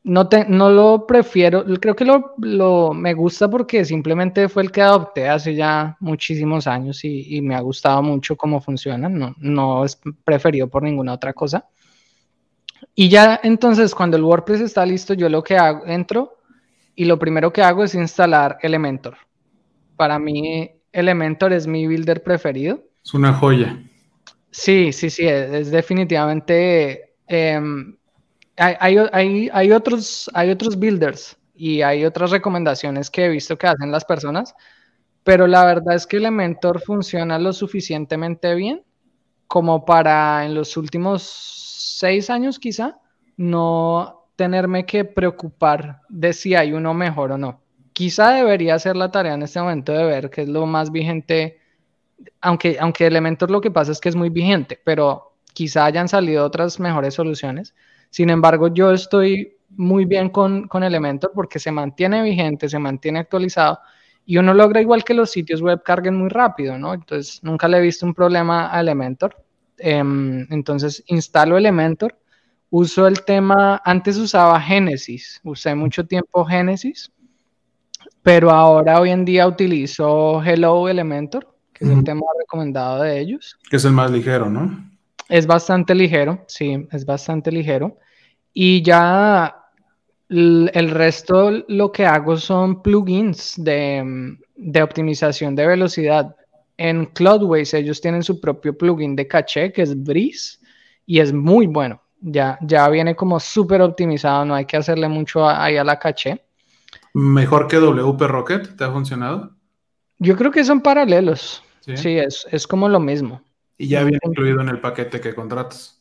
no, 0.03 0.27
te, 0.27 0.45
no 0.45 0.69
lo 0.69 1.07
prefiero, 1.07 1.63
creo 1.79 1.95
que 1.95 2.03
lo, 2.03 2.33
lo, 2.39 2.93
me 2.93 3.13
gusta 3.13 3.49
porque 3.49 3.85
simplemente 3.85 4.49
fue 4.49 4.63
el 4.63 4.71
que 4.71 4.81
adopté 4.81 5.29
hace 5.29 5.55
ya 5.55 5.95
muchísimos 6.01 6.67
años 6.67 7.03
y, 7.05 7.37
y 7.37 7.41
me 7.41 7.55
ha 7.55 7.61
gustado 7.61 8.03
mucho 8.03 8.35
cómo 8.35 8.59
funciona, 8.59 9.07
no, 9.07 9.33
no 9.39 9.85
es 9.85 9.99
preferido 10.23 10.67
por 10.67 10.83
ninguna 10.83 11.13
otra 11.13 11.33
cosa. 11.33 11.67
Y 12.95 13.07
ya 13.07 13.39
entonces 13.43 13.95
cuando 13.95 14.17
el 14.17 14.23
WordPress 14.23 14.59
está 14.61 14.85
listo, 14.85 15.13
yo 15.13 15.29
lo 15.29 15.41
que 15.41 15.55
hago, 15.57 15.85
entro 15.85 16.37
y 16.95 17.05
lo 17.05 17.17
primero 17.17 17.53
que 17.53 17.63
hago 17.63 17.83
es 17.83 17.95
instalar 17.95 18.57
Elementor. 18.61 19.15
Para 19.95 20.19
mí 20.19 20.69
Elementor 20.91 21.53
es 21.53 21.65
mi 21.65 21.87
builder 21.87 22.21
preferido. 22.21 22.83
Es 23.03 23.13
una 23.13 23.33
joya. 23.33 23.81
Sí, 24.51 24.91
sí, 24.91 25.09
sí, 25.09 25.25
es, 25.25 25.71
definitivamente... 25.71 27.12
Eh, 27.27 27.59
hay, 28.57 29.71
otros, 29.71 30.29
builders 30.77 31.37
y 31.55 31.81
hay 31.81 32.05
otras 32.05 32.31
recomendaciones 32.31 33.09
que 33.09 33.25
he 33.25 33.29
visto 33.29 33.57
que 33.57 33.67
hacen 33.67 33.91
las 33.91 34.05
personas, 34.05 34.53
pero 35.23 35.47
la 35.47 35.65
verdad 35.65 35.95
es 35.95 36.05
que 36.05 36.17
Elementor 36.17 36.81
funciona 36.81 37.39
lo 37.39 37.53
suficientemente 37.53 38.53
bien 38.55 38.83
como 39.47 39.85
para 39.85 40.45
en 40.45 40.55
los 40.55 40.77
últimos 40.77 41.23
seis 41.99 42.29
años 42.29 42.59
quizá 42.59 42.99
no 43.37 44.27
tenerme 44.35 44.85
que 44.85 45.05
preocupar 45.05 46.01
de 46.09 46.33
si 46.33 46.55
hay 46.55 46.73
uno 46.73 46.93
mejor 46.93 47.31
o 47.33 47.37
no. 47.37 47.61
Quizá 47.93 48.31
debería 48.31 48.75
hacer 48.75 48.95
la 48.95 49.11
tarea 49.11 49.35
en 49.35 49.43
este 49.43 49.59
momento 49.59 49.91
de 49.91 50.03
ver 50.03 50.29
qué 50.29 50.41
es 50.41 50.49
lo 50.49 50.65
más 50.65 50.91
vigente, 50.91 51.59
aunque, 52.41 52.77
aunque 52.79 53.05
Elementor 53.05 53.51
lo 53.51 53.61
que 53.61 53.69
pasa 53.69 53.91
es 53.91 53.99
que 53.99 54.09
es 54.09 54.15
muy 54.15 54.29
vigente, 54.29 54.79
pero 54.83 55.32
quizá 55.53 55.85
hayan 55.85 56.07
salido 56.07 56.45
otras 56.45 56.79
mejores 56.79 57.13
soluciones. 57.13 57.73
Sin 58.09 58.29
embargo, 58.29 58.67
yo 58.67 58.91
estoy 58.91 59.57
muy 59.69 60.05
bien 60.05 60.29
con, 60.29 60.67
con 60.67 60.83
Elementor 60.83 61.31
porque 61.33 61.59
se 61.59 61.71
mantiene 61.71 62.21
vigente, 62.21 62.69
se 62.69 62.79
mantiene 62.79 63.19
actualizado 63.19 63.79
y 64.25 64.37
uno 64.37 64.53
logra 64.53 64.81
igual 64.81 65.03
que 65.03 65.13
los 65.13 65.31
sitios 65.31 65.61
web 65.61 65.81
carguen 65.83 66.15
muy 66.15 66.29
rápido, 66.29 66.77
¿no? 66.77 66.93
Entonces, 66.93 67.39
nunca 67.43 67.67
le 67.67 67.77
he 67.77 67.81
visto 67.81 68.05
un 68.05 68.13
problema 68.13 68.73
a 68.75 68.79
Elementor. 68.79 69.35
Em, 69.77 70.47
entonces, 70.49 71.03
instalo 71.07 71.57
Elementor, 71.57 72.17
uso 72.69 73.05
el 73.07 73.23
tema, 73.23 73.81
antes 73.83 74.17
usaba 74.17 74.59
Genesis, 74.61 75.41
usé 75.43 75.75
mucho 75.75 76.05
tiempo 76.05 76.45
Genesis, 76.45 77.11
pero 78.21 78.49
ahora 78.49 79.01
hoy 79.01 79.09
en 79.09 79.25
día 79.25 79.45
utilizo 79.45 80.41
Hello 80.41 80.87
Elementor, 80.87 81.53
que 81.73 81.83
es 81.85 81.91
el 81.91 82.03
tema 82.03 82.21
recomendado 82.39 83.01
de 83.01 83.19
ellos. 83.19 83.57
Que 83.69 83.75
es 83.75 83.85
el 83.85 83.91
más 83.91 84.09
ligero, 84.09 84.49
¿no? 84.49 84.92
Es 85.33 85.47
bastante 85.47 85.95
ligero, 85.95 86.43
sí, 86.45 86.87
es 86.91 87.07
bastante 87.07 87.51
ligero. 87.51 87.97
Y 88.53 88.83
ya 88.83 89.65
el 90.29 90.91
resto 90.91 91.49
lo 91.67 91.91
que 91.91 92.05
hago 92.05 92.37
son 92.37 92.83
plugins 92.83 93.55
de, 93.57 94.37
optimización 94.79 95.55
de 95.55 95.65
velocidad. 95.65 96.35
En 96.77 97.07
Cloudways 97.07 97.73
ellos 97.73 97.99
tienen 97.99 98.21
su 98.21 98.39
propio 98.39 98.77
plugin 98.77 99.15
de 99.15 99.27
caché 99.27 99.73
que 99.73 99.81
es 99.81 100.03
Breeze 100.03 100.59
y 101.07 101.19
es 101.19 101.33
muy 101.33 101.65
bueno. 101.65 101.99
Ya, 102.21 102.59
ya 102.61 102.87
viene 102.89 103.15
como 103.15 103.39
súper 103.39 103.81
optimizado, 103.81 104.45
no 104.45 104.53
hay 104.53 104.65
que 104.65 104.77
hacerle 104.77 105.07
mucho 105.07 105.49
ahí 105.49 105.77
a 105.77 105.83
la 105.83 105.97
caché. 105.97 106.45
¿Mejor 107.15 107.67
que 107.67 107.77
WP 107.77 108.21
Rocket? 108.27 108.75
¿Te 108.77 108.83
ha 108.83 108.91
funcionado? 108.91 109.55
Yo 110.19 110.37
creo 110.37 110.51
que 110.51 110.63
son 110.63 110.79
paralelos. 110.79 111.63
Sí, 111.79 112.19
es, 112.19 112.45
es 112.51 112.67
como 112.67 112.87
lo 112.87 112.99
mismo. 112.99 113.41
Y 113.77 113.87
ya 113.87 114.03
viene 114.03 114.19
incluido 114.23 114.61
en 114.61 114.69
el 114.69 114.79
paquete 114.79 115.19
que 115.19 115.33
contratas. 115.33 115.97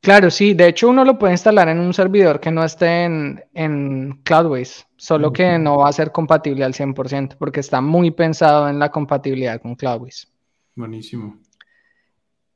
Claro, 0.00 0.30
sí. 0.30 0.54
De 0.54 0.68
hecho, 0.68 0.88
uno 0.88 1.04
lo 1.04 1.18
puede 1.18 1.34
instalar 1.34 1.68
en 1.68 1.80
un 1.80 1.92
servidor 1.92 2.38
que 2.38 2.50
no 2.50 2.64
esté 2.64 3.04
en, 3.04 3.44
en 3.54 4.20
Cloudways, 4.22 4.86
solo 4.96 5.32
que 5.32 5.58
no 5.58 5.78
va 5.78 5.88
a 5.88 5.92
ser 5.92 6.12
compatible 6.12 6.64
al 6.64 6.74
100% 6.74 7.36
porque 7.36 7.60
está 7.60 7.80
muy 7.80 8.12
pensado 8.12 8.68
en 8.68 8.78
la 8.78 8.90
compatibilidad 8.90 9.60
con 9.60 9.74
Cloudways. 9.74 10.32
Buenísimo. 10.76 11.40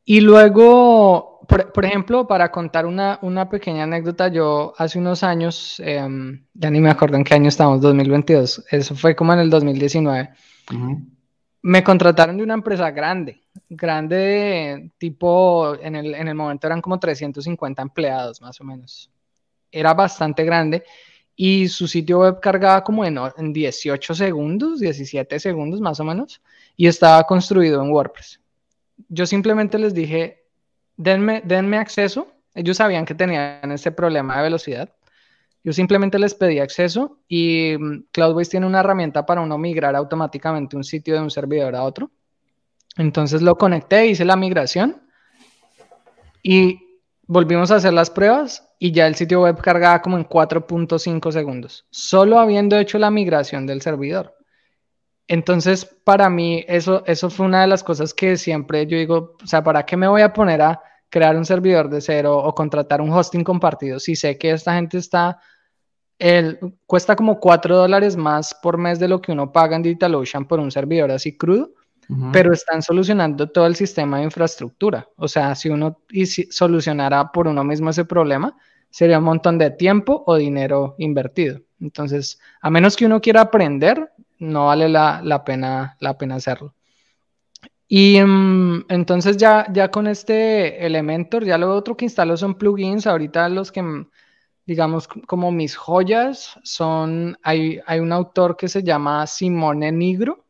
Y 0.04 0.20
luego, 0.20 1.40
por, 1.48 1.84
ejemplo, 1.84 2.26
para 2.26 2.50
contar 2.50 2.86
una, 2.86 3.18
una, 3.22 3.48
pequeña 3.48 3.84
anécdota, 3.84 4.28
yo 4.28 4.72
hace 4.78 4.98
unos 4.98 5.22
años, 5.22 5.80
em, 5.84 6.44
ya 6.54 6.70
ni 6.70 6.80
me 6.80 6.90
acuerdo 6.90 7.16
en 7.16 7.24
qué 7.24 7.34
año 7.34 7.48
estamos, 7.48 7.80
2022, 7.80 8.64
eso 8.70 8.94
fue 8.94 9.14
como 9.14 9.32
en 9.32 9.40
el 9.40 9.50
2019 9.50 10.30
me 11.62 11.84
contrataron 11.84 12.36
de 12.36 12.42
una 12.42 12.54
empresa 12.54 12.90
grande, 12.90 13.42
grande 13.68 14.90
tipo, 14.98 15.74
en 15.80 15.96
el, 15.96 16.14
en 16.14 16.28
el 16.28 16.34
momento 16.34 16.66
eran 16.66 16.80
como 16.80 16.98
350 16.98 17.82
empleados 17.82 18.40
más 18.40 18.61
o 18.61 18.64
menos. 18.64 19.11
Era 19.70 19.94
bastante 19.94 20.44
grande 20.44 20.84
y 21.36 21.68
su 21.68 21.86
sitio 21.86 22.20
web 22.20 22.40
cargaba 22.40 22.82
como 22.82 23.04
en, 23.04 23.18
en 23.36 23.52
18 23.52 24.14
segundos, 24.14 24.80
17 24.80 25.38
segundos 25.38 25.80
más 25.80 26.00
o 26.00 26.04
menos, 26.04 26.42
y 26.76 26.86
estaba 26.86 27.22
construido 27.24 27.82
en 27.82 27.90
WordPress. 27.90 28.40
Yo 29.08 29.26
simplemente 29.26 29.78
les 29.78 29.94
dije, 29.94 30.44
denme, 30.96 31.42
denme 31.44 31.78
acceso. 31.78 32.28
Ellos 32.54 32.76
sabían 32.76 33.04
que 33.04 33.14
tenían 33.14 33.70
ese 33.72 33.92
problema 33.92 34.36
de 34.36 34.42
velocidad 34.42 34.92
yo 35.62 35.72
simplemente 35.72 36.18
les 36.18 36.34
pedí 36.34 36.58
acceso 36.58 37.18
y 37.28 37.76
mm, 37.78 38.04
Cloudways 38.12 38.48
tiene 38.48 38.66
una 38.66 38.80
herramienta 38.80 39.26
para 39.26 39.40
uno 39.40 39.58
migrar 39.58 39.94
automáticamente 39.94 40.76
un 40.76 40.84
sitio 40.84 41.14
de 41.14 41.20
un 41.20 41.30
servidor 41.30 41.74
a 41.76 41.82
otro. 41.82 42.11
Entonces 42.96 43.42
lo 43.42 43.56
conecté, 43.56 44.06
hice 44.06 44.24
la 44.24 44.36
migración 44.36 45.02
y 46.42 46.98
volvimos 47.26 47.70
a 47.70 47.76
hacer 47.76 47.92
las 47.92 48.11
pruebas 48.11 48.68
y 48.78 48.92
ya 48.92 49.06
el 49.06 49.14
sitio 49.14 49.42
web 49.42 49.61
cargaba 49.61 50.02
como 50.02 50.16
en 50.16 50.26
4.5 50.26 51.30
segundos, 51.30 51.86
solo 51.90 52.38
habiendo 52.38 52.78
hecho 52.78 52.98
la 52.98 53.11
migración 53.11 53.66
del 53.66 53.82
servidor. 53.82 54.34
Entonces, 55.28 55.84
para 55.84 56.28
mí, 56.28 56.64
eso, 56.66 57.04
eso 57.06 57.30
fue 57.30 57.46
una 57.46 57.61
de 57.61 57.68
las 57.68 57.84
cosas 57.84 58.14
que 58.14 58.36
siempre 58.36 58.86
yo 58.86 58.96
digo, 58.96 59.36
o 59.40 59.46
sea, 59.46 59.62
¿para 59.62 59.86
qué 59.86 59.96
me 59.96 60.08
voy 60.08 60.22
a 60.22 60.32
poner 60.32 60.61
a 60.61 60.82
crear 61.11 61.36
un 61.36 61.44
servidor 61.44 61.90
de 61.90 62.00
cero 62.00 62.38
o 62.38 62.54
contratar 62.54 63.00
un 63.00 63.12
hosting 63.12 63.44
compartido 63.44 63.98
si 63.98 64.16
sé 64.16 64.38
que 64.38 64.52
esta 64.52 64.74
gente 64.74 64.96
está, 64.96 65.38
el, 66.18 66.58
cuesta 66.86 67.16
como 67.16 67.40
4 67.40 67.76
dólares 67.76 68.16
más 68.16 68.54
por 68.54 68.78
mes 68.78 68.98
de 68.98 69.08
lo 69.08 69.20
que 69.20 69.32
uno 69.32 69.52
paga 69.52 69.76
en 69.76 69.82
DigitalOcean 69.82 70.46
por 70.46 70.61
un 70.61 70.70
servidor 70.70 71.11
así 71.11 71.36
crudo, 71.36 71.72
pero 72.32 72.52
están 72.52 72.82
solucionando 72.82 73.50
todo 73.50 73.66
el 73.66 73.76
sistema 73.76 74.18
de 74.18 74.24
infraestructura. 74.24 75.08
O 75.14 75.28
sea, 75.28 75.54
si 75.54 75.68
uno 75.68 76.00
y 76.11 76.26
si 76.26 76.50
solucionara 76.50 77.30
por 77.30 77.46
uno 77.46 77.62
mismo 77.62 77.90
ese 77.90 78.04
problema, 78.04 78.56
sería 78.90 79.18
un 79.18 79.24
montón 79.24 79.58
de 79.58 79.70
tiempo 79.70 80.24
o 80.26 80.34
dinero 80.34 80.96
invertido. 80.98 81.61
Entonces, 81.80 82.40
a 82.61 82.68
menos 82.68 82.96
que 82.96 83.06
uno 83.06 83.20
quiera 83.20 83.42
aprender, 83.42 84.11
no 84.40 84.66
vale 84.66 84.88
la, 84.88 85.20
la 85.22 85.44
pena, 85.44 85.96
la 86.00 86.18
pena 86.18 86.34
hacerlo. 86.34 86.74
Y 87.93 88.20
mm, 88.22 88.84
entonces 88.88 89.36
ya, 89.36 89.66
ya 89.72 89.91
con 89.91 90.07
este 90.07 90.86
Elementor, 90.86 91.45
ya 91.45 91.59
lo 91.59 91.74
otro 91.74 91.97
que 91.97 92.05
instalo 92.05 92.36
son 92.36 92.55
plugins. 92.55 93.05
Ahorita 93.09 93.49
los 93.49 93.72
que, 93.72 93.82
mm, 93.82 94.09
digamos, 94.64 95.09
como 95.09 95.51
mis 95.51 95.76
joyas 95.76 96.57
son, 96.62 97.36
hay, 97.43 97.80
hay 97.86 97.99
un 97.99 98.12
autor 98.12 98.57
que 98.57 98.68
se 98.68 98.84
llama 98.84 99.26
Simone 99.26 99.91
Nigro, 99.91 100.45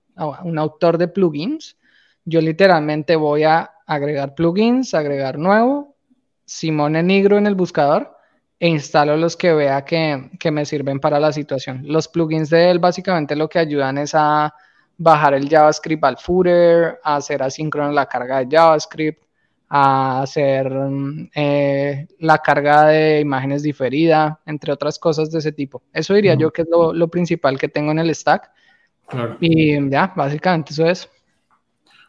un 0.44 0.58
autor 0.58 0.98
de 0.98 1.08
plugins. 1.08 1.78
Yo 2.26 2.42
literalmente 2.42 3.16
voy 3.16 3.44
a 3.44 3.70
agregar 3.86 4.34
plugins, 4.34 4.92
agregar 4.92 5.38
nuevo, 5.38 5.96
Simone 6.44 7.02
Nigro 7.02 7.38
en 7.38 7.46
el 7.46 7.54
buscador 7.54 8.18
e 8.58 8.68
instalo 8.68 9.16
los 9.16 9.38
que 9.38 9.54
vea 9.54 9.82
que, 9.86 10.30
que 10.38 10.50
me 10.50 10.66
sirven 10.66 11.00
para 11.00 11.18
la 11.18 11.32
situación. 11.32 11.84
Los 11.86 12.06
plugins 12.06 12.50
de 12.50 12.70
él 12.70 12.80
básicamente 12.80 13.34
lo 13.34 13.48
que 13.48 13.60
ayudan 13.60 13.96
es 13.96 14.14
a 14.14 14.52
bajar 15.02 15.32
el 15.32 15.48
JavaScript 15.48 16.04
al 16.04 16.18
footer, 16.18 17.00
hacer 17.02 17.42
asíncrono 17.42 17.90
la 17.90 18.04
carga 18.04 18.44
de 18.44 18.54
JavaScript, 18.54 19.24
a 19.70 20.20
hacer 20.20 20.70
eh, 21.34 22.06
la 22.18 22.38
carga 22.38 22.88
de 22.88 23.20
imágenes 23.20 23.62
diferida, 23.62 24.40
entre 24.44 24.72
otras 24.72 24.98
cosas 24.98 25.30
de 25.30 25.38
ese 25.38 25.52
tipo. 25.52 25.82
Eso 25.92 26.12
diría 26.12 26.34
yo 26.34 26.52
que 26.52 26.62
es 26.62 26.68
lo, 26.70 27.08
principal 27.08 27.58
que 27.58 27.68
tengo 27.68 27.92
en 27.92 28.00
el 28.00 28.14
stack. 28.14 28.50
Y 29.40 29.88
ya, 29.88 30.12
básicamente 30.14 30.74
eso 30.74 30.84
es. 30.86 31.08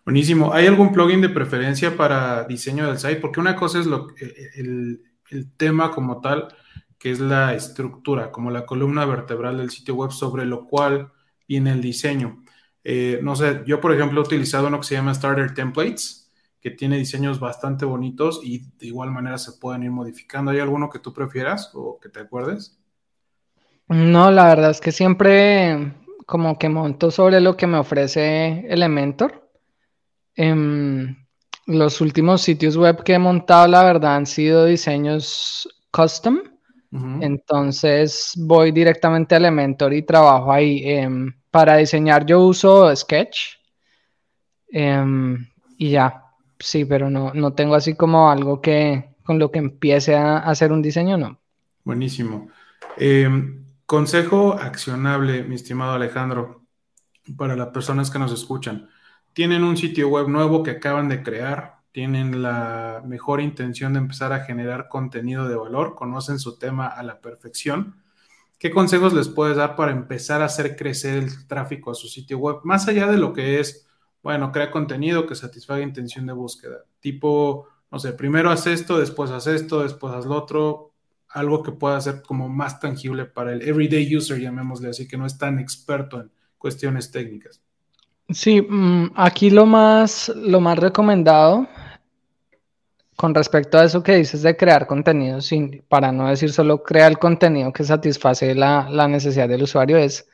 Buenísimo. 0.04 0.52
¿Hay 0.52 0.68
algún 0.68 0.92
plugin 0.92 1.22
de 1.22 1.30
preferencia 1.30 1.96
para 1.96 2.44
diseño 2.44 2.88
del 2.88 2.98
site? 2.98 3.22
Porque 3.22 3.40
una 3.40 3.56
cosa 3.56 3.80
es 3.80 3.86
lo, 3.86 4.08
el, 4.56 5.02
el 5.30 5.52
tema 5.56 5.92
como 5.92 6.20
tal, 6.20 6.50
que 6.98 7.12
es 7.12 7.22
la 7.22 7.54
estructura, 7.54 8.32
como 8.32 8.52
la 8.52 8.66
columna 8.66 9.06
vertebral 9.06 9.60
del 9.60 9.70
sitio 9.70 9.96
web 9.96 10.12
sobre 10.12 10.46
lo 10.46 10.66
cual 10.66 11.12
viene 11.48 11.72
el 11.72 11.82
diseño. 11.82 12.41
Eh, 12.84 13.20
no 13.22 13.36
sé, 13.36 13.62
yo 13.66 13.80
por 13.80 13.94
ejemplo 13.94 14.22
he 14.22 14.24
utilizado 14.24 14.68
uno 14.68 14.80
que 14.80 14.88
se 14.88 14.96
llama 14.96 15.14
Starter 15.14 15.54
Templates, 15.54 16.32
que 16.60 16.72
tiene 16.72 16.98
diseños 16.98 17.40
bastante 17.40 17.86
bonitos 17.86 18.42
y 18.44 18.60
de 18.78 18.88
igual 18.88 19.12
manera 19.12 19.38
se 19.38 19.54
pueden 19.54 19.84
ir 19.84 19.92
modificando. 19.92 20.52
¿Hay 20.52 20.60
alguno 20.60 20.90
que 20.90 21.00
tú 21.00 21.14
prefieras 21.14 21.72
o 21.74 22.00
que 22.00 22.10
te 22.10 22.20
acuerdes? 22.20 22.78
No, 23.88 24.32
la 24.32 24.48
verdad 24.48 24.72
es 24.72 24.80
que 24.80 24.92
siempre 24.92 25.94
como 26.26 26.58
que 26.58 26.70
monto 26.70 27.12
sobre 27.12 27.42
lo 27.42 27.58
que 27.58 27.68
me 27.68 27.78
ofrece 27.78 28.66
Elementor. 28.70 29.50
Em, 30.36 31.16
los 31.66 32.00
últimos 32.00 32.42
sitios 32.42 32.78
web 32.78 33.04
que 33.04 33.16
he 33.16 33.20
montado, 33.20 33.68
la 33.68 33.84
verdad, 33.84 34.16
han 34.16 34.26
sido 34.26 34.66
diseños 34.66 35.68
custom. 35.92 36.40
Entonces 37.22 38.34
voy 38.38 38.72
directamente 38.72 39.36
a 39.36 39.38
Elementor 39.40 39.94
y 39.94 40.04
trabajo 40.04 40.52
ahí. 40.52 40.84
Em, 40.86 41.34
para 41.52 41.78
diseñar 41.78 42.26
yo 42.26 42.40
uso 42.40 42.94
Sketch. 42.96 43.58
Em, 44.70 45.48
y 45.78 45.92
ya, 45.92 46.24
sí, 46.60 46.86
pero 46.86 47.10
no, 47.10 47.34
no 47.34 47.54
tengo 47.54 47.76
así 47.76 47.96
como 47.96 48.32
algo 48.32 48.62
que 48.62 49.12
con 49.24 49.38
lo 49.38 49.52
que 49.52 49.60
empiece 49.60 50.16
a 50.16 50.40
hacer 50.40 50.72
un 50.72 50.82
diseño, 50.82 51.18
no. 51.18 51.40
Buenísimo. 51.84 52.50
Em, 52.98 53.66
consejo 53.86 54.54
accionable, 54.54 55.44
mi 55.44 55.56
estimado 55.56 55.94
Alejandro, 55.94 56.66
para 57.38 57.56
las 57.56 57.70
personas 57.70 58.10
que 58.10 58.20
nos 58.20 58.32
escuchan. 58.32 58.90
Tienen 59.34 59.64
un 59.64 59.78
sitio 59.78 60.10
web 60.10 60.28
nuevo 60.28 60.64
que 60.64 60.72
acaban 60.72 61.08
de 61.08 61.24
crear, 61.24 61.76
tienen 61.92 62.42
la 62.42 63.02
mejor 63.06 63.42
intención 63.42 63.94
de 63.94 64.00
empezar 64.00 64.34
a 64.34 64.44
generar 64.44 64.88
contenido 64.88 65.48
de 65.48 65.56
valor, 65.56 65.96
conocen 65.96 66.40
su 66.40 66.58
tema 66.58 66.88
a 66.88 67.04
la 67.04 67.22
perfección. 67.22 68.01
¿Qué 68.62 68.70
consejos 68.70 69.12
les 69.14 69.28
puedes 69.28 69.58
dar 69.58 69.76
para 69.76 69.92
empezar 69.92 70.44
a 70.44 70.46
hacer 70.46 70.76
crecer 70.76 71.18
el 71.18 71.48
tráfico 71.48 71.90
a 71.90 71.96
su 71.96 72.08
sitio 72.08 72.38
web? 72.38 72.58
Más 72.64 72.88
allá 72.88 73.08
de 73.08 73.18
lo 73.18 73.34
que 73.34 73.60
es, 73.60 73.88
bueno, 74.22 74.52
crea 74.52 74.70
contenido 74.70 75.26
que 75.26 75.34
satisfaga 75.34 75.82
intención 75.82 76.28
de 76.28 76.34
búsqueda. 76.34 76.86
Tipo, 77.00 77.66
no 77.92 77.98
sé, 77.98 78.14
primero 78.14 78.52
haz 78.52 78.68
esto, 78.68 79.00
después 79.00 79.32
haz 79.32 79.48
esto, 79.48 79.82
después 79.82 80.14
haz 80.14 80.28
lo 80.28 80.36
otro. 80.36 80.92
Algo 81.30 81.64
que 81.64 81.72
pueda 81.72 82.00
ser 82.02 82.22
como 82.22 82.50
más 82.50 82.80
tangible 82.80 83.26
para 83.26 83.52
el 83.52 83.68
everyday 83.68 84.16
user, 84.16 84.40
llamémosle 84.40 84.90
así, 84.90 85.08
que 85.08 85.18
no 85.18 85.26
es 85.26 85.40
tan 85.40 85.58
experto 85.58 86.22
en 86.22 86.32
cuestiones 86.60 87.10
técnicas. 87.10 87.64
Sí, 88.30 88.62
mm, 88.62 89.14
aquí 89.16 89.50
lo 89.50 89.66
más, 89.66 90.32
lo 90.36 90.62
más 90.62 90.78
recomendado 90.78 91.68
con 93.22 93.36
respecto 93.36 93.78
a 93.78 93.84
eso 93.84 94.02
que 94.02 94.16
dices 94.16 94.42
de 94.42 94.58
crear 94.58 94.88
contenido, 94.88 95.42
sin, 95.42 95.84
para 95.88 96.12
no 96.12 96.28
decir 96.28 96.52
solo 96.52 96.82
crear 96.82 97.12
el 97.12 97.20
contenido 97.20 97.72
que 97.72 97.84
satisface 97.84 98.56
la, 98.56 99.08
necesidad 99.08 99.48
del 99.48 99.62
usuario, 99.62 99.96
es 99.98 100.28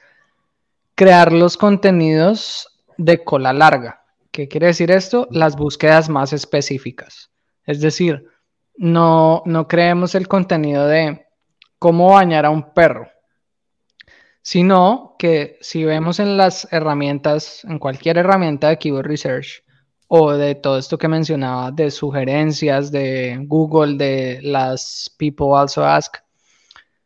crear 0.96 1.34
los 1.34 1.58
contenidos 1.58 2.80
de 2.96 3.26
cola 3.26 3.52
larga. 3.52 4.06
¿Qué 4.32 4.48
quiere 4.48 4.68
decir 4.68 4.90
esto? 4.90 5.28
Las 5.32 5.58
búsquedas 5.58 6.08
más 6.08 6.32
específicas. 6.32 7.30
Es 7.66 7.82
decir, 7.82 8.26
no, 8.78 9.44
no 9.44 9.68
creemos 9.68 10.16
el 10.16 10.30
contenido 10.30 10.88
de 10.88 11.28
cómo 11.80 12.14
bañar 12.14 12.46
a 12.46 12.52
un 12.52 12.74
perro, 12.74 13.10
sino 14.42 15.18
que 15.20 15.58
si 15.60 15.84
vemos 15.84 16.22
en 16.22 16.38
las 16.38 16.72
herramientas, 16.72 17.66
en 17.66 17.80
cualquier 17.80 18.18
herramienta 18.18 18.70
de 18.70 18.78
Keyword 18.78 19.08
Research, 19.08 19.67
o 20.08 20.32
de 20.32 20.56
todo 20.56 20.78
esto 20.78 20.98
que 20.98 21.08
mencionaba 21.08 21.72
de 21.72 21.92
sugerencias 21.92 22.92
de 22.92 23.38
Google, 23.46 23.98
de 23.98 24.40
las 24.42 25.14
People 25.18 25.48
Also 25.56 25.86
Ask, 25.86 26.18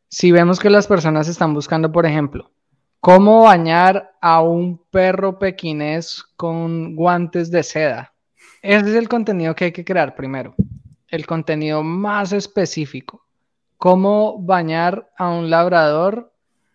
si 0.08 0.32
vemos 0.32 0.60
que 0.60 0.70
las 0.70 0.88
personas 0.88 1.28
están 1.28 1.54
buscando, 1.54 1.92
por 1.92 2.06
ejemplo, 2.06 2.52
cómo 3.00 3.44
bañar 3.44 4.14
a 4.22 4.42
un 4.42 4.78
perro 4.92 5.40
pequinés 5.40 6.24
con 6.36 6.96
guantes 6.96 7.50
de 7.50 7.64
seda, 7.64 8.14
ese 8.62 8.92
es 8.92 8.96
el 8.96 9.10
contenido 9.10 9.56
que 9.56 9.66
hay 9.66 9.72
que 9.72 9.86
crear 9.86 10.16
primero, 10.16 10.54
el 11.08 11.26
contenido 11.26 11.82
más 11.84 12.32
específico. 12.32 13.26
Cómo 13.78 14.40
bañar 14.40 15.12
a 15.18 15.30
un 15.30 15.50
labrador 15.50 16.32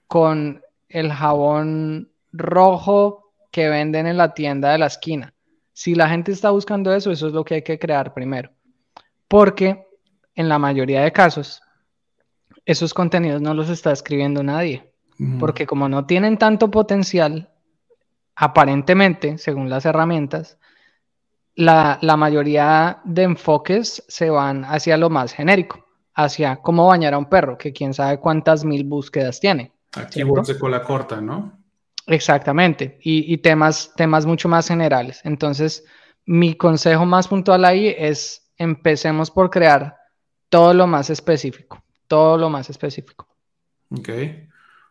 con 0.09 0.61
el 0.89 1.13
jabón 1.13 2.11
rojo 2.33 3.33
que 3.53 3.69
venden 3.69 4.09
en 4.09 4.17
la 4.17 4.35
tienda 4.35 4.73
de 4.73 4.79
la 4.79 4.87
esquina 4.87 5.36
si 5.77 5.95
la 5.95 6.09
gente 6.09 6.33
está 6.33 6.49
buscando 6.49 6.95
eso, 6.95 7.11
eso 7.11 7.27
es 7.27 7.35
lo 7.35 7.45
que 7.45 7.57
hay 7.57 7.63
que 7.63 7.79
crear 7.79 8.15
primero. 8.15 8.51
Porque 9.29 9.87
en 10.35 10.49
la 10.49 10.59
mayoría 10.59 11.03
de 11.03 11.13
casos, 11.13 11.61
esos 12.65 12.95
contenidos 12.95 13.43
no 13.43 13.53
los 13.53 13.69
está 13.69 13.93
escribiendo 13.93 14.43
nadie. 14.43 14.91
Porque 15.39 15.67
como 15.67 15.87
no 15.91 16.07
tienen 16.07 16.39
tanto 16.39 16.71
potencial, 16.71 17.51
aparentemente, 18.35 19.37
según 19.37 19.69
las 19.69 19.85
herramientas, 19.85 20.59
la, 21.55 21.99
la, 22.01 22.17
mayoría 22.17 23.03
de 23.05 23.25
enfoques 23.25 24.03
se 24.09 24.31
van 24.31 24.65
hacia 24.65 24.97
lo 24.97 25.11
más 25.11 25.35
genérico, 25.35 25.87
hacia 26.15 26.57
cómo 26.57 26.87
bañar 26.87 27.13
a 27.13 27.19
un 27.19 27.27
perro, 27.27 27.59
que 27.59 27.75
quién 27.75 27.93
sabe 27.93 28.19
cuántas 28.19 28.65
mil 28.65 28.85
búsquedas 28.85 29.41
tiene. 29.41 29.73
Aquí 29.95 30.23
de 30.23 30.59
cola 30.59 30.83
corta, 30.83 31.21
¿no? 31.21 31.66
Exactamente, 32.07 32.99
y, 33.03 33.37
temas, 33.39 33.93
temas 33.97 34.27
mucho 34.27 34.49
más 34.49 34.69
generales. 34.69 35.21
Entonces, 35.25 35.85
mi 36.25 36.55
consejo 36.55 37.05
más 37.05 37.27
puntual 37.27 37.65
ahí 37.65 37.95
es 37.99 38.53
empecemos 38.59 39.31
por 39.31 39.51
crear 39.51 39.97
todo 40.49 40.73
lo 40.73 40.87
más 40.87 41.11
específico, 41.11 41.83
todo 42.07 42.39
lo 42.39 42.49
más 42.49 42.71
específico. 42.71 43.27
Ok, 43.91 44.09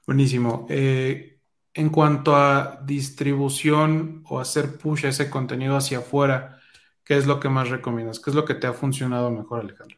buenísimo. 0.05 0.65
Eh, 0.69 1.39
en 1.73 1.89
cuanto 1.89 2.35
a 2.35 2.81
distribución 2.83 4.23
o 4.27 4.39
hacer 4.39 4.77
push 4.77 5.05
a 5.05 5.09
ese 5.09 5.29
contenido 5.29 5.77
hacia 5.77 5.99
afuera, 5.99 6.59
¿qué 7.05 7.17
es 7.17 7.27
lo 7.27 7.39
que 7.39 7.47
más 7.47 7.69
recomiendas? 7.69 8.19
¿Qué 8.19 8.29
es 8.29 8.35
lo 8.35 8.43
que 8.43 8.55
te 8.55 8.67
ha 8.67 8.73
funcionado 8.73 9.31
mejor, 9.31 9.61
Alejandro? 9.61 9.97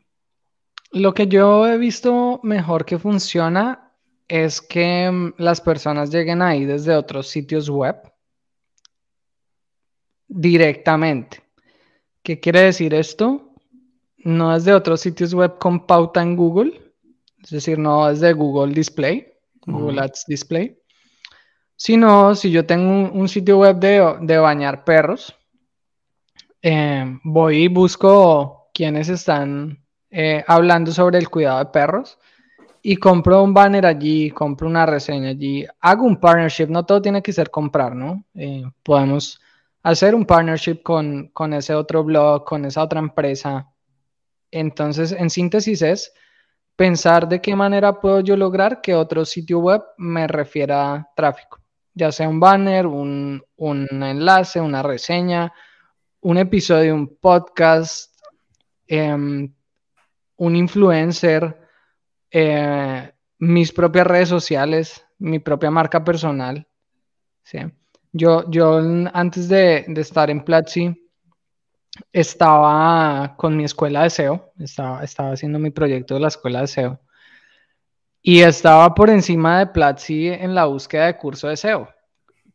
Lo 0.92 1.14
que 1.14 1.28
yo 1.28 1.68
he 1.68 1.78
visto 1.78 2.40
mejor 2.44 2.86
que 2.86 2.98
funciona 2.98 3.87
es 4.28 4.62
que 4.62 5.10
mm, 5.10 5.34
las 5.38 5.62
personas 5.62 6.12
lleguen 6.12 6.42
ahí 6.42 6.66
desde 6.66 6.96
otros 6.96 7.28
sitios 7.28 7.70
web 7.70 7.96
directamente. 10.28 11.42
¿Qué 12.22 12.40
quiere 12.40 12.62
decir 12.62 12.94
esto? 12.94 13.54
No 14.18 14.54
es 14.56 14.66
de 14.66 14.74
otros 14.74 15.02
sitios 15.02 15.34
web 15.34 15.58
con 15.58 15.86
pauta 15.86 16.22
en 16.22 16.36
Google, 16.36 16.82
es 17.42 17.50
decir, 17.52 17.80
no 17.80 18.10
es 18.10 18.20
de 18.20 18.34
Google 18.34 18.74
Display, 18.74 19.34
Google 19.66 20.02
Ads 20.02 20.26
Display, 20.28 20.78
sino 21.76 22.36
si 22.36 22.52
yo 22.52 22.66
tengo 22.66 23.12
un, 23.12 23.30
sitio 23.30 23.60
web 23.60 23.78
de, 23.78 24.38
bañar 24.38 24.84
perros, 24.84 25.34
eh, 26.62 27.06
voy 27.24 27.64
y 27.64 27.68
busco 27.70 28.70
quienes 28.74 29.08
están 29.08 29.86
eh, 30.10 30.44
hablando 30.48 30.92
sobre 30.92 31.20
el 31.20 31.30
cuidado 31.30 31.60
de 31.60 31.66
perros 31.68 32.18
y 32.82 32.98
compro 32.98 33.44
un 33.44 33.54
banner 33.54 33.86
allí, 33.86 34.32
compro 34.32 34.68
una 34.68 34.86
reseña 34.86 35.30
allí, 35.30 35.66
hago 35.80 36.06
un 36.06 36.20
partnership, 36.20 36.68
no 36.68 36.86
todo 36.86 37.02
tiene 37.02 37.22
que 37.22 37.34
ser 37.34 37.50
comprar, 37.50 37.96
¿no? 37.96 38.24
Eh, 38.36 38.64
podemos 38.84 39.40
hacer 39.84 40.16
un 40.16 40.26
partnership 40.26 40.82
con, 40.84 41.30
con 41.30 41.54
ese 41.54 41.74
otro 41.74 42.04
blog, 42.04 42.46
con 42.46 42.66
esa 42.66 42.84
otra 42.84 43.00
empresa. 43.00 43.70
Entonces, 44.52 45.12
en 45.12 45.30
síntesis 45.30 45.82
es 45.82 46.14
pensar 46.76 47.28
de 47.28 47.42
qué 47.42 47.56
manera 47.56 48.00
puedo 48.00 48.20
yo 48.22 48.38
lograr 48.38 48.82
que 48.82 48.96
otro 48.96 49.26
sitio 49.26 49.60
web 49.60 49.84
me 49.98 50.28
refiera 50.28 51.10
tráfico, 51.16 51.60
ya 51.94 52.12
sea 52.12 52.30
un 52.30 52.40
banner, 52.40 52.86
un, 52.86 53.44
un 53.56 53.88
enlace, 54.04 54.62
una 54.62 54.84
reseña, 54.84 55.52
un 56.22 56.38
episodio, 56.38 56.94
un 56.94 57.18
podcast, 57.18 58.14
em, 58.88 59.54
un 60.38 60.56
influencer, 60.56 61.67
eh, 62.32 63.12
mis 63.40 63.72
propias 63.72 64.08
redes 64.08 64.30
sociales, 64.30 65.06
mi 65.20 65.40
propia 65.40 65.72
marca 65.72 66.04
personal. 66.04 66.68
¿sí? 67.44 67.60
Yo, 68.12 68.50
yo 68.50 68.78
antes 69.14 69.48
de, 69.50 69.86
estar 69.96 70.30
en 70.30 70.44
Platzi, 70.44 71.10
estaba 72.12 73.36
con 73.38 73.56
mi 73.56 73.64
escuela 73.64 74.04
de 74.04 74.10
SEO, 74.10 74.54
estaba, 74.60 75.04
estaba 75.04 75.32
haciendo 75.32 75.60
mi 75.60 75.72
proyecto 75.72 76.16
de 76.16 76.20
la 76.20 76.28
escuela 76.28 76.62
de 76.62 76.68
SEO. 76.68 77.00
Y 78.22 78.42
estaba 78.42 78.94
por 78.94 79.10
encima 79.10 79.60
de 79.60 79.68
Platzi 79.68 80.28
en 80.28 80.54
la 80.54 80.66
búsqueda 80.66 81.06
de 81.06 81.18
curso 81.18 81.48
de 81.48 81.58
SEO, 81.58 81.88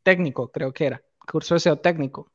técnico 0.02 0.50
creo 0.50 0.72
que 0.72 0.86
era, 0.86 1.02
curso 1.26 1.54
de 1.54 1.60
SEO 1.60 1.76
técnico. 1.76 2.30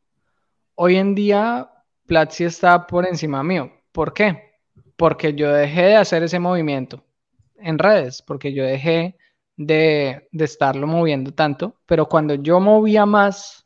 Hoy 0.76 0.96
en 0.96 1.16
día 1.16 1.70
Platzi 2.06 2.46
está 2.46 2.88
por 2.88 3.06
encima 3.06 3.44
mío. 3.44 3.72
¿Por 3.92 4.14
qué? 4.14 4.60
Porque 4.96 5.34
yo 5.34 5.52
dejé 5.52 5.84
de 5.84 5.96
hacer 5.96 6.24
ese 6.24 6.40
movimiento 6.40 7.07
en 7.60 7.80
redes, 7.80 8.22
porque 8.22 8.54
yo 8.54 8.64
dejé 8.64 9.18
de, 9.58 10.28
estarlo 10.32 10.88
moviendo 10.88 11.34
tanto, 11.34 11.80
pero 11.86 12.08
cuando 12.08 12.36
yo 12.36 12.60
movía 12.60 13.06
más 13.06 13.66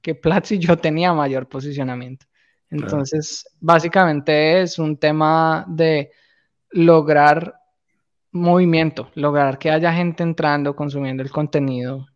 que 0.00 0.14
Platzi, 0.14 0.58
yo 0.58 0.76
tenía 0.78 1.12
mayor 1.12 1.48
posicionamiento. 1.48 2.26
Entonces, 2.70 3.44
básicamente 3.60 4.62
es 4.62 4.78
un 4.78 4.96
tema 4.96 5.64
de 5.68 6.10
lograr 6.70 7.54
movimiento, 8.30 9.10
lograr 9.14 9.58
que 9.58 9.70
haya 9.70 9.92
gente 9.92 10.22
entrando, 10.22 10.74
consumiendo 10.74 11.22
el 11.22 11.30
contenido. 11.30 12.06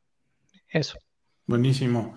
Eso. 0.69 0.99
Buenísimo. 1.47 2.15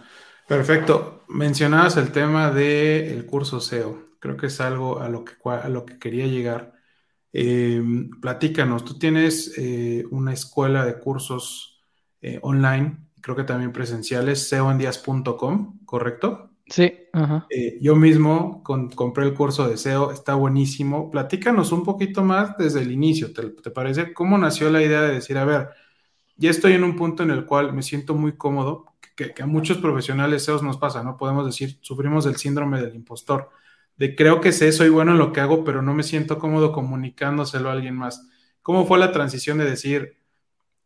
Perfecto. 0.47 1.23
Mencionabas 1.27 1.97
el 1.97 2.11
tema 2.11 2.49
del 2.49 3.25
curso 3.25 3.59
SEO. 3.59 4.05
Creo 4.19 4.37
que 4.37 4.47
es 4.47 4.59
algo 4.61 4.99
a 4.99 5.09
lo 5.09 5.23
que, 5.25 5.33
a 5.45 5.69
lo 5.69 5.85
que 5.85 5.99
quería 5.99 6.25
llegar. 6.25 6.78
Eh, 7.31 7.81
platícanos, 8.21 8.85
tú 8.85 8.97
tienes 8.97 9.53
eh, 9.57 10.03
una 10.11 10.33
escuela 10.33 10.85
de 10.85 10.99
cursos 10.99 11.81
eh, 12.21 12.39
online, 12.41 12.97
creo 13.21 13.35
que 13.35 13.43
también 13.43 13.71
presenciales, 13.71 14.47
seoendias.com, 14.49 15.79
¿correcto? 15.85 16.49
Sí. 16.67 16.91
Eh, 17.49 17.77
yo 17.81 17.95
mismo 17.95 18.63
compré 18.63 19.25
el 19.25 19.33
curso 19.33 19.67
de 19.67 19.77
SEO, 19.77 20.11
está 20.11 20.35
buenísimo. 20.35 21.09
Platícanos 21.09 21.71
un 21.71 21.83
poquito 21.83 22.23
más 22.23 22.55
desde 22.57 22.81
el 22.81 22.91
inicio, 22.91 23.33
¿te, 23.33 23.49
¿te, 23.49 23.71
parece? 23.71 24.13
¿Cómo 24.13 24.37
nació 24.37 24.69
la 24.69 24.81
idea 24.81 25.01
de 25.01 25.15
decir, 25.15 25.37
a 25.37 25.45
ver, 25.45 25.69
ya 26.37 26.51
estoy 26.51 26.73
en 26.73 26.83
un 26.83 26.95
punto 26.95 27.23
en 27.23 27.31
el 27.31 27.45
cual 27.45 27.73
me 27.73 27.81
siento 27.81 28.13
muy 28.13 28.33
cómodo, 28.37 28.85
que, 29.15 29.33
a 29.41 29.47
muchos 29.47 29.77
profesionales 29.77 30.43
SEOs 30.43 30.63
nos 30.63 30.77
pasa, 30.77 31.03
¿no? 31.03 31.17
Podemos 31.17 31.45
decir, 31.45 31.79
sufrimos 31.81 32.25
del 32.25 32.37
síndrome 32.37 32.81
del 32.81 32.95
impostor, 32.95 33.49
de 33.99 34.15
creo 34.15 34.39
que 34.39 34.53
sé, 34.53 34.71
soy 34.71 34.87
bueno 34.87 35.11
en 35.11 35.17
lo 35.17 35.33
que 35.33 35.41
hago, 35.41 35.65
pero 35.65 35.81
no 35.81 35.93
me 35.93 36.03
siento 36.03 36.39
cómodo 36.39 36.71
comunicándoselo 36.71 37.69
a 37.69 37.73
alguien 37.73 37.95
más. 37.95 38.27
¿Cómo 38.61 38.85
fue 38.85 38.97
la 38.97 39.11
transición 39.11 39.57
de 39.57 39.65
decir, 39.65 40.17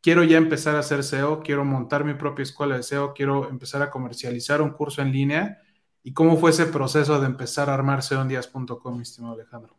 quiero 0.02 0.24
ya 0.24 0.38
empezar 0.38 0.76
a 0.76 0.80
hacer 0.80 1.04
SEO, 1.04 1.42
quiero 1.44 1.64
montar 1.64 2.06
mi 2.06 2.16
propia 2.16 2.42
escuela 2.42 2.76
de 2.76 2.82
SEO, 2.82 3.14
quiero 3.14 3.50
empezar 3.50 3.84
a 3.84 3.92
comercializar 3.92 4.64
un 4.64 4.72
curso 4.72 5.04
en 5.04 5.12
línea? 5.12 5.60
¿Y 6.02 6.14
cómo 6.14 6.38
fue 6.38 6.50
ese 6.50 6.66
proceso 6.66 7.20
de 7.22 7.28
empezar 7.28 7.70
a 7.70 7.76
armar 7.76 8.02
seondias.com, 8.02 8.96
mi 8.98 9.04
estimado 9.04 9.36
Alejandro? 9.36 9.78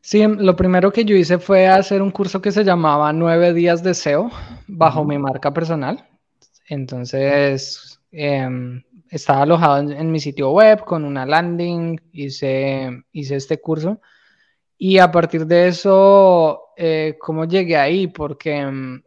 Sí, 0.00 0.26
lo 0.26 0.56
primero 0.56 0.90
que 0.90 1.04
yo 1.04 1.14
hice 1.14 1.38
fue 1.38 1.68
hacer 1.68 2.00
un 2.00 2.10
curso 2.10 2.40
que 2.40 2.52
se 2.52 2.64
llamaba 2.64 3.12
Nueve 3.12 3.52
días 3.52 3.82
de 3.82 3.92
SEO 3.92 4.30
bajo 4.66 5.04
mi 5.04 5.18
marca 5.18 5.52
personal. 5.52 6.08
Entonces, 6.70 8.00
em, 8.10 8.82
estaba 9.10 9.42
alojado 9.42 9.90
en, 9.92 10.10
mi 10.12 10.20
sitio 10.20 10.52
web 10.52 10.84
con 10.84 11.04
una 11.04 11.26
landing, 11.26 12.00
hice, 12.12 13.02
hice 13.12 13.36
este 13.36 13.60
curso. 13.60 14.00
Y 14.78 14.98
a 14.98 15.10
partir 15.10 15.46
de 15.46 15.68
eso, 15.68 16.68
eh, 16.76 17.16
¿cómo 17.20 17.44
llegué 17.44 17.76
ahí? 17.76 18.06
Porque, 18.06 18.56
em, 18.58 19.02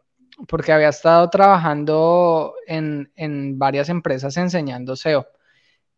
porque 0.48 0.72
había 0.72 0.90
estado 0.90 1.28
trabajando 1.30 2.54
en, 2.66 3.10
en 3.16 3.58
varias 3.58 3.88
empresas 3.88 4.36
enseñando 4.36 4.94
SEO. 4.96 5.26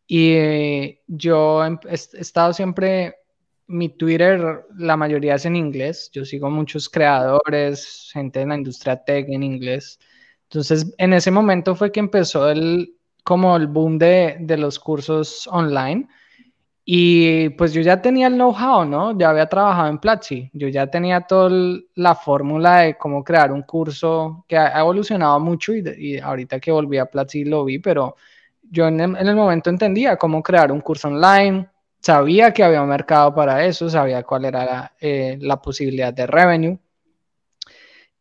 Y 0.07 1.00
yo 1.09 1.64
he 1.64 1.94
estado 1.94 2.52
siempre 2.52 3.16
mi 3.66 3.88
Twitter, 3.88 4.64
la 4.76 4.96
mayoría 4.96 5.34
es 5.34 5.44
en 5.44 5.57
inglés. 5.57 6.11
Yo 6.12 6.24
sigo 6.24 6.50
muchos 6.50 6.88
creadores, 6.88 8.11
gente 8.12 8.40
en 8.40 8.50
la 8.50 8.57
industria 8.57 9.02
tech 9.04 9.28
en 9.28 9.42
inglés. 9.42 9.98
Entonces, 10.44 10.94
en 10.98 11.12
ese 11.12 11.30
momento 11.30 11.74
fue 11.74 11.90
que 11.90 12.00
empezó 12.00 12.48
el, 12.48 12.95
como 13.27 13.57
el 13.57 13.66
boom 13.66 13.99
de, 13.99 14.37
de 14.39 14.57
los 14.57 14.79
cursos 14.79 15.49
online. 15.51 16.07
Y 16.85 17.49
pues 17.51 17.72
yo 17.72 17.81
ya 17.81 18.01
tenía 18.01 18.29
el 18.29 18.35
know-how, 18.35 18.85
¿no? 18.85 19.18
Ya 19.18 19.31
había 19.31 19.49
trabajado 19.49 19.89
en 19.89 19.99
Platzi. 19.99 20.49
Yo 20.53 20.68
ya 20.68 20.87
tenía 20.89 21.22
toda 21.22 21.51
la 21.97 22.14
fórmula 22.14 22.83
de 22.83 22.97
cómo 22.97 23.24
crear 23.24 23.51
un 23.51 23.62
curso 23.62 24.45
que 24.47 24.57
ha 24.57 24.79
evolucionado 24.79 25.41
mucho 25.41 25.74
y, 25.74 25.83
y 25.99 26.18
ahorita 26.20 26.61
que 26.61 26.70
volví 26.70 26.99
a 26.99 27.07
Platzi 27.07 27.45
lo 27.45 27.64
vi, 27.64 27.81
pero 27.81 28.14
yo 28.70 28.87
en 28.87 29.01
el, 29.01 29.16
en 29.16 29.27
el 29.27 29.35
momento 29.35 29.70
entendía 29.70 30.16
cómo 30.16 30.41
crear 30.43 30.70
un 30.70 30.81
curso 30.81 31.09
online, 31.09 31.68
sabía 32.01 32.53
que 32.53 32.62
había 32.62 32.83
un 32.83 32.89
mercado 32.89 33.35
para 33.35 33.64
eso, 33.66 33.91
sabía 33.91 34.22
cuál 34.22 34.45
era 34.45 34.64
la, 34.64 34.93
eh, 35.01 35.39
posibilidad 35.61 36.14
de 36.14 36.27
revenue. 36.29 36.79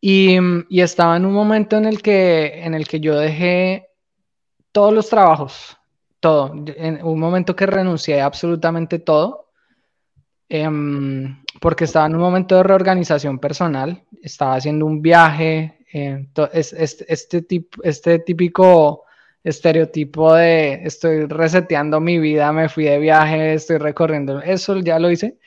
Y, 0.01 0.37
estaba 0.81 1.17
en 1.17 1.25
un 1.25 1.33
momento 1.33 1.77
en 1.77 1.85
el, 1.85 2.01
que, 2.01 2.63
en 2.63 2.73
el 2.73 2.87
que 2.87 2.99
yo 2.99 3.17
dejé 3.17 3.89
todos 4.75 4.93
los 4.93 5.07
trabajos, 5.07 5.77
todo. 6.19 6.53
En 6.75 7.01
un 7.01 7.17
momento 7.17 7.55
que 7.55 7.65
renuncié 7.65 8.19
a 8.19 8.25
absolutamente 8.25 8.99
todo, 8.99 9.47
em, 10.49 11.41
porque 11.61 11.85
estaba 11.85 12.07
en 12.07 12.15
un 12.15 12.21
momento 12.21 12.57
de 12.57 12.63
reorganización 12.63 13.39
personal, 13.39 14.03
estaba 14.21 14.55
haciendo 14.55 14.85
un 14.85 15.01
viaje, 15.01 15.79
eh, 15.93 16.27
este, 16.51 17.41
tipo, 17.43 17.81
este 17.83 18.19
típico 18.19 19.05
estereotipo 19.45 20.33
de 20.33 20.81
estoy 20.83 21.25
reseteando 21.27 22.01
mi 22.01 22.19
vida, 22.19 22.51
me 22.51 22.67
fui 22.67 22.83
de 22.83 22.99
viaje, 22.99 23.53
estoy 23.53 23.77
recorriendo, 23.77 24.41
eso 24.41 24.77
ya 24.81 24.99
lo 24.99 25.09
hice. 25.09 25.37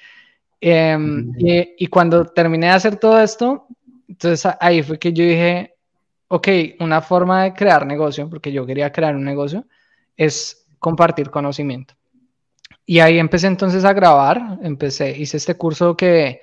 Em, 0.59 1.35
y, 1.37 1.87
cuando 1.89 2.25
terminé 2.25 2.69
de 2.69 2.73
hacer 2.73 2.97
todo 2.97 3.21
esto, 3.21 3.67
entonces 4.09 4.51
ahí 4.59 4.83
fue 4.83 4.99
que 4.99 5.13
yo 5.13 5.23
dije, 5.23 5.75
ok, 6.29 6.49
una 6.81 7.01
forma 7.01 7.45
de 7.45 7.55
crear 7.55 7.87
negocio, 7.87 8.29
porque 8.29 8.53
yo 8.53 8.67
quería 8.67 8.93
crear 8.93 9.17
un 9.17 9.25
negocio, 9.25 9.67
es 10.17 10.67
compartir 10.79 11.31
conocimiento. 11.31 11.95
Y 12.85 13.01
ahí 13.01 13.19
empecé 13.19 13.47
entonces 13.47 13.85
a 13.85 13.93
grabar, 13.93 14.59
empecé, 14.63 15.17
hice 15.19 15.37
este 15.37 15.57
curso 15.57 15.97
que 15.97 16.41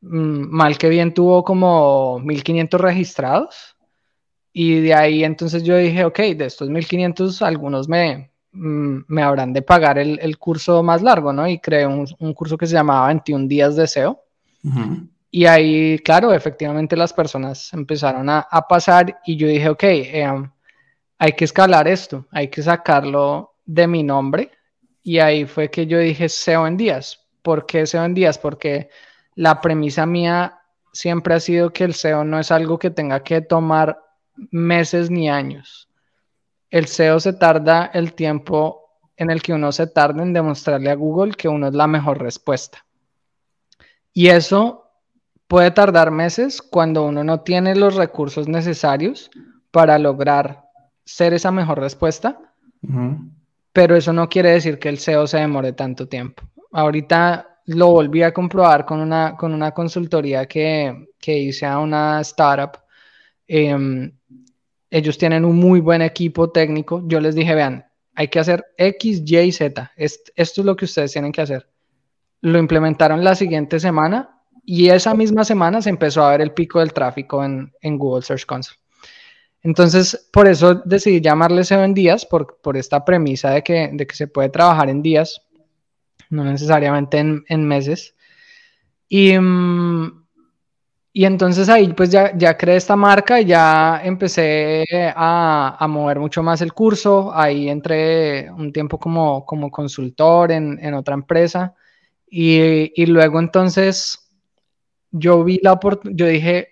mm, 0.00 0.48
mal 0.48 0.78
que 0.78 0.88
bien 0.88 1.14
tuvo 1.14 1.42
como 1.42 2.20
1500 2.20 2.80
registrados 2.80 3.76
y 4.52 4.80
de 4.80 4.94
ahí 4.94 5.24
entonces 5.24 5.62
yo 5.62 5.76
dije, 5.76 6.04
ok, 6.04 6.18
de 6.36 6.46
estos 6.46 6.68
1500 6.68 7.42
algunos 7.42 7.88
me, 7.88 8.30
mm, 8.52 8.98
me 9.08 9.22
habrán 9.22 9.52
de 9.52 9.62
pagar 9.62 9.98
el, 9.98 10.18
el, 10.20 10.38
curso 10.38 10.82
más 10.82 11.02
largo, 11.02 11.32
¿no? 11.32 11.48
Y 11.48 11.58
creé 11.58 11.86
un, 11.86 12.06
un, 12.18 12.34
curso 12.34 12.56
que 12.56 12.66
se 12.66 12.74
llamaba 12.74 13.08
21 13.08 13.46
días 13.48 13.76
de 13.76 13.86
SEO. 13.86 14.22
Y 15.30 15.44
ahí, 15.46 15.98
claro, 15.98 16.32
efectivamente 16.32 16.96
las 16.96 17.12
personas 17.12 17.72
empezaron 17.74 18.28
a, 18.30 18.40
a 18.50 18.66
pasar 18.66 19.20
y 19.26 19.36
yo 19.36 19.46
dije, 19.46 19.68
ok, 19.68 19.82
em, 19.84 20.50
hay 21.18 21.32
que 21.32 21.44
escalar 21.44 21.86
esto, 21.88 22.26
hay 22.30 22.48
que 22.48 22.62
sacarlo 22.62 23.54
de 23.66 23.86
mi 23.86 24.02
nombre. 24.02 24.50
Y 25.02 25.18
ahí 25.18 25.44
fue 25.44 25.70
que 25.70 25.86
yo 25.86 25.98
dije 25.98 26.28
SEO 26.28 26.66
en 26.66 26.76
días. 26.76 27.26
¿Por 27.42 27.66
qué 27.66 27.86
SEO 27.86 28.04
en 28.04 28.14
días? 28.14 28.38
Porque 28.38 28.88
la 29.34 29.60
premisa 29.60 30.06
mía 30.06 30.58
siempre 30.92 31.34
ha 31.34 31.40
sido 31.40 31.72
que 31.72 31.84
el 31.84 31.94
SEO 31.94 32.24
no 32.24 32.38
es 32.38 32.50
algo 32.50 32.78
que 32.78 32.90
tenga 32.90 33.22
que 33.22 33.40
tomar 33.40 34.02
meses 34.50 35.10
ni 35.10 35.28
años. 35.28 35.88
El 36.70 36.86
SEO 36.86 37.20
se 37.20 37.32
tarda 37.32 37.90
el 37.92 38.14
tiempo 38.14 38.88
en 39.16 39.30
el 39.30 39.42
que 39.42 39.52
uno 39.52 39.72
se 39.72 39.86
tarda 39.86 40.22
en 40.22 40.32
demostrarle 40.32 40.90
a 40.90 40.94
Google 40.94 41.32
que 41.32 41.48
uno 41.48 41.68
es 41.68 41.74
la 41.74 41.86
mejor 41.86 42.20
respuesta. 42.20 42.84
Y 44.12 44.28
eso 44.28 44.87
puede 45.48 45.70
tardar 45.70 46.10
meses 46.10 46.62
cuando 46.62 47.04
uno 47.04 47.24
no 47.24 47.40
tiene 47.40 47.74
los 47.74 47.96
recursos 47.96 48.46
necesarios 48.46 49.30
para 49.70 49.98
lograr 49.98 50.64
ser 51.04 51.32
esa 51.32 51.50
mejor 51.50 51.80
respuesta. 51.80 52.38
Pero 53.72 53.96
eso 53.96 54.12
no 54.12 54.28
quiere 54.28 54.50
decir 54.50 54.78
que 54.78 54.88
el 54.88 54.98
SEO 54.98 55.26
se 55.26 55.38
demore 55.38 55.72
tanto 55.72 56.06
tiempo. 56.06 56.44
Ahorita 56.70 57.60
lo 57.64 57.88
volví 57.88 58.22
a 58.22 58.32
comprobar 58.32 58.84
con 58.84 59.00
una, 59.00 59.36
con 59.36 59.52
una 59.52 59.72
consultoría 59.72 60.46
que, 60.46 61.08
que 61.18 61.38
hice 61.38 61.66
a 61.66 61.78
una 61.78 62.20
startup. 62.20 62.78
Em, 63.46 64.12
ellos 64.90 65.18
tienen 65.18 65.44
un 65.44 65.56
muy 65.56 65.80
buen 65.80 66.02
equipo 66.02 66.50
técnico. 66.50 67.02
Yo 67.06 67.20
les 67.20 67.34
dije, 67.34 67.54
vean, 67.54 67.86
hay 68.14 68.28
que 68.28 68.38
hacer 68.38 68.66
X, 68.76 69.22
Y 69.24 69.38
y 69.38 69.52
Z. 69.52 69.92
Esto 69.96 70.30
es 70.36 70.58
lo 70.58 70.76
que 70.76 70.84
ustedes 70.84 71.12
tienen 71.12 71.32
que 71.32 71.40
hacer. 71.40 71.68
Lo 72.40 72.58
implementaron 72.58 73.24
la 73.24 73.34
siguiente 73.34 73.80
semana 73.80 74.37
y 74.70 74.90
esa 74.90 75.14
misma 75.14 75.44
semana 75.44 75.80
se 75.80 75.88
empezó 75.88 76.22
a 76.22 76.32
ver 76.32 76.42
el 76.42 76.52
pico 76.52 76.80
del 76.80 76.92
tráfico 76.92 77.42
en, 77.42 77.72
Google 77.82 78.20
Search 78.20 78.44
Console. 78.44 78.78
Entonces, 79.62 80.28
por 80.30 80.46
eso 80.46 80.74
decidí 80.84 81.22
llamarle 81.22 81.64
SEO 81.64 81.84
en 81.84 81.94
días, 81.94 82.26
por, 82.26 82.60
por 82.60 82.76
esta 82.76 83.02
premisa 83.02 83.50
de 83.52 83.62
que, 83.62 83.88
de 83.90 84.06
que, 84.06 84.14
se 84.14 84.26
puede 84.26 84.50
trabajar 84.50 84.90
en 84.90 85.00
días, 85.00 85.40
no 86.28 86.44
necesariamente 86.44 87.16
en, 87.16 87.44
en 87.48 87.66
meses. 87.66 88.14
Y, 89.08 89.32
y 91.14 91.24
entonces 91.24 91.70
ahí 91.70 91.94
pues 91.94 92.10
ya, 92.10 92.36
ya 92.36 92.58
creé 92.58 92.76
esta 92.76 92.94
marca 92.94 93.40
y 93.40 93.46
ya 93.46 94.02
empecé 94.04 94.84
a, 95.16 95.78
a, 95.82 95.88
mover 95.88 96.20
mucho 96.20 96.42
más 96.42 96.60
el 96.60 96.74
curso. 96.74 97.32
Ahí 97.34 97.70
entré 97.70 98.50
un 98.50 98.70
tiempo 98.70 98.98
como, 98.98 99.46
como 99.46 99.70
consultor 99.70 100.52
en, 100.52 100.78
en 100.82 100.92
otra 100.92 101.14
empresa. 101.14 101.74
Y, 102.28 102.92
y, 103.02 103.06
luego 103.06 103.40
entonces 103.40 104.27
yo 105.10 105.44
vi 105.44 105.58
la 105.62 105.72
oportunidad, 105.72 106.16
yo 106.16 106.26
dije, 106.26 106.68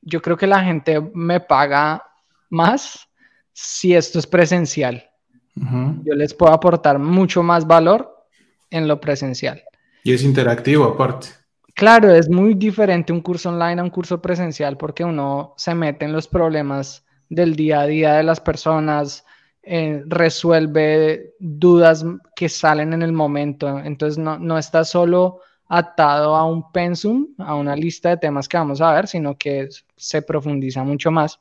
yo 0.00 0.20
creo 0.20 0.36
que 0.36 0.46
la 0.46 0.62
gente 0.62 1.00
me 1.14 1.40
paga 1.40 2.02
más 2.50 3.08
si 3.52 3.94
esto 3.94 4.18
es 4.18 4.26
presencial. 4.26 5.08
Yo 5.54 6.14
les 6.14 6.32
puedo 6.32 6.52
aportar 6.52 6.98
mucho 6.98 7.42
más 7.42 7.66
valor 7.66 8.26
en 8.70 8.88
lo 8.88 9.00
presencial. 9.00 9.62
Y 10.02 10.14
es 10.14 10.22
interactivo 10.22 10.84
aparte. 10.84 11.28
Claro, 11.74 12.10
es 12.14 12.28
muy 12.28 12.54
diferente 12.54 13.12
un 13.12 13.20
curso 13.20 13.50
online 13.50 13.80
a 13.80 13.84
un 13.84 13.90
curso 13.90 14.20
presencial 14.20 14.76
porque 14.76 15.04
uno 15.04 15.54
se 15.56 15.74
mete 15.74 16.06
en 16.06 16.12
los 16.12 16.26
problemas 16.26 17.04
del 17.28 17.54
día 17.54 17.80
a 17.80 17.86
día 17.86 18.14
de 18.14 18.22
las 18.22 18.40
personas, 18.40 19.24
eh, 19.62 20.02
resuelve 20.06 21.34
dudas 21.38 22.04
que 22.34 22.48
salen 22.48 22.92
en 22.92 23.02
el 23.02 23.12
momento. 23.12 23.78
Entonces 23.78 24.18
no, 24.18 24.38
no 24.38 24.58
está 24.58 24.84
solo 24.84 25.40
atado 25.68 26.36
a 26.36 26.44
un 26.44 26.70
pensum, 26.72 27.28
a 27.38 27.54
una 27.54 27.74
lista 27.74 28.10
de 28.10 28.16
temas 28.18 28.48
que 28.48 28.56
vamos 28.56 28.80
a 28.80 28.92
ver, 28.92 29.08
sino 29.08 29.36
que 29.36 29.68
se 29.96 30.22
profundiza 30.22 30.84
mucho 30.84 31.10
más. 31.10 31.40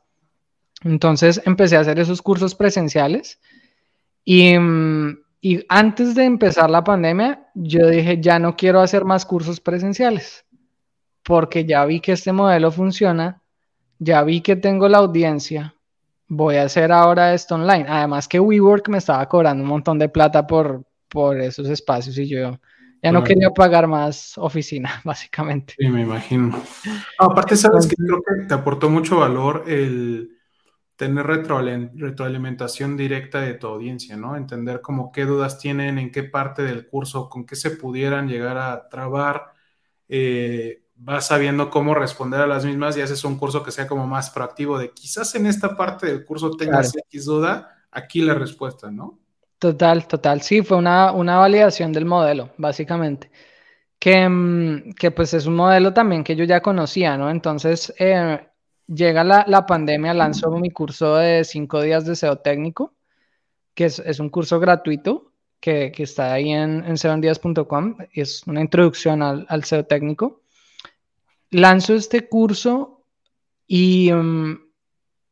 Entonces 0.83 1.41
empecé 1.45 1.77
a 1.77 1.81
hacer 1.81 1.99
esos 1.99 2.21
cursos 2.21 2.55
presenciales 2.55 3.39
y, 4.23 4.57
mm, 4.57 5.17
y 5.41 5.65
antes 5.69 6.15
de 6.15 6.25
empezar 6.25 6.69
la 6.69 6.83
pandemia, 6.83 7.49
yo 7.55 7.87
dije, 7.87 8.21
ya 8.21 8.39
no 8.39 8.55
quiero 8.55 8.79
hacer 8.79 9.05
más 9.05 9.25
cursos 9.25 9.59
presenciales, 9.59 10.45
porque 11.23 11.65
ya 11.65 11.83
vi 11.85 11.99
que 11.99 12.11
este 12.11 12.31
modelo 12.31 12.71
funciona, 12.71 13.41
ya 13.99 14.23
vi 14.23 14.41
que 14.41 14.55
tengo 14.55 14.87
la 14.87 14.99
audiencia, 14.99 15.75
voy 16.27 16.55
a 16.55 16.63
hacer 16.63 16.91
ahora 16.91 17.33
esto 17.33 17.55
online. 17.55 17.85
Además 17.87 18.27
que 18.27 18.39
WeWork 18.39 18.87
me 18.87 18.99
estaba 18.99 19.27
cobrando 19.27 19.63
un 19.63 19.69
montón 19.69 19.99
de 19.99 20.07
plata 20.07 20.47
por, 20.47 20.85
por 21.09 21.39
esos 21.41 21.67
espacios 21.67 22.17
y 22.17 22.27
yo 22.27 22.57
ya 23.01 23.11
no 23.11 23.23
quería 23.23 23.49
pagar 23.49 23.87
más 23.87 24.37
oficina, 24.37 25.01
básicamente. 25.03 25.73
Sí, 25.77 25.87
me 25.89 26.01
imagino. 26.01 26.61
aparte, 27.17 27.55
sabes 27.55 27.87
que 27.87 27.95
creo 27.95 28.21
que 28.21 28.45
te 28.45 28.53
aportó 28.53 28.89
mucho 28.89 29.17
valor 29.17 29.63
el 29.67 30.37
tener 30.95 31.25
retroalimentación 31.25 32.95
directa 32.95 33.41
de 33.41 33.55
tu 33.55 33.65
audiencia, 33.65 34.15
¿no? 34.17 34.35
Entender 34.35 34.81
como 34.81 35.11
qué 35.11 35.25
dudas 35.25 35.57
tienen, 35.57 35.97
en 35.97 36.11
qué 36.11 36.21
parte 36.21 36.61
del 36.61 36.85
curso, 36.85 37.27
con 37.27 37.47
qué 37.47 37.55
se 37.55 37.71
pudieran 37.71 38.27
llegar 38.27 38.57
a 38.57 38.87
trabar. 38.87 39.53
Eh, 40.07 40.83
vas 40.95 41.25
sabiendo 41.25 41.71
cómo 41.71 41.95
responder 41.95 42.41
a 42.41 42.45
las 42.45 42.65
mismas 42.65 42.95
y 42.95 43.01
haces 43.01 43.23
un 43.23 43.39
curso 43.39 43.63
que 43.63 43.71
sea 43.71 43.87
como 43.87 44.05
más 44.05 44.29
proactivo 44.29 44.77
de 44.77 44.91
quizás 44.91 45.33
en 45.33 45.47
esta 45.47 45.75
parte 45.75 46.05
del 46.05 46.23
curso 46.23 46.51
tengas 46.51 46.95
X 46.95 47.25
duda, 47.25 47.83
aquí 47.89 48.21
la 48.21 48.35
respuesta, 48.35 48.91
¿no? 48.91 49.20
Total, 49.61 50.07
total. 50.07 50.41
Sí, 50.41 50.63
fue 50.63 50.77
una, 50.77 51.11
una 51.11 51.37
validación 51.37 51.93
del 51.93 52.05
modelo, 52.05 52.49
básicamente. 52.57 53.29
Que, 53.99 54.27
mm, 54.27 54.93
que, 54.93 55.11
pues 55.11 55.35
es 55.35 55.45
un 55.45 55.55
modelo 55.55 55.93
también 55.93 56.23
que 56.23 56.35
yo 56.35 56.45
ya 56.45 56.61
conocía, 56.61 57.15
¿no? 57.15 57.29
Entonces, 57.29 57.93
eh, 57.99 58.39
llega 58.87 59.23
la, 59.23 59.45
la, 59.47 59.67
pandemia, 59.67 60.15
lanzo 60.15 60.49
mi 60.51 60.71
curso 60.71 61.15
de 61.17 61.43
cinco 61.43 61.81
días 61.83 62.05
de 62.07 62.15
SEO 62.15 62.37
técnico, 62.39 62.95
que 63.75 63.85
es, 63.85 64.19
un 64.19 64.29
curso 64.29 64.59
gratuito 64.59 65.33
que, 65.59 65.91
que 65.91 66.03
está 66.03 66.33
ahí 66.33 66.49
en, 66.51 66.83
en 66.83 66.97
seondias.com, 66.97 67.97
es 68.13 68.47
una 68.47 68.61
introducción 68.61 69.21
al, 69.21 69.45
al, 69.47 69.63
SEO 69.63 69.85
técnico. 69.85 70.41
Lanzo 71.51 71.93
este 71.93 72.27
curso 72.27 73.05
y 73.67 74.11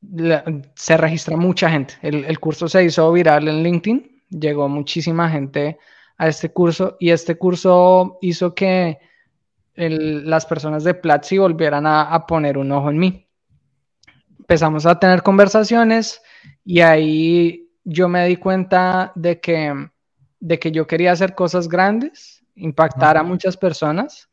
la, 0.01 0.43
se 0.75 0.97
registra 0.97 1.35
mucha 1.35 1.71
gente. 1.71 1.95
El, 2.03 2.25
el 2.25 2.39
curso 2.39 2.67
se 2.67 2.83
hizo 2.83 3.11
viral 3.11 3.47
en 3.47 3.63
LinkedIn 3.63 4.18
llegó 4.29 4.69
muchísima 4.69 5.29
gente 5.29 5.77
a 6.17 6.27
este 6.27 6.49
curso 6.49 6.97
y 6.99 7.11
este 7.11 7.37
curso 7.37 8.17
hizo 8.21 8.53
que 8.53 8.99
las 9.75 10.45
personas 10.45 10.83
de 10.83 10.93
Platzi 10.93 11.37
volvieran 11.37 11.87
a, 11.87 12.25
poner 12.27 12.57
un 12.57 12.71
ojo 12.71 12.89
en 12.89 12.97
mí. 12.97 13.27
Empezamos 14.37 14.85
a 14.85 14.99
tener 14.99 15.23
conversaciones 15.23 16.21
y 16.65 16.81
ahí 16.81 17.69
yo 17.85 18.09
me 18.09 18.27
di 18.27 18.35
cuenta 18.35 19.13
de 19.15 19.39
que, 19.39 19.89
de 20.39 20.59
que 20.59 20.71
yo 20.71 20.85
quería 20.85 21.13
hacer 21.13 21.33
cosas 21.33 21.69
grandes, 21.69 22.43
impactar 22.55 23.15
a 23.15 23.23
muchas 23.23 23.55
personas 23.55 24.29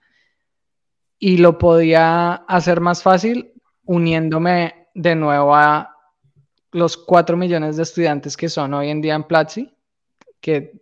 y 1.18 1.38
lo 1.38 1.58
podía 1.58 2.34
hacer 2.34 2.80
más 2.80 3.02
fácil 3.02 3.52
uniéndome 3.84 4.88
de 4.94 5.14
nuevo 5.14 5.54
a 5.54 5.94
los 6.72 6.96
cuatro 6.96 7.36
millones 7.36 7.76
de 7.76 7.84
estudiantes 7.84 8.36
que 8.36 8.48
son 8.48 8.74
hoy 8.74 8.90
en 8.90 9.00
día 9.00 9.14
en 9.14 9.22
Platzi 9.22 9.75
que 10.46 10.80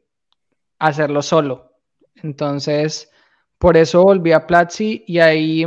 hacerlo 0.78 1.22
solo. 1.22 1.72
Entonces, 2.16 3.10
por 3.56 3.78
eso 3.78 4.02
volví 4.02 4.32
a 4.32 4.46
Platzi 4.46 5.04
y 5.06 5.20
ahí 5.20 5.62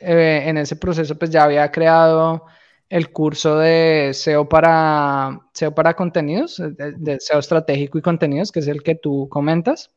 eh, 0.00 0.44
en 0.46 0.58
ese 0.58 0.76
proceso 0.76 1.18
pues 1.18 1.32
ya 1.32 1.42
había 1.42 1.72
creado 1.72 2.44
el 2.88 3.10
curso 3.10 3.58
de 3.58 4.12
SEO 4.14 4.48
para, 4.48 5.40
SEO 5.52 5.74
para 5.74 5.94
contenidos, 5.94 6.62
de, 6.76 7.18
SEO 7.18 7.40
estratégico 7.40 7.98
y 7.98 8.02
contenidos, 8.02 8.52
que 8.52 8.60
es 8.60 8.68
el 8.68 8.84
que 8.84 8.94
tú 8.94 9.28
comentas. 9.28 9.90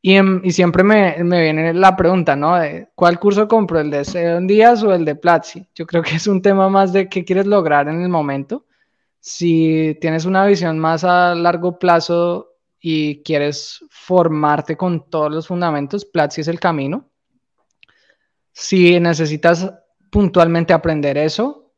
Y, 0.00 0.14
em, 0.14 0.40
y 0.44 0.52
siempre 0.52 0.84
me, 0.84 1.16
me, 1.24 1.42
viene 1.42 1.74
la 1.74 1.96
pregunta, 1.96 2.36
¿no? 2.36 2.56
De, 2.56 2.90
¿Cuál 2.94 3.18
curso 3.18 3.48
compro? 3.48 3.80
¿El 3.80 3.90
de 3.90 4.04
SEO 4.04 4.38
en 4.38 4.46
días 4.46 4.84
o 4.84 4.94
el 4.94 5.04
de 5.04 5.16
Platzi? 5.16 5.66
Yo 5.74 5.84
creo 5.84 6.02
que 6.02 6.14
es 6.14 6.28
un 6.28 6.40
tema 6.42 6.68
más 6.68 6.92
de 6.92 7.08
qué 7.08 7.24
quieres 7.24 7.46
lograr 7.46 7.88
en 7.88 8.00
el 8.02 8.08
momento 8.08 8.66
si 9.26 9.98
tienes 10.00 10.24
una 10.24 10.46
visión 10.46 10.78
más 10.78 11.02
a 11.02 11.34
largo 11.34 11.80
plazo 11.80 12.54
y 12.78 13.24
quieres 13.24 13.84
formarte 13.90 14.76
con 14.76 15.10
todos 15.10 15.32
los 15.32 15.48
fundamentos, 15.48 16.04
Platzi 16.04 16.42
es 16.42 16.48
el 16.48 16.60
camino. 16.60 17.10
Si 18.52 19.00
necesitas 19.00 19.68
puntualmente 20.12 20.72
aprender 20.72 21.18
eso 21.18 21.72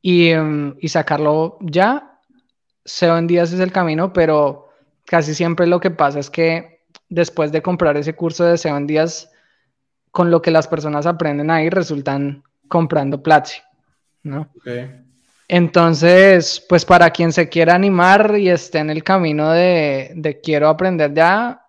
y, 0.00 0.28
em, 0.28 0.76
y 0.78 0.86
sacarlo 0.86 1.58
ya, 1.60 2.20
SEO 2.84 3.18
en 3.18 3.26
días 3.26 3.52
es 3.52 3.58
el 3.58 3.72
camino, 3.72 4.12
pero 4.12 4.68
casi 5.04 5.34
siempre 5.34 5.66
lo 5.66 5.80
que 5.80 5.90
pasa 5.90 6.20
es 6.20 6.30
que 6.30 6.84
después 7.08 7.50
de 7.50 7.62
comprar 7.62 7.96
ese 7.96 8.14
curso 8.14 8.44
de 8.44 8.58
SEO 8.58 8.76
en 8.76 8.86
días, 8.86 9.28
con 10.12 10.30
lo 10.30 10.40
que 10.40 10.52
las 10.52 10.68
personas 10.68 11.04
aprenden 11.04 11.50
ahí, 11.50 11.68
resultan 11.68 12.44
comprando 12.68 13.24
Platzi, 13.24 13.60
¿no? 14.22 14.52
Entonces, 15.54 16.64
pues 16.66 16.86
para 16.86 17.10
quien 17.10 17.30
se 17.30 17.50
quiera 17.50 17.74
animar 17.74 18.38
y 18.38 18.48
esté 18.48 18.78
en 18.78 18.88
el 18.88 19.04
camino 19.04 19.50
de, 19.50 20.40
quiero 20.42 20.66
aprender 20.66 21.12
ya, 21.12 21.66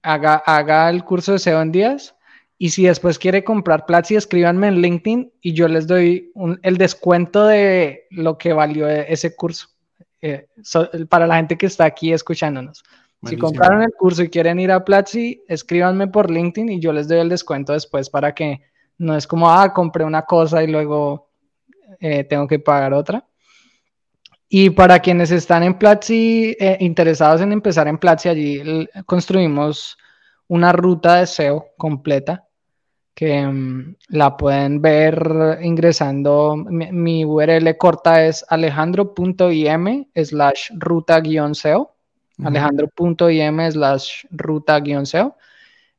haga, 0.00 0.36
haga, 0.36 0.88
el 0.88 1.04
curso 1.04 1.32
de 1.32 1.38
SEO 1.38 1.60
en 1.60 1.70
días. 1.70 2.16
Y 2.56 2.70
si 2.70 2.84
después 2.84 3.18
quiere 3.18 3.44
comprar 3.44 3.84
Platzi, 3.84 4.16
escríbanme 4.16 4.68
en 4.68 4.80
LinkedIn 4.80 5.30
y 5.42 5.52
yo 5.52 5.68
les 5.68 5.86
doy 5.86 6.32
el 6.62 6.78
descuento 6.78 7.44
de 7.44 8.06
lo 8.12 8.38
que 8.38 8.54
valió 8.54 8.88
e, 8.88 9.12
ese 9.12 9.36
curso. 9.36 9.68
Eh, 10.22 10.46
para 11.10 11.26
la 11.26 11.36
gente 11.36 11.58
que 11.58 11.66
está 11.66 11.84
aquí 11.84 12.14
escuchándonos. 12.14 12.82
Si 13.26 13.36
compraron 13.36 13.82
el 13.82 13.92
curso 13.92 14.22
y 14.22 14.30
quieren 14.30 14.58
ir 14.58 14.72
a 14.72 14.86
Platzi, 14.86 15.44
escríbanme 15.48 16.08
por 16.08 16.30
LinkedIn 16.30 16.70
y 16.70 16.80
yo 16.80 16.94
les 16.94 17.08
doy 17.08 17.18
el 17.18 17.28
descuento 17.28 17.74
después 17.74 18.08
para 18.08 18.34
que 18.34 18.62
no 18.96 19.14
es 19.14 19.26
como, 19.26 19.50
ah, 19.50 19.74
compré 19.74 20.04
una 20.04 20.22
cosa 20.22 20.64
y 20.64 20.68
luego 20.68 21.27
eh, 22.00 22.24
tengo 22.24 22.46
que 22.46 22.58
pagar 22.58 22.92
otra. 22.92 23.24
Y 24.48 24.70
para 24.70 25.00
quienes 25.00 25.30
están 25.30 25.62
en 25.62 25.78
Platzi, 25.78 26.56
eh, 26.58 26.78
interesados 26.80 27.42
en 27.42 27.52
empezar 27.52 27.86
en 27.86 27.98
Platzi, 27.98 28.30
allí 28.30 28.88
construimos 29.04 29.98
una 30.48 30.72
ruta 30.72 31.16
de 31.16 31.26
SEO 31.26 31.66
completa 31.76 32.48
que 33.18 33.44
mm, 33.44 33.96
la 34.10 34.36
pueden 34.36 34.80
ver 34.80 35.58
ingresando. 35.60 36.54
Mi, 36.56 37.24
URL 37.24 37.76
corta 37.76 38.24
es 38.24 38.44
alejandro.im 38.48 40.06
slash 40.14 40.70
ruta-seo. 40.76 41.94
Alejandro.im 42.44 43.70
slash 43.72 44.24
ruta-seo. 44.30 45.36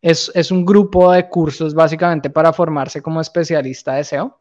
Es, 0.02 0.32
es 0.34 0.50
un 0.50 0.66
grupo 0.66 1.12
de 1.12 1.28
cursos 1.28 1.74
básicamente 1.74 2.30
para 2.30 2.54
formarse 2.54 3.02
como 3.02 3.20
especialista 3.20 3.96
de 3.96 4.06
SEO. 4.06 4.39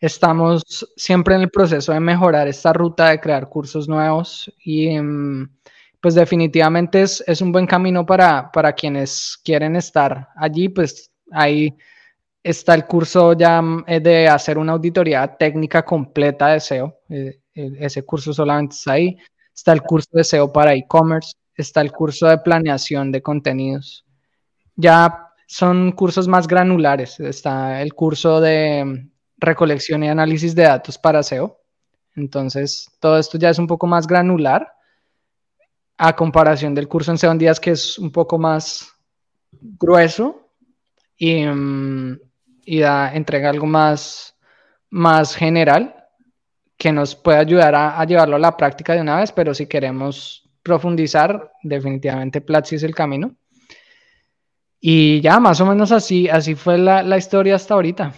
Estamos 0.00 0.62
siempre 0.96 1.34
en 1.34 1.42
el 1.42 1.50
proceso 1.50 1.92
de 1.92 2.00
mejorar 2.00 2.48
esta 2.48 2.72
ruta, 2.72 3.10
de 3.10 3.20
crear 3.20 3.50
cursos 3.50 3.86
nuevos 3.86 4.50
y 4.64 4.98
mm, 4.98 5.58
pues 6.00 6.14
definitivamente 6.14 7.02
es, 7.02 7.22
es 7.26 7.42
un 7.42 7.52
buen 7.52 7.66
camino 7.66 8.06
para, 8.06 8.50
para, 8.50 8.72
quienes 8.72 9.38
quieren 9.44 9.76
estar 9.76 10.28
allí, 10.36 10.70
pues 10.70 11.10
ahí 11.30 11.76
está 12.42 12.74
el 12.74 12.86
curso 12.86 13.34
ya 13.34 13.60
mm, 13.60 13.84
eh, 13.86 14.00
de 14.00 14.28
hacer 14.28 14.56
una 14.56 14.72
auditoría 14.72 15.36
técnica 15.36 15.84
completa 15.84 16.48
de 16.48 16.60
SEO, 16.60 17.00
eh, 17.10 17.40
ese 17.54 18.02
curso 18.02 18.32
solamente 18.32 18.76
está 18.76 18.92
ahí, 18.92 19.18
está 19.54 19.72
el 19.72 19.82
curso 19.82 20.08
de 20.12 20.24
SEO 20.24 20.50
para 20.50 20.74
e-commerce, 20.74 21.34
está 21.54 21.82
el 21.82 21.92
curso 21.92 22.26
de 22.26 22.38
planeación 22.38 23.12
de 23.12 23.20
contenidos. 23.20 24.06
Ya 24.76 25.26
son 25.46 25.92
cursos 25.92 26.26
más 26.26 26.46
granulares, 26.46 27.20
está 27.20 27.82
el 27.82 27.92
curso 27.92 28.40
de 28.40 29.09
recolección 29.40 30.04
y 30.04 30.08
análisis 30.08 30.54
de 30.54 30.64
datos 30.64 30.98
para 30.98 31.22
SEO. 31.22 31.58
Entonces, 32.14 32.90
todo 33.00 33.18
esto 33.18 33.38
ya 33.38 33.50
es 33.50 33.58
un 33.58 33.66
poco 33.66 33.86
más 33.86 34.06
granular 34.06 34.72
a 35.96 36.14
comparación 36.14 36.74
del 36.74 36.88
curso 36.88 37.10
en 37.10 37.18
SEO 37.18 37.32
en 37.32 37.38
días 37.38 37.60
que 37.60 37.70
es 37.70 37.98
un 37.98 38.10
poco 38.10 38.38
más 38.38 38.92
grueso 39.52 40.48
y, 41.16 41.44
mm, 41.44 42.18
da, 42.80 43.14
entrega 43.14 43.50
algo 43.50 43.66
más, 43.66 44.36
más 44.90 45.34
general 45.34 45.94
que 46.76 46.92
nos 46.92 47.14
puede 47.14 47.38
ayudar 47.38 47.74
a, 47.74 48.02
llevarlo 48.04 48.36
a 48.36 48.38
la 48.38 48.56
práctica 48.56 48.94
de 48.94 49.02
una 49.02 49.16
vez, 49.16 49.32
pero 49.32 49.52
si 49.52 49.66
queremos 49.66 50.48
profundizar, 50.62 51.52
definitivamente 51.62 52.40
Platzi 52.40 52.76
es 52.76 52.82
el 52.82 52.94
camino. 52.94 53.36
Y 54.80 55.20
ya, 55.20 55.38
más 55.40 55.60
o 55.60 55.66
menos 55.66 55.92
así, 55.92 56.26
así 56.30 56.54
fue 56.54 56.78
la, 56.78 57.02
la 57.02 57.18
historia 57.18 57.56
hasta 57.56 57.74
ahorita. 57.74 58.14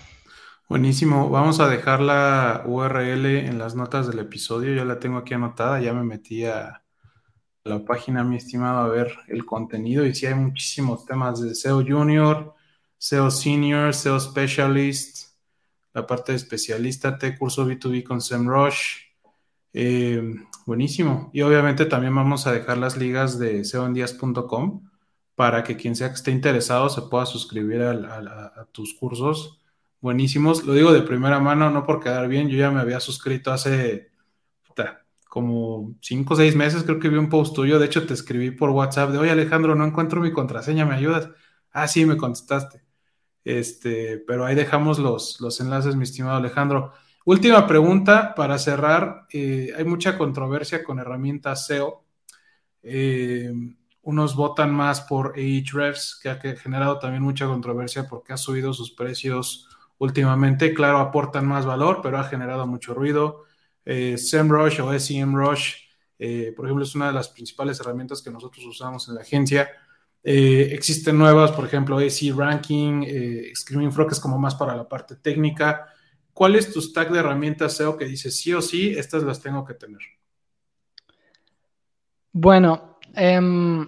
Buenísimo. 0.73 1.29
Vamos 1.29 1.61
a 1.61 1.68
dejar 1.68 2.01
la 2.01 2.62
URL 2.64 3.27
en 3.27 3.59
las 3.59 3.75
notas 3.75 4.07
del 4.07 4.20
episodio. 4.20 4.75
Ya 4.75 4.87
la 4.87 4.99
tengo 4.99 5.18
aquí 5.18 5.35
anotada. 5.35 5.83
Ya 5.83 5.93
me 5.93 6.03
metí 6.03 6.47
a 6.47 6.83
la 7.62 7.85
página, 7.85 8.25
mi 8.25 8.37
estimado, 8.37 8.79
a 8.79 8.89
ver 8.89 9.12
el 9.29 9.45
contenido. 9.45 10.07
Y 10.07 10.14
sí 10.14 10.25
hay 10.25 10.35
muchísimos 10.35 11.05
temas 11.05 11.43
de 11.43 11.55
SEO 11.55 11.85
Junior, 11.87 12.55
SEO 12.97 13.31
Senior, 13.31 13.93
SEO 13.93 14.18
Specialist, 14.18 15.35
la 15.93 16.07
parte 16.07 16.33
de 16.33 16.37
especialista, 16.37 17.18
T 17.18 17.37
curso 17.37 17.68
B2B 17.68 18.03
con 18.03 18.23
SEMrush. 18.23 18.97
Eh, 19.75 20.23
buenísimo. 20.64 21.29
Y 21.35 21.43
obviamente 21.43 21.85
también 21.85 22.14
vamos 22.14 22.47
a 22.47 22.53
dejar 22.53 22.79
las 22.79 22.97
ligas 22.97 23.39
de 23.39 23.66
seoendias.com 23.66 24.89
para 25.35 25.64
que 25.64 25.77
quien 25.77 25.95
sea 25.95 26.09
que 26.09 26.14
esté 26.14 26.31
interesado 26.31 26.89
se 26.89 27.03
pueda 27.03 27.27
suscribir 27.27 27.83
a 27.83 28.66
tus 28.73 28.95
cursos 28.95 29.59
buenísimos. 30.03 30.64
Lo 30.64 30.74
digo 30.74 30.92
de 30.92 31.00
primera 31.00 31.40
mano, 31.40 31.70
no 31.70 31.84
por 31.86 32.00
quedar 32.00 32.28
bien. 32.28 32.48
Yo 32.48 32.59
ya 32.59 32.70
me 32.70 32.80
había 32.80 33.00
suscrito 33.00 33.50
hace 33.53 34.12
como 35.32 35.94
cinco 36.03 36.34
o 36.34 36.36
seis 36.36 36.55
meses, 36.55 36.82
creo 36.82 36.98
que 36.98 37.09
vi 37.09 37.16
un 37.16 37.30
post 37.30 37.55
tuyo. 37.55 37.78
De 37.78 37.86
hecho, 37.86 38.07
te 38.07 38.12
escribí 38.12 38.50
por 38.50 38.68
WhatsApp 38.68 39.12
de, 39.12 39.18
oye 39.18 39.30
Alejandro, 39.30 39.74
no 39.74 39.86
encuentro 39.86 40.20
mi 40.20 40.30
contraseña, 40.30 40.84
¿me 40.84 40.94
ayudas? 40.94 41.30
Ah, 41.70 41.88
sí, 41.88 42.05
me 42.05 42.18
contestaste. 42.18 42.82
Este, 43.42 44.18
pero 44.26 44.44
ahí 44.44 44.55
dejamos 44.55 44.98
los, 44.98 45.40
los 45.40 45.59
enlaces, 45.59 45.96
mi 45.96 46.05
estimado 46.05 46.36
Alejandro. 46.36 46.92
Última 47.24 47.66
pregunta 47.66 48.34
para 48.34 48.59
cerrar. 48.59 49.26
Eh, 49.32 49.72
hay 49.74 49.84
mucha 49.86 50.18
controversia 50.18 50.84
con 50.84 50.98
herramientas 50.98 51.64
SEO. 51.64 52.05
Eh, 52.82 53.50
unos 54.03 54.36
votan 54.36 54.74
más 54.74 55.00
por 55.00 55.32
Ahrefs, 55.38 56.20
que 56.22 56.28
ha 56.28 56.36
generado 56.36 56.98
también 56.98 57.22
mucha 57.22 57.46
controversia 57.46 58.07
porque 58.07 58.34
ha 58.34 58.36
subido 58.36 58.74
sus 58.74 58.90
precios 58.90 59.66
últimamente. 60.03 60.74
Claro, 60.74 60.98
aportan 60.98 61.46
más 61.46 61.64
valor, 61.64 62.00
pero 62.03 62.18
ha 62.18 62.24
generado 62.24 62.66
mucho 62.66 62.92
ruido. 62.92 63.44
Eh, 63.84 64.18
SEMrush 64.18 64.80
o 64.80 64.98
SEMrush, 64.98 65.74
eh, 66.18 66.53
por 66.57 66.66
ejemplo, 66.66 66.84
es 66.84 66.94
una 66.96 67.07
de 67.07 67.12
las 67.12 67.28
principales 67.28 67.78
herramientas 67.78 68.20
que 68.20 68.30
nosotros 68.30 68.66
usamos 68.66 69.09
en 69.09 69.14
la 69.14 69.20
agencia. 69.20 69.70
Eh, 70.24 70.70
existen 70.72 71.16
nuevas, 71.16 71.53
por 71.53 71.64
ejemplo, 71.64 72.00
SE 72.00 72.32
Ranking, 72.32 73.05
eh, 73.07 73.53
Screaming 73.55 73.92
Frog, 73.92 74.09
que 74.09 74.14
es 74.14 74.20
como 74.20 74.38
más 74.38 74.57
para 74.57 74.74
la 74.74 74.88
parte 74.88 75.14
técnica. 75.14 75.86
¿Cuál 76.32 76.57
es 76.57 76.72
tu 76.72 76.82
stack 76.82 77.11
de 77.11 77.20
herramientas 77.20 77.76
SEO 77.76 77.96
que 77.96 78.05
dices 78.05 78.36
sí 78.36 78.53
o 78.53 78.61
sí, 78.61 78.94
estas 78.96 79.22
las 79.22 79.40
tengo 79.40 79.64
que 79.64 79.74
tener? 79.74 80.00
Bueno, 82.32 82.98
em, 83.14 83.86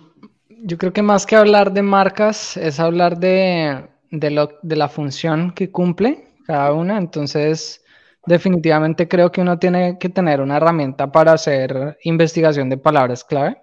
yo 0.48 0.78
creo 0.78 0.92
que 0.92 1.02
más 1.02 1.26
que 1.26 1.34
hablar 1.34 1.72
de 1.72 1.82
marcas 1.82 2.56
es 2.56 2.78
hablar 2.78 3.18
de, 3.18 3.88
de 4.20 4.76
la 4.76 4.88
función 4.88 5.52
que 5.52 5.70
cumple 5.70 6.28
cada 6.46 6.72
una. 6.72 6.98
Entonces, 6.98 7.84
definitivamente 8.26 9.08
creo 9.08 9.30
que 9.30 9.40
uno 9.40 9.58
tiene 9.58 9.98
que 9.98 10.08
tener 10.08 10.40
una 10.40 10.56
herramienta 10.56 11.10
para 11.10 11.32
hacer 11.32 11.98
investigación 12.04 12.68
de 12.70 12.78
palabras 12.78 13.24
clave, 13.24 13.58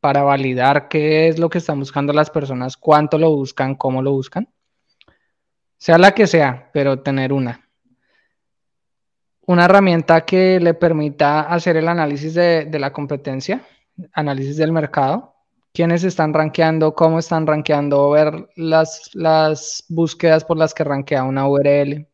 para 0.00 0.22
validar 0.22 0.88
qué 0.88 1.28
es 1.28 1.38
lo 1.38 1.48
que 1.48 1.58
están 1.58 1.78
buscando 1.78 2.12
las 2.12 2.30
personas, 2.30 2.76
cuánto 2.76 3.18
lo 3.18 3.30
buscan, 3.30 3.74
cómo 3.74 4.02
lo 4.02 4.12
buscan. 4.12 4.48
Sea 5.78 5.98
la 5.98 6.12
que 6.12 6.26
sea, 6.26 6.70
pero 6.72 7.00
tener 7.00 7.32
una. 7.32 7.60
Una 9.46 9.66
herramienta 9.66 10.24
que 10.24 10.58
le 10.58 10.72
permita 10.74 11.40
hacer 11.42 11.76
el 11.76 11.88
análisis 11.88 12.34
de, 12.34 12.66
la 12.78 12.92
competencia, 12.92 13.62
análisis 14.12 14.56
del 14.56 14.72
mercado, 14.72 15.33
quiénes 15.74 16.04
están 16.04 16.32
rankeando, 16.32 16.94
cómo 16.94 17.18
están 17.18 17.48
rankeando, 17.48 18.10
ver 18.10 18.48
las, 18.54 19.10
las 19.12 19.84
búsquedas 19.88 20.44
por 20.44 20.56
las 20.56 20.72
que 20.72 20.84
rankea 20.84 21.24
una 21.24 21.48
URL, 21.48 22.06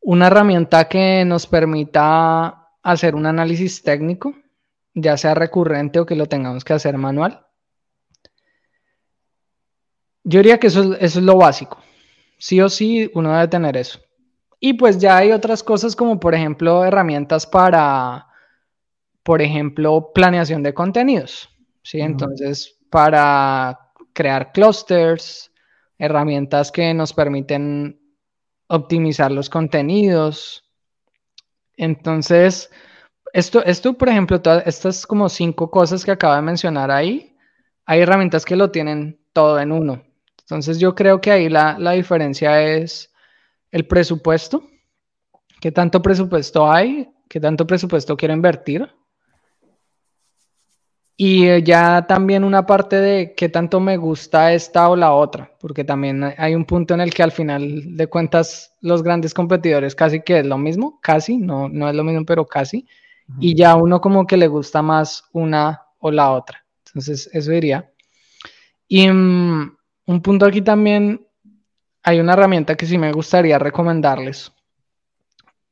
una 0.00 0.28
herramienta 0.28 0.88
que 0.88 1.24
nos 1.24 1.48
permita 1.48 2.68
hacer 2.82 3.16
un 3.16 3.26
análisis 3.26 3.82
técnico, 3.82 4.32
ya 4.94 5.16
sea 5.16 5.34
recurrente 5.34 5.98
o 5.98 6.06
que 6.06 6.14
lo 6.14 6.26
tengamos 6.26 6.64
que 6.64 6.72
hacer 6.72 6.96
manual. 6.98 7.44
Yo 10.22 10.38
diría 10.38 10.60
que 10.60 10.68
eso, 10.68 10.94
es 10.94 11.16
lo 11.16 11.36
básico. 11.36 11.78
Sí 12.38 12.60
o 12.60 12.68
sí, 12.68 13.10
uno 13.12 13.32
debe 13.32 13.48
tener 13.48 13.76
eso. 13.76 13.98
Y 14.60 14.74
pues 14.74 14.98
ya 14.98 15.16
hay 15.16 15.32
otras 15.32 15.64
cosas 15.64 15.96
como 15.96 16.20
por 16.20 16.34
ejemplo 16.34 16.84
herramientas 16.84 17.44
para, 17.44 18.28
por 19.24 19.42
ejemplo, 19.42 20.12
planeación 20.14 20.62
de 20.62 20.74
contenidos. 20.74 21.48
¿sí? 21.82 22.00
Entonces, 22.00 22.78
para 22.90 23.90
crear 24.12 24.52
clusters, 24.52 25.50
herramientas 25.98 26.70
que 26.70 26.92
nos 26.94 27.12
permiten 27.12 28.00
optimizar 28.68 29.32
los 29.32 29.48
contenidos. 29.48 30.64
Entonces, 31.76 32.70
esto, 33.32 33.64
esto 33.64 33.94
por 33.94 34.10
ejemplo, 34.10 34.40
todas 34.40 34.66
estas 34.66 35.06
como 35.06 35.28
cinco 35.28 35.70
cosas 35.70 36.04
que 36.04 36.12
acabo 36.12 36.34
de 36.34 36.42
mencionar 36.42 36.90
ahí, 36.90 37.34
hay 37.86 38.00
herramientas 38.00 38.44
que 38.44 38.56
lo 38.56 38.70
tienen 38.70 39.18
todo 39.32 39.58
en 39.58 39.72
uno. 39.72 40.04
Entonces, 40.40 40.78
yo 40.78 40.94
creo 40.94 41.22
que 41.22 41.30
ahí 41.30 41.48
la, 41.48 41.78
la 41.78 41.92
diferencia 41.92 42.62
es 42.62 43.10
el 43.70 43.86
presupuesto. 43.86 44.68
¿Qué 45.60 45.72
tanto 45.72 46.02
presupuesto 46.02 46.70
hay? 46.70 47.10
¿Qué 47.26 47.40
tanto 47.40 47.66
presupuesto 47.66 48.18
quiero 48.18 48.34
invertir? 48.34 48.92
Y 51.16 51.46
eh, 51.46 51.62
ya 51.62 52.06
también 52.08 52.42
una 52.42 52.66
parte 52.66 52.96
de 52.96 53.34
qué 53.36 53.48
tanto 53.48 53.78
me 53.78 53.96
gusta 53.96 54.52
esta 54.52 54.88
o 54.88 54.96
la 54.96 55.12
otra, 55.12 55.52
porque 55.60 55.84
también 55.84 56.24
hay 56.36 56.54
un 56.56 56.64
punto 56.64 56.94
en 56.94 57.00
el 57.00 57.14
que 57.14 57.22
al 57.22 57.30
final 57.30 57.96
de 57.96 58.06
cuentas 58.08 58.74
los 58.80 59.02
grandes 59.02 59.32
competidores 59.32 59.94
casi 59.94 60.22
que 60.22 60.40
es 60.40 60.46
lo 60.46 60.58
mismo, 60.58 60.98
casi, 61.00 61.36
no, 61.36 61.68
no 61.68 61.88
es 61.88 61.94
lo 61.94 62.02
mismo, 62.02 62.24
pero 62.24 62.44
casi, 62.46 62.86
y 63.38 63.54
ya 63.54 63.76
uno 63.76 64.00
como 64.00 64.26
que 64.26 64.36
le 64.36 64.48
gusta 64.48 64.82
más 64.82 65.24
una 65.32 65.82
o 65.98 66.10
la 66.10 66.32
otra. 66.32 66.64
Entonces, 66.86 67.30
eso 67.32 67.50
diría. 67.50 67.90
Y 68.86 69.08
mm, 69.08 69.76
un 70.06 70.20
punto 70.20 70.46
aquí 70.46 70.60
también, 70.62 71.26
hay 72.02 72.20
una 72.20 72.34
herramienta 72.34 72.74
que 72.74 72.86
sí 72.86 72.98
me 72.98 73.12
gustaría 73.12 73.58
recomendarles. 73.58 74.52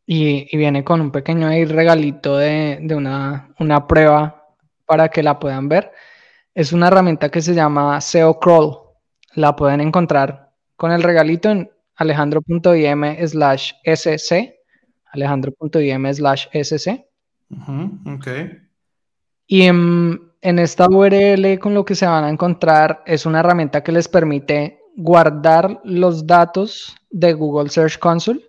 Y, 0.06 0.56
viene 0.56 0.82
con 0.84 1.00
un 1.00 1.10
pequeño 1.10 1.48
regalito 1.48 2.36
de, 2.36 2.78
de 2.82 2.94
una, 2.94 3.54
una 3.58 3.86
prueba 3.86 4.41
para 4.86 5.08
que 5.08 5.22
la 5.22 5.38
puedan 5.38 5.68
ver. 5.68 5.92
Es 6.54 6.72
una 6.72 6.88
herramienta 6.88 7.30
que 7.30 7.40
se 7.40 7.54
llama 7.54 8.00
SEO 8.00 8.38
Crawl. 8.38 8.76
La 9.34 9.56
pueden 9.56 9.80
encontrar 9.80 10.52
con 10.76 10.92
el 10.92 11.02
regalito 11.02 11.50
en 11.50 11.70
alejandro.im 11.96 13.26
slash 13.26 13.72
sc. 13.84 14.54
Alejandro.im 15.12 16.14
slash 16.14 16.46
sc. 16.52 17.06
Y 19.46 19.62
en, 19.62 20.32
en 20.40 20.58
esta 20.58 20.88
URL 20.88 21.58
con 21.58 21.74
lo 21.74 21.84
que 21.84 21.94
se 21.94 22.06
van 22.06 22.24
a 22.24 22.30
encontrar 22.30 23.02
es 23.06 23.26
una 23.26 23.40
herramienta 23.40 23.82
que 23.82 23.92
les 23.92 24.08
permite 24.08 24.80
guardar 24.96 25.80
los 25.84 26.26
datos 26.26 26.94
de 27.10 27.32
Google 27.32 27.70
Search 27.70 27.98
Console 27.98 28.40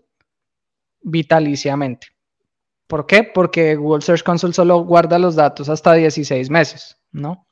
vitaliciamente. 1.01 2.07
¿Por 2.88 3.05
qué? 3.05 3.23
Porque 3.23 3.75
Google 3.75 4.01
Search 4.01 4.23
Console 4.23 4.53
solo 4.53 4.79
guarda 4.84 5.17
los 5.19 5.36
datos 5.36 5.69
hasta 5.69 5.93
16 5.93 6.49
meses, 6.49 6.97
¿no? 7.11 7.47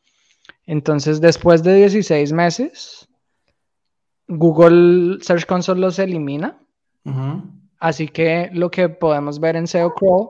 Entonces, 0.65 1.21
después 1.21 1.63
de 1.63 1.75
16 1.75 2.31
meses, 2.31 3.07
Google 4.27 5.21
Search 5.21 5.45
Console 5.45 5.81
los 5.81 5.99
elimina. 5.99 6.57
Así 7.79 8.07
que 8.07 8.49
lo 8.53 8.69
que 8.69 8.89
podemos 8.89 9.39
ver 9.39 9.55
en 9.55 9.67
SEO 9.67 9.93
Crawl 9.95 10.29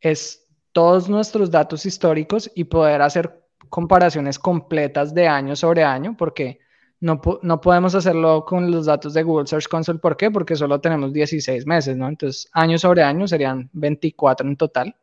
es 0.00 0.46
todos 0.72 1.08
nuestros 1.08 1.50
datos 1.50 1.86
históricos 1.86 2.50
y 2.54 2.64
poder 2.64 3.02
hacer 3.02 3.46
comparaciones 3.68 4.38
completas 4.38 5.14
de 5.14 5.28
año 5.28 5.54
sobre 5.54 5.84
año, 5.84 6.16
porque 6.16 6.58
no, 7.00 7.20
podemos 7.60 7.94
hacerlo 7.94 8.44
con 8.44 8.70
los 8.70 8.84
datos 8.84 9.14
de 9.14 9.22
Google 9.22 9.46
Search 9.46 9.68
Console. 9.68 9.98
¿Por 9.98 10.18
qué? 10.18 10.30
Porque 10.30 10.54
solo 10.54 10.80
tenemos 10.80 11.12
16 11.14 11.66
meses, 11.66 11.96
¿no? 11.96 12.08
Entonces, 12.08 12.48
año 12.52 12.78
sobre 12.78 13.02
año 13.02 13.26
serían 13.26 13.70
24 13.72 14.46
en 14.46 14.56
total. 14.56 14.94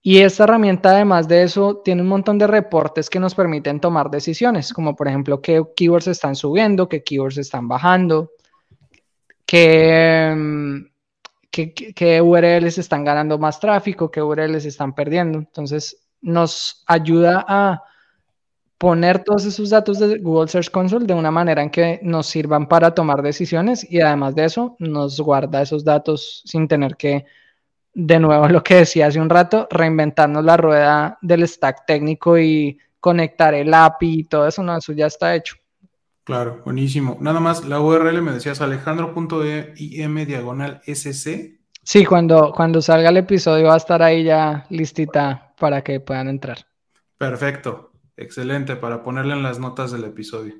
Y 0.00 0.18
esta 0.18 0.44
herramienta, 0.44 0.92
además 0.92 1.26
de 1.28 1.42
eso, 1.42 1.82
tiene 1.84 2.02
un 2.02 2.08
montón 2.08 2.38
de 2.38 2.46
reportes 2.46 3.10
que 3.10 3.18
nos 3.18 3.34
permiten 3.34 3.80
tomar 3.80 4.10
decisiones, 4.10 4.72
como 4.72 4.96
por 4.96 5.08
ejemplo 5.08 5.42
qué 5.42 5.62
keywords 5.76 6.06
están 6.06 6.36
subiendo, 6.36 6.88
qué 6.88 7.02
keywords 7.02 7.36
están 7.36 7.68
bajando, 7.68 8.30
qué, 9.44 10.32
mm, 10.34 10.76
qué, 11.50 11.74
qué 11.74 12.22
URLs 12.22 12.78
están 12.78 13.04
ganando 13.04 13.38
más 13.38 13.58
tráfico, 13.60 14.10
qué 14.10 14.22
URLs 14.22 14.64
están 14.64 14.94
perdiendo. 14.94 15.38
Entonces, 15.40 16.08
nos 16.22 16.84
ayuda 16.86 17.44
a 17.46 17.82
poner 18.80 19.22
todos 19.24 19.44
esos 19.44 19.68
datos 19.68 19.98
de 19.98 20.16
Google 20.20 20.48
Search 20.48 20.70
Console 20.70 21.04
de 21.04 21.12
una 21.12 21.30
manera 21.30 21.62
en 21.62 21.68
que 21.68 22.00
nos 22.02 22.28
sirvan 22.28 22.66
para 22.66 22.94
tomar 22.94 23.20
decisiones 23.20 23.86
y 23.90 24.00
además 24.00 24.34
de 24.34 24.46
eso 24.46 24.74
nos 24.78 25.20
guarda 25.20 25.60
esos 25.60 25.84
datos 25.84 26.40
sin 26.46 26.66
tener 26.66 26.96
que, 26.96 27.26
de 27.92 28.18
nuevo 28.18 28.48
lo 28.48 28.64
que 28.64 28.76
decía 28.76 29.08
hace 29.08 29.20
un 29.20 29.28
rato, 29.28 29.68
reinventarnos 29.70 30.42
la 30.42 30.56
rueda 30.56 31.18
del 31.20 31.46
stack 31.46 31.84
técnico 31.84 32.38
y 32.38 32.78
conectar 32.98 33.52
el 33.52 33.74
API 33.74 34.20
y 34.20 34.24
todo 34.24 34.48
eso, 34.48 34.62
no, 34.62 34.74
eso 34.74 34.94
ya 34.94 35.08
está 35.08 35.34
hecho. 35.34 35.56
Claro, 36.24 36.62
buenísimo. 36.64 37.18
Nada 37.20 37.38
más, 37.38 37.66
la 37.66 37.82
URL 37.82 38.22
me 38.22 38.32
decías 38.32 38.62
alejandro.im 38.62 40.26
diagonal 40.26 40.80
sc. 40.86 41.60
Sí, 41.82 42.06
cuando, 42.06 42.50
cuando 42.56 42.80
salga 42.80 43.10
el 43.10 43.18
episodio 43.18 43.66
va 43.66 43.74
a 43.74 43.76
estar 43.76 44.02
ahí 44.02 44.24
ya 44.24 44.64
listita 44.70 45.52
para 45.58 45.82
que 45.82 46.00
puedan 46.00 46.28
entrar. 46.28 46.64
Perfecto. 47.18 47.89
Excelente, 48.20 48.76
para 48.76 49.02
ponerle 49.02 49.32
en 49.32 49.42
las 49.42 49.58
notas 49.58 49.92
del 49.92 50.04
episodio. 50.04 50.54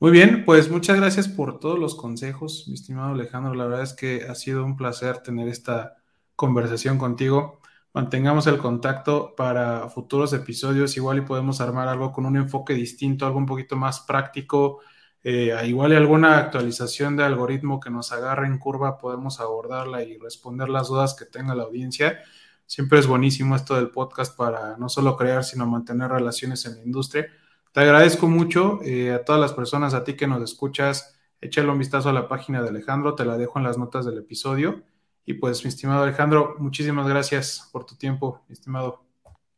Muy 0.00 0.10
bien, 0.10 0.46
pues 0.46 0.70
muchas 0.70 0.96
gracias 0.96 1.28
por 1.28 1.60
todos 1.60 1.78
los 1.78 1.94
consejos, 1.94 2.64
mi 2.68 2.72
estimado 2.72 3.12
Alejandro. 3.12 3.52
La 3.54 3.66
verdad 3.66 3.82
es 3.82 3.92
que 3.92 4.24
ha 4.30 4.34
sido 4.34 4.64
un 4.64 4.74
placer 4.74 5.18
tener 5.18 5.46
esta 5.48 5.96
conversación 6.34 6.96
contigo. 6.96 7.60
Mantengamos 7.92 8.46
el 8.46 8.56
contacto 8.56 9.34
para 9.36 9.90
futuros 9.90 10.32
episodios, 10.32 10.96
igual 10.96 11.18
y 11.18 11.20
podemos 11.20 11.60
armar 11.60 11.86
algo 11.86 12.12
con 12.12 12.24
un 12.24 12.38
enfoque 12.38 12.72
distinto, 12.72 13.26
algo 13.26 13.38
un 13.38 13.46
poquito 13.46 13.76
más 13.76 14.00
práctico, 14.00 14.80
eh, 15.22 15.54
igual 15.66 15.92
alguna 15.92 16.38
actualización 16.38 17.14
de 17.14 17.24
algoritmo 17.24 17.78
que 17.78 17.90
nos 17.90 18.10
agarre 18.10 18.46
en 18.46 18.56
curva, 18.56 18.96
podemos 18.96 19.38
abordarla 19.38 20.02
y 20.02 20.16
responder 20.16 20.70
las 20.70 20.88
dudas 20.88 21.14
que 21.14 21.26
tenga 21.26 21.54
la 21.54 21.64
audiencia. 21.64 22.20
Siempre 22.66 22.98
es 22.98 23.06
buenísimo 23.06 23.56
esto 23.56 23.74
del 23.74 23.90
podcast 23.90 24.36
para 24.36 24.76
no 24.76 24.88
solo 24.88 25.16
crear, 25.16 25.44
sino 25.44 25.66
mantener 25.66 26.10
relaciones 26.10 26.64
en 26.66 26.76
la 26.76 26.82
industria. 26.82 27.26
Te 27.72 27.80
agradezco 27.80 28.28
mucho 28.28 28.80
eh, 28.82 29.12
a 29.12 29.24
todas 29.24 29.40
las 29.40 29.52
personas, 29.52 29.94
a 29.94 30.04
ti 30.04 30.14
que 30.14 30.26
nos 30.26 30.42
escuchas. 30.42 31.18
Échale 31.40 31.70
un 31.70 31.78
vistazo 31.78 32.08
a 32.08 32.12
la 32.12 32.28
página 32.28 32.62
de 32.62 32.68
Alejandro, 32.68 33.14
te 33.14 33.24
la 33.24 33.36
dejo 33.36 33.58
en 33.58 33.64
las 33.64 33.78
notas 33.78 34.06
del 34.06 34.18
episodio. 34.18 34.82
Y 35.26 35.34
pues, 35.34 35.64
mi 35.64 35.68
estimado 35.68 36.02
Alejandro, 36.02 36.56
muchísimas 36.58 37.08
gracias 37.08 37.68
por 37.72 37.84
tu 37.84 37.96
tiempo, 37.96 38.42
mi 38.48 38.52
estimado. 38.52 39.04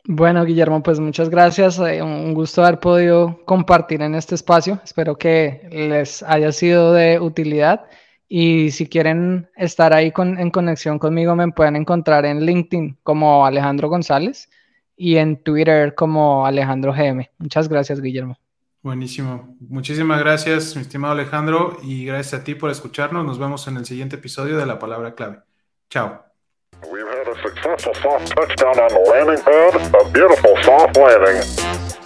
Bueno, 0.08 0.44
Guillermo, 0.44 0.82
pues 0.82 1.00
muchas 1.00 1.28
gracias. 1.28 1.78
Eh, 1.80 2.00
un 2.00 2.32
gusto 2.32 2.62
haber 2.62 2.78
podido 2.78 3.40
compartir 3.44 4.02
en 4.02 4.14
este 4.14 4.36
espacio. 4.36 4.80
Espero 4.84 5.18
que 5.18 5.68
les 5.72 6.22
haya 6.22 6.52
sido 6.52 6.92
de 6.92 7.18
utilidad. 7.18 7.86
Y 8.28 8.70
si 8.72 8.88
quieren 8.88 9.48
estar 9.56 9.92
ahí 9.92 10.12
en 10.16 10.50
conexión 10.50 10.98
conmigo, 10.98 11.36
me 11.36 11.50
pueden 11.52 11.76
encontrar 11.76 12.24
en 12.24 12.44
LinkedIn 12.44 12.98
como 13.02 13.46
Alejandro 13.46 13.88
González 13.88 14.48
y 14.96 15.16
en 15.16 15.42
Twitter 15.42 15.94
como 15.94 16.46
Alejandro 16.46 16.92
GM. 16.92 17.30
Muchas 17.38 17.68
gracias, 17.68 18.00
Guillermo. 18.00 18.38
Buenísimo. 18.82 19.56
Muchísimas 19.60 20.20
gracias, 20.20 20.76
mi 20.76 20.82
estimado 20.82 21.12
Alejandro, 21.12 21.76
y 21.82 22.04
gracias 22.04 22.40
a 22.40 22.44
ti 22.44 22.54
por 22.54 22.70
escucharnos. 22.70 23.24
Nos 23.24 23.38
vemos 23.38 23.66
en 23.68 23.76
el 23.76 23.84
siguiente 23.84 24.16
episodio 24.16 24.56
de 24.56 24.66
La 24.66 24.78
Palabra 24.78 25.14
Clave. 25.14 25.40
Chao. 25.90 26.22
successful 27.42 27.94
soft 27.94 28.28
touchdown 28.30 28.78
on 28.78 28.88
the 28.88 29.00
landing 29.10 29.42
pad. 29.44 30.06
A 30.06 30.10
beautiful 30.10 30.56
soft 30.62 30.96
landing. 30.96 32.05